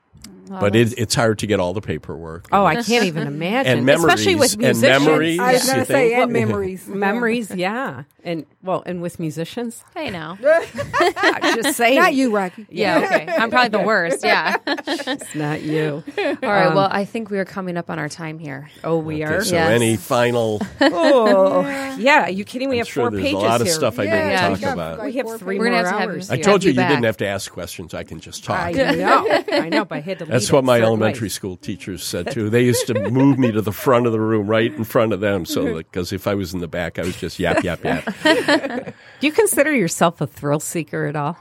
[0.49, 2.47] But it, it's hard to get all the paperwork.
[2.51, 3.77] Oh, I can't even imagine.
[3.77, 5.05] and memories Especially with and musicians.
[5.05, 5.39] memories.
[5.39, 6.87] I was gonna say and memories.
[6.87, 8.03] Memories, yeah.
[8.25, 10.37] And well, and with musicians, Hey now.
[10.43, 11.99] I'm just saying.
[11.99, 12.65] Not you, Rocky.
[12.69, 13.27] Yeah, okay.
[13.37, 14.23] I'm probably the worst.
[14.23, 14.57] Yeah.
[14.65, 16.03] It's not you.
[16.17, 16.67] All right.
[16.67, 18.69] Um, well, I think we are coming up on our time here.
[18.83, 19.35] Oh, we are.
[19.35, 19.69] Okay, so Yes.
[19.71, 20.61] any final?
[20.81, 21.61] Oh,
[21.97, 22.23] yeah.
[22.23, 22.69] Are you kidding?
[22.69, 23.75] We I'm have sure four there's pages a lot of here.
[23.75, 24.97] stuff I Yeah, didn't yeah, talk we about.
[24.99, 26.31] like We have three We're more have to have hours.
[26.31, 26.89] I told you you you back.
[26.89, 27.93] didn't have to ask questions.
[27.93, 28.57] I can just talk.
[28.59, 29.27] I know.
[29.51, 29.85] I know.
[29.85, 30.32] But I had to.
[30.33, 31.33] That's what my elementary ways.
[31.33, 32.49] school teachers said too.
[32.49, 35.19] They used to move me to the front of the room, right in front of
[35.19, 35.77] them, so mm-hmm.
[35.77, 38.13] because if I was in the back, I was just yap yap yap.
[38.23, 41.37] Do you consider yourself a thrill seeker at all?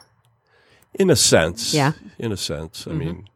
[0.95, 1.93] In a sense, Yeah.
[2.19, 2.99] In a sense, I mm-hmm.
[2.99, 3.29] mean,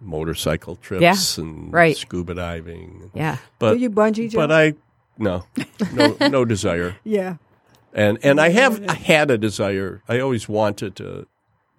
[0.00, 1.96] motorcycle trips and right.
[1.96, 3.10] scuba diving.
[3.14, 3.38] Yeah.
[3.58, 4.48] But Do you bungee jump?
[4.48, 4.74] But I,
[5.16, 5.44] no,
[5.92, 6.96] no, no desire.
[7.04, 7.36] Yeah.
[7.94, 10.02] And and I have I had a desire.
[10.08, 11.26] I always wanted to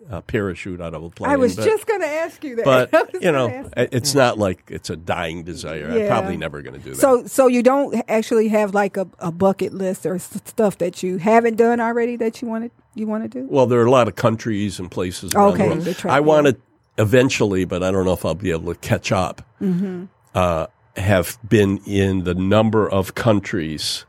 [0.10, 1.32] uh, parachute out of a plane.
[1.32, 2.90] I was but, just going to ask you that.
[2.92, 5.90] but you know, it's not like it's a dying desire.
[5.92, 7.00] I'm probably never going to do that.
[7.00, 11.02] So, so you don't actually have like a, a bucket list or s- stuff that
[11.04, 13.48] you haven't done already that you want to you want to do?
[13.50, 15.34] well, there are a lot of countries and places.
[15.34, 15.82] Around Okay, the world.
[15.86, 16.58] the tra- I want to
[16.98, 19.42] eventually, but I don't know if I'll be able to catch up.
[19.62, 20.06] Mm-hmm.
[20.36, 20.68] Uh,
[20.98, 24.06] have been in the number of countries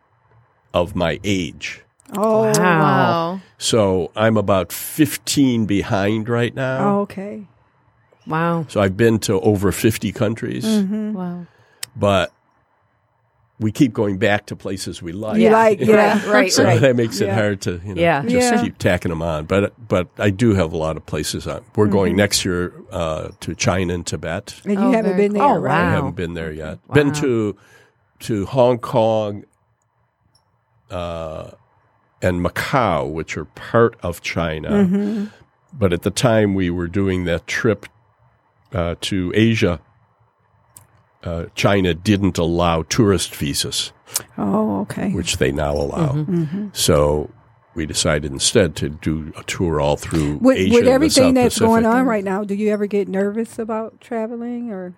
[0.75, 1.83] of my age.
[2.17, 2.53] Oh, Wow.
[2.59, 3.41] Wow.
[3.63, 6.79] So I'm about 15 behind right now.
[6.97, 7.47] oh, okay.
[8.27, 8.65] Wow.
[8.69, 11.13] So I've been to over 50 countries, Mm-hmm.
[11.13, 11.47] Wow.
[11.95, 12.33] but
[13.59, 15.39] we keep going back to places we like.
[15.39, 16.81] You like, yeah, Right, right, so right.
[16.81, 17.35] that makes it Yeah.
[17.35, 18.23] hard to you know, Yeah.
[18.23, 18.63] just Yeah.
[18.63, 19.45] keep tacking them on.
[19.45, 21.61] But but I do have a lot of places on.
[21.77, 21.93] We're Mm-hmm.
[21.93, 24.55] going next year uh, to China and Tibet.
[24.65, 25.43] And you Oh, haven't very been there.
[25.43, 25.83] Oh, right?
[25.89, 26.79] I haven't been there yet.
[26.95, 27.55] Been to
[28.21, 29.45] to Hong Kong
[30.91, 31.51] uh,
[32.23, 34.71] and Macau, which are part of China.
[34.71, 35.25] Mm-hmm.
[35.73, 37.87] But at the time we were doing that trip
[38.73, 39.81] uh, to Asia,
[41.23, 43.93] uh, China didn't allow tourist visas,
[44.39, 45.11] Oh, okay.
[45.13, 46.13] which they now allow.
[46.15, 46.69] Mm-hmm.
[46.73, 47.31] So
[47.75, 51.87] we decided instead to do a tour all through with, Asia with everything that's going
[51.87, 54.95] on right now, do you ever get nervous about traveling or?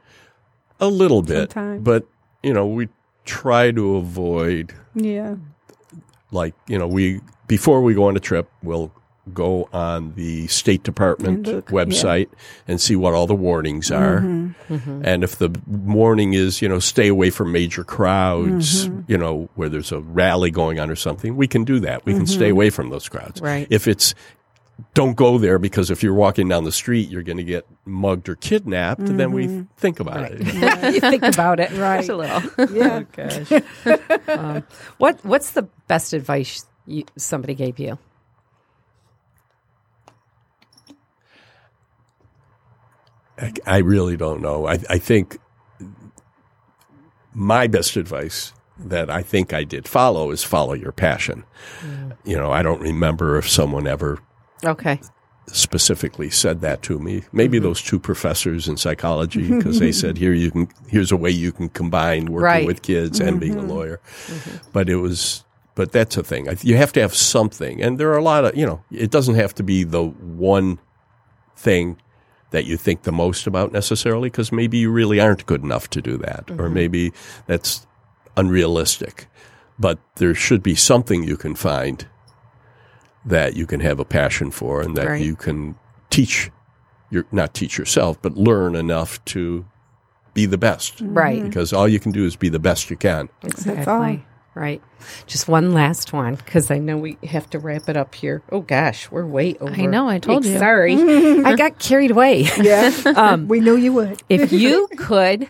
[0.81, 1.85] A little bit, Sometimes.
[1.85, 2.07] but
[2.43, 2.89] you know we
[3.25, 5.37] try to avoid Yeah.
[6.33, 8.91] Like you know we before we go on a trip we'll
[9.33, 11.77] go on the state department And look, yeah.
[11.85, 11.91] Mm-hmm.
[11.93, 12.29] website
[12.67, 17.07] and see what all the warnings are and if the warning is you know stay
[17.07, 19.01] away from major crowds Mm-hmm.
[19.13, 22.13] you know where there's a rally going on or something we can do that we
[22.15, 22.35] can Mm-hmm.
[22.35, 23.69] stay away from those crowds Right.
[23.71, 24.15] if it's
[24.95, 28.29] don't go there because if you're walking down the street you're going to get mugged
[28.29, 29.59] or kidnapped then Mm-hmm.
[29.61, 30.41] we think about it
[30.95, 31.99] you think about it Right.
[32.05, 32.43] just a little.
[32.75, 34.13] Yeah.
[34.29, 34.65] um,
[34.99, 37.99] what What's the best advice you, somebody gave you?
[43.39, 44.67] I, I really don't know.
[44.67, 45.39] I, I think
[47.33, 51.45] my best advice that I think I did follow is follow your passion.
[52.25, 54.19] You know, I don't remember if someone ever
[54.65, 55.01] Okay.
[55.49, 57.25] specifically said that to me.
[57.33, 57.65] Maybe mm-hmm.
[57.65, 60.69] those two professors in psychology, because they said, "Here you can.
[60.89, 62.67] Here's a way you can combine working Right.
[62.67, 63.71] with kids and being a mm-hmm.
[63.71, 64.71] lawyer." Mm-hmm.
[64.73, 65.45] But it was.
[65.75, 66.47] But that's a thing.
[66.61, 68.83] You have to have something, and there are a lot of you know.
[68.91, 70.79] It doesn't have to be the one
[71.57, 71.97] thing
[72.51, 76.03] that you think the most about necessarily, because maybe you really aren't good enough to
[76.03, 77.13] do that, or maybe
[77.47, 77.87] that's
[78.37, 79.27] unrealistic.
[79.79, 82.07] But there should be something you can find
[83.25, 85.23] that you can have a passion for and that Right.
[85.25, 85.75] you can
[86.11, 86.51] teach
[87.11, 89.65] your not teach yourself but learn enough to
[90.35, 91.39] be the best Right.
[91.39, 91.49] Mm-hmm.
[91.49, 93.93] because all you can do is be the best you can Exactly.
[93.93, 94.19] all.
[94.55, 94.83] Right.
[95.27, 98.43] Just one last one because I know we have to wrap it up here.
[98.53, 99.73] Oh gosh, we're way over.
[99.73, 100.59] I know, I told you.
[100.59, 100.95] Sorry,
[101.45, 102.47] I got carried away.
[102.61, 102.91] Yeah.
[103.17, 104.23] Um, we knew you would.
[104.29, 105.49] if you could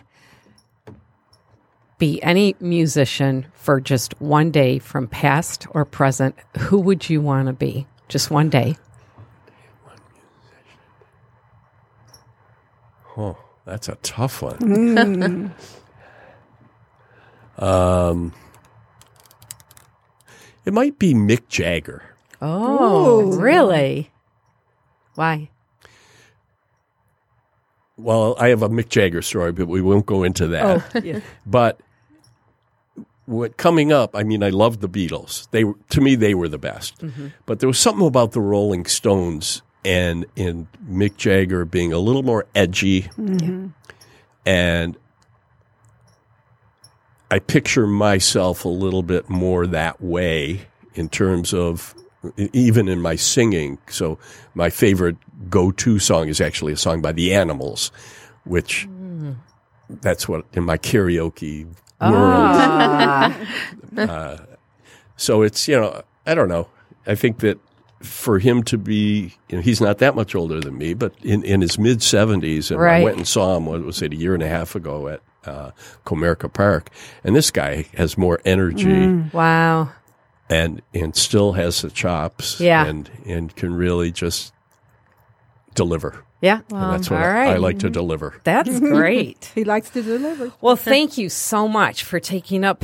[1.97, 7.47] be any musician for just one day from past or present, who would you want
[7.47, 7.87] to be?
[8.07, 8.77] Just one day.
[13.15, 15.53] oh that's a tough one
[17.59, 18.33] um
[20.65, 22.01] it might be mick jagger
[22.45, 24.11] Oh, really?
[25.15, 25.49] Why?
[28.03, 31.19] Well i have a mick jagger story but we won't go into that Oh, yeah.
[31.45, 31.79] But
[33.25, 35.49] what coming up, I mean, I loved the Beatles.
[35.51, 36.99] They to me they were the best.
[36.99, 37.27] Mm-hmm.
[37.45, 42.23] But there was something about the Rolling Stones and in Mick Jagger being a little
[42.23, 43.67] more edgy, mm-hmm.
[44.45, 44.97] and
[47.29, 51.95] I picture myself a little bit more that way in terms of
[52.37, 53.77] even in my singing.
[53.89, 54.19] So
[54.53, 55.17] my favorite
[55.49, 57.91] go-to song is actually a song by the Animals,
[58.45, 58.87] which
[59.89, 61.65] that's what in my karaoke
[62.01, 63.33] world.
[63.95, 64.37] Uh,
[65.17, 66.67] so it's you know I don't know.
[67.05, 67.59] I think that
[68.01, 71.43] for him to be, you know, he's not that much older than me, but in,
[71.43, 73.67] in his mid seventies, and I went and saw him.
[73.67, 74.13] What was it?
[74.13, 75.71] A year and a half ago at uh,
[76.05, 76.89] Comerica Park,
[77.23, 79.91] and this guy has more energy Wow.
[80.49, 82.83] and and still has the chops, Yeah.
[82.85, 84.53] and and can really just
[85.73, 86.23] deliver.
[86.41, 86.61] Yeah.
[86.69, 88.39] and that's what all I, I like to deliver.
[88.43, 89.51] That's great.
[89.55, 90.51] He likes to deliver.
[90.61, 92.83] Well, thank you so much for taking up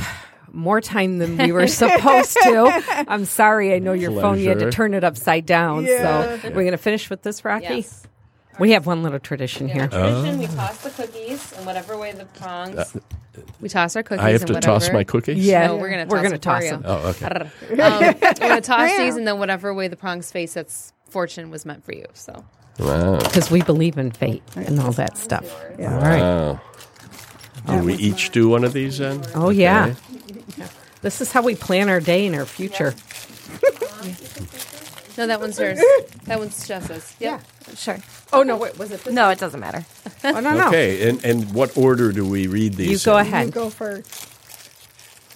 [0.52, 2.82] more time than we were supposed to.
[3.08, 3.74] I'm sorry.
[3.74, 5.84] I know your phone, you had to turn it upside down.
[5.84, 6.38] Yeah.
[6.40, 7.64] So we're going to finish with this, Rocky?
[7.64, 8.02] Yes.
[8.58, 9.88] We have one little tradition here.
[9.88, 12.94] Tradition, we toss the cookies in whatever way the prongs.
[13.60, 14.24] we toss our cookies.
[14.24, 14.78] I have to whatever.
[14.80, 15.38] toss my cookies.
[15.38, 17.72] Yeah, No, we're gonna we're toss gonna them for toss them.
[17.72, 17.82] Oh, okay.
[17.82, 21.64] um, we're gonna toss these, and then whatever way the prongs face, that's fortune was
[21.64, 22.04] meant for you.
[22.12, 22.44] So
[22.80, 23.18] Wow.
[23.18, 25.44] because we believe in fate and all that stuff.
[25.78, 26.20] All right.
[26.20, 26.60] Wow.
[27.66, 29.22] Do we each do one of these then?
[29.34, 29.94] Oh yeah.
[31.02, 32.94] This is how we plan our day and our future.
[35.18, 35.80] no, that one's yours.
[36.24, 37.14] that one's Jess's.
[37.20, 37.42] Yep.
[37.76, 37.98] Sure.
[38.32, 39.04] Oh no, wait, was it?
[39.04, 39.12] This?
[39.14, 39.84] No, it doesn't matter.
[40.24, 40.68] Oh no, no.
[40.68, 43.04] Okay, and and what order do we read these?
[43.04, 43.26] You go in?
[43.26, 43.52] You ahead.
[43.52, 44.26] go first.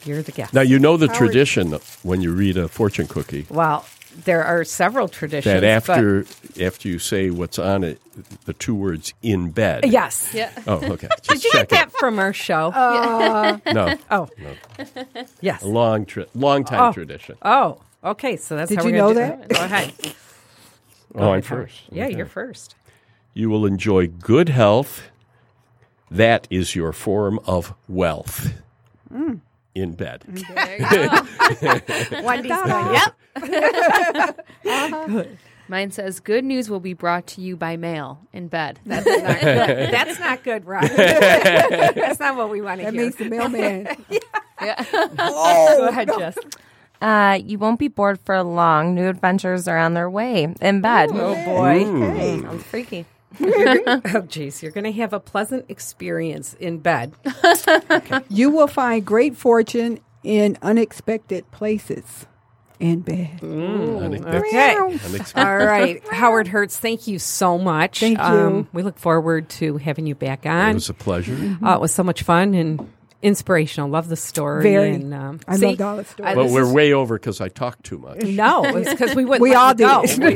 [0.06, 0.52] You're the guest.
[0.52, 1.18] Now you know the Howard.
[1.18, 1.72] tradition
[2.02, 3.86] when you read a fortune cookie Well,
[4.24, 5.60] there are several traditions.
[5.60, 6.26] that but- after
[6.62, 8.00] after you say what's on it,
[8.44, 10.30] the two words "in bed." yes.
[10.32, 10.50] Yeah.
[10.66, 11.08] Oh, okay.
[11.22, 11.76] Just Did you get checking.
[11.78, 12.70] that from our show?
[13.72, 14.28] No, oh,
[15.40, 15.62] yes.
[15.62, 16.92] a long tra- long time Oh.
[16.92, 17.36] tradition.
[17.42, 18.36] Oh, okay.
[18.36, 19.50] So that's Did how you we're know gonna do that?
[19.50, 19.56] it.
[19.56, 19.92] Go ahead.
[21.16, 21.80] Oh, I'm first.
[21.92, 22.16] Yeah, Okay.
[22.16, 22.74] you're first.
[23.34, 25.02] You will enjoy good health.
[26.10, 28.52] That is your form of wealth.
[29.12, 29.38] Mm.
[29.74, 30.22] In bed.
[30.26, 30.88] There you
[32.10, 32.22] go.
[32.22, 33.14] Wendy's going, yep.
[35.68, 39.40] Mine says, "Good news will be brought to you by mail in bed." That's not
[39.40, 40.84] good, That's not good Ron.
[40.94, 43.02] That's not what we want to That hear.
[43.02, 43.84] means the mailman.
[45.16, 46.36] Go ahead, Jess.
[47.00, 48.94] Uh, you won't be bored for long.
[48.94, 51.10] New adventures are on their way in bed.
[51.12, 51.84] Oh, boy.
[52.12, 53.06] Hey, Sounds freaky.
[54.14, 54.62] Oh, jeez.
[54.62, 57.14] You're going to have a pleasant experience in bed.
[58.28, 62.26] you will find great fortune in unexpected places
[62.80, 63.42] in bed.
[63.42, 64.46] Unexpected.
[64.46, 65.40] Okay.
[65.40, 66.02] All right.
[66.12, 68.02] Howard Hertz, thank you so much.
[68.02, 68.68] Um, Thank you.
[68.72, 70.70] we look forward to having you back on.
[70.70, 71.58] It was a pleasure.
[71.64, 72.90] Uh, it was so much fun and
[73.24, 73.88] inspirational.
[73.88, 74.62] Love the story.
[74.62, 74.94] Very.
[74.94, 76.30] And, um, I see, loved all the stories.
[76.30, 78.22] I- But we're is- way over because I talk too much.
[78.24, 79.42] No, it's because we wouldn't.
[79.42, 80.06] We let all you go.
[80.06, 80.18] did.
[80.22, 80.34] We,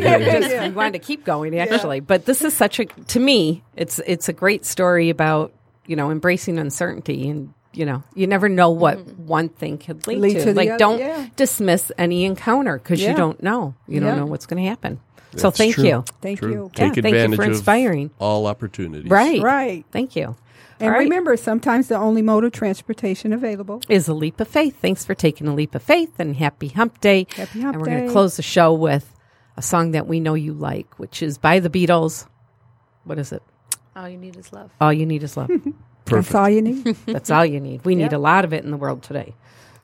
[0.49, 2.01] just- we wanted to keep going, actually.
[2.01, 5.53] But this is such a to me, it's it's a great story about
[5.87, 10.19] you know embracing uncertainty and you know you never know what one thing could lead,
[10.19, 10.45] Lead to.
[10.47, 11.27] to like, other, don't yeah.
[11.37, 13.75] dismiss any encounter because you don't know.
[13.87, 15.01] You don't know what's going to happen.
[15.37, 15.85] so thank true.
[15.85, 16.05] you.
[16.23, 16.51] Thank True.
[16.51, 16.63] you.
[16.65, 18.11] Yeah, Take thank you advantage for of inspiring.
[18.19, 19.11] all opportunities.
[19.11, 19.85] Right, Right.
[19.93, 20.35] Thank you.
[20.81, 21.05] And All right.
[21.05, 23.83] remember, sometimes the only mode of transportation available.
[23.89, 24.77] is a leap of faith.
[24.81, 27.27] Thanks for taking a leap of faith and happy hump day.
[27.35, 29.13] Happy hump and we're going to close the show with
[29.57, 32.27] a song that we know you like, which is by the Beatles.
[33.05, 33.43] What is it?
[33.97, 34.71] All you need is love.
[34.81, 35.51] All you need is love.
[36.05, 36.85] That's all you need.
[37.07, 37.85] That's all you need.
[37.85, 39.35] We need a lot of it in the world today.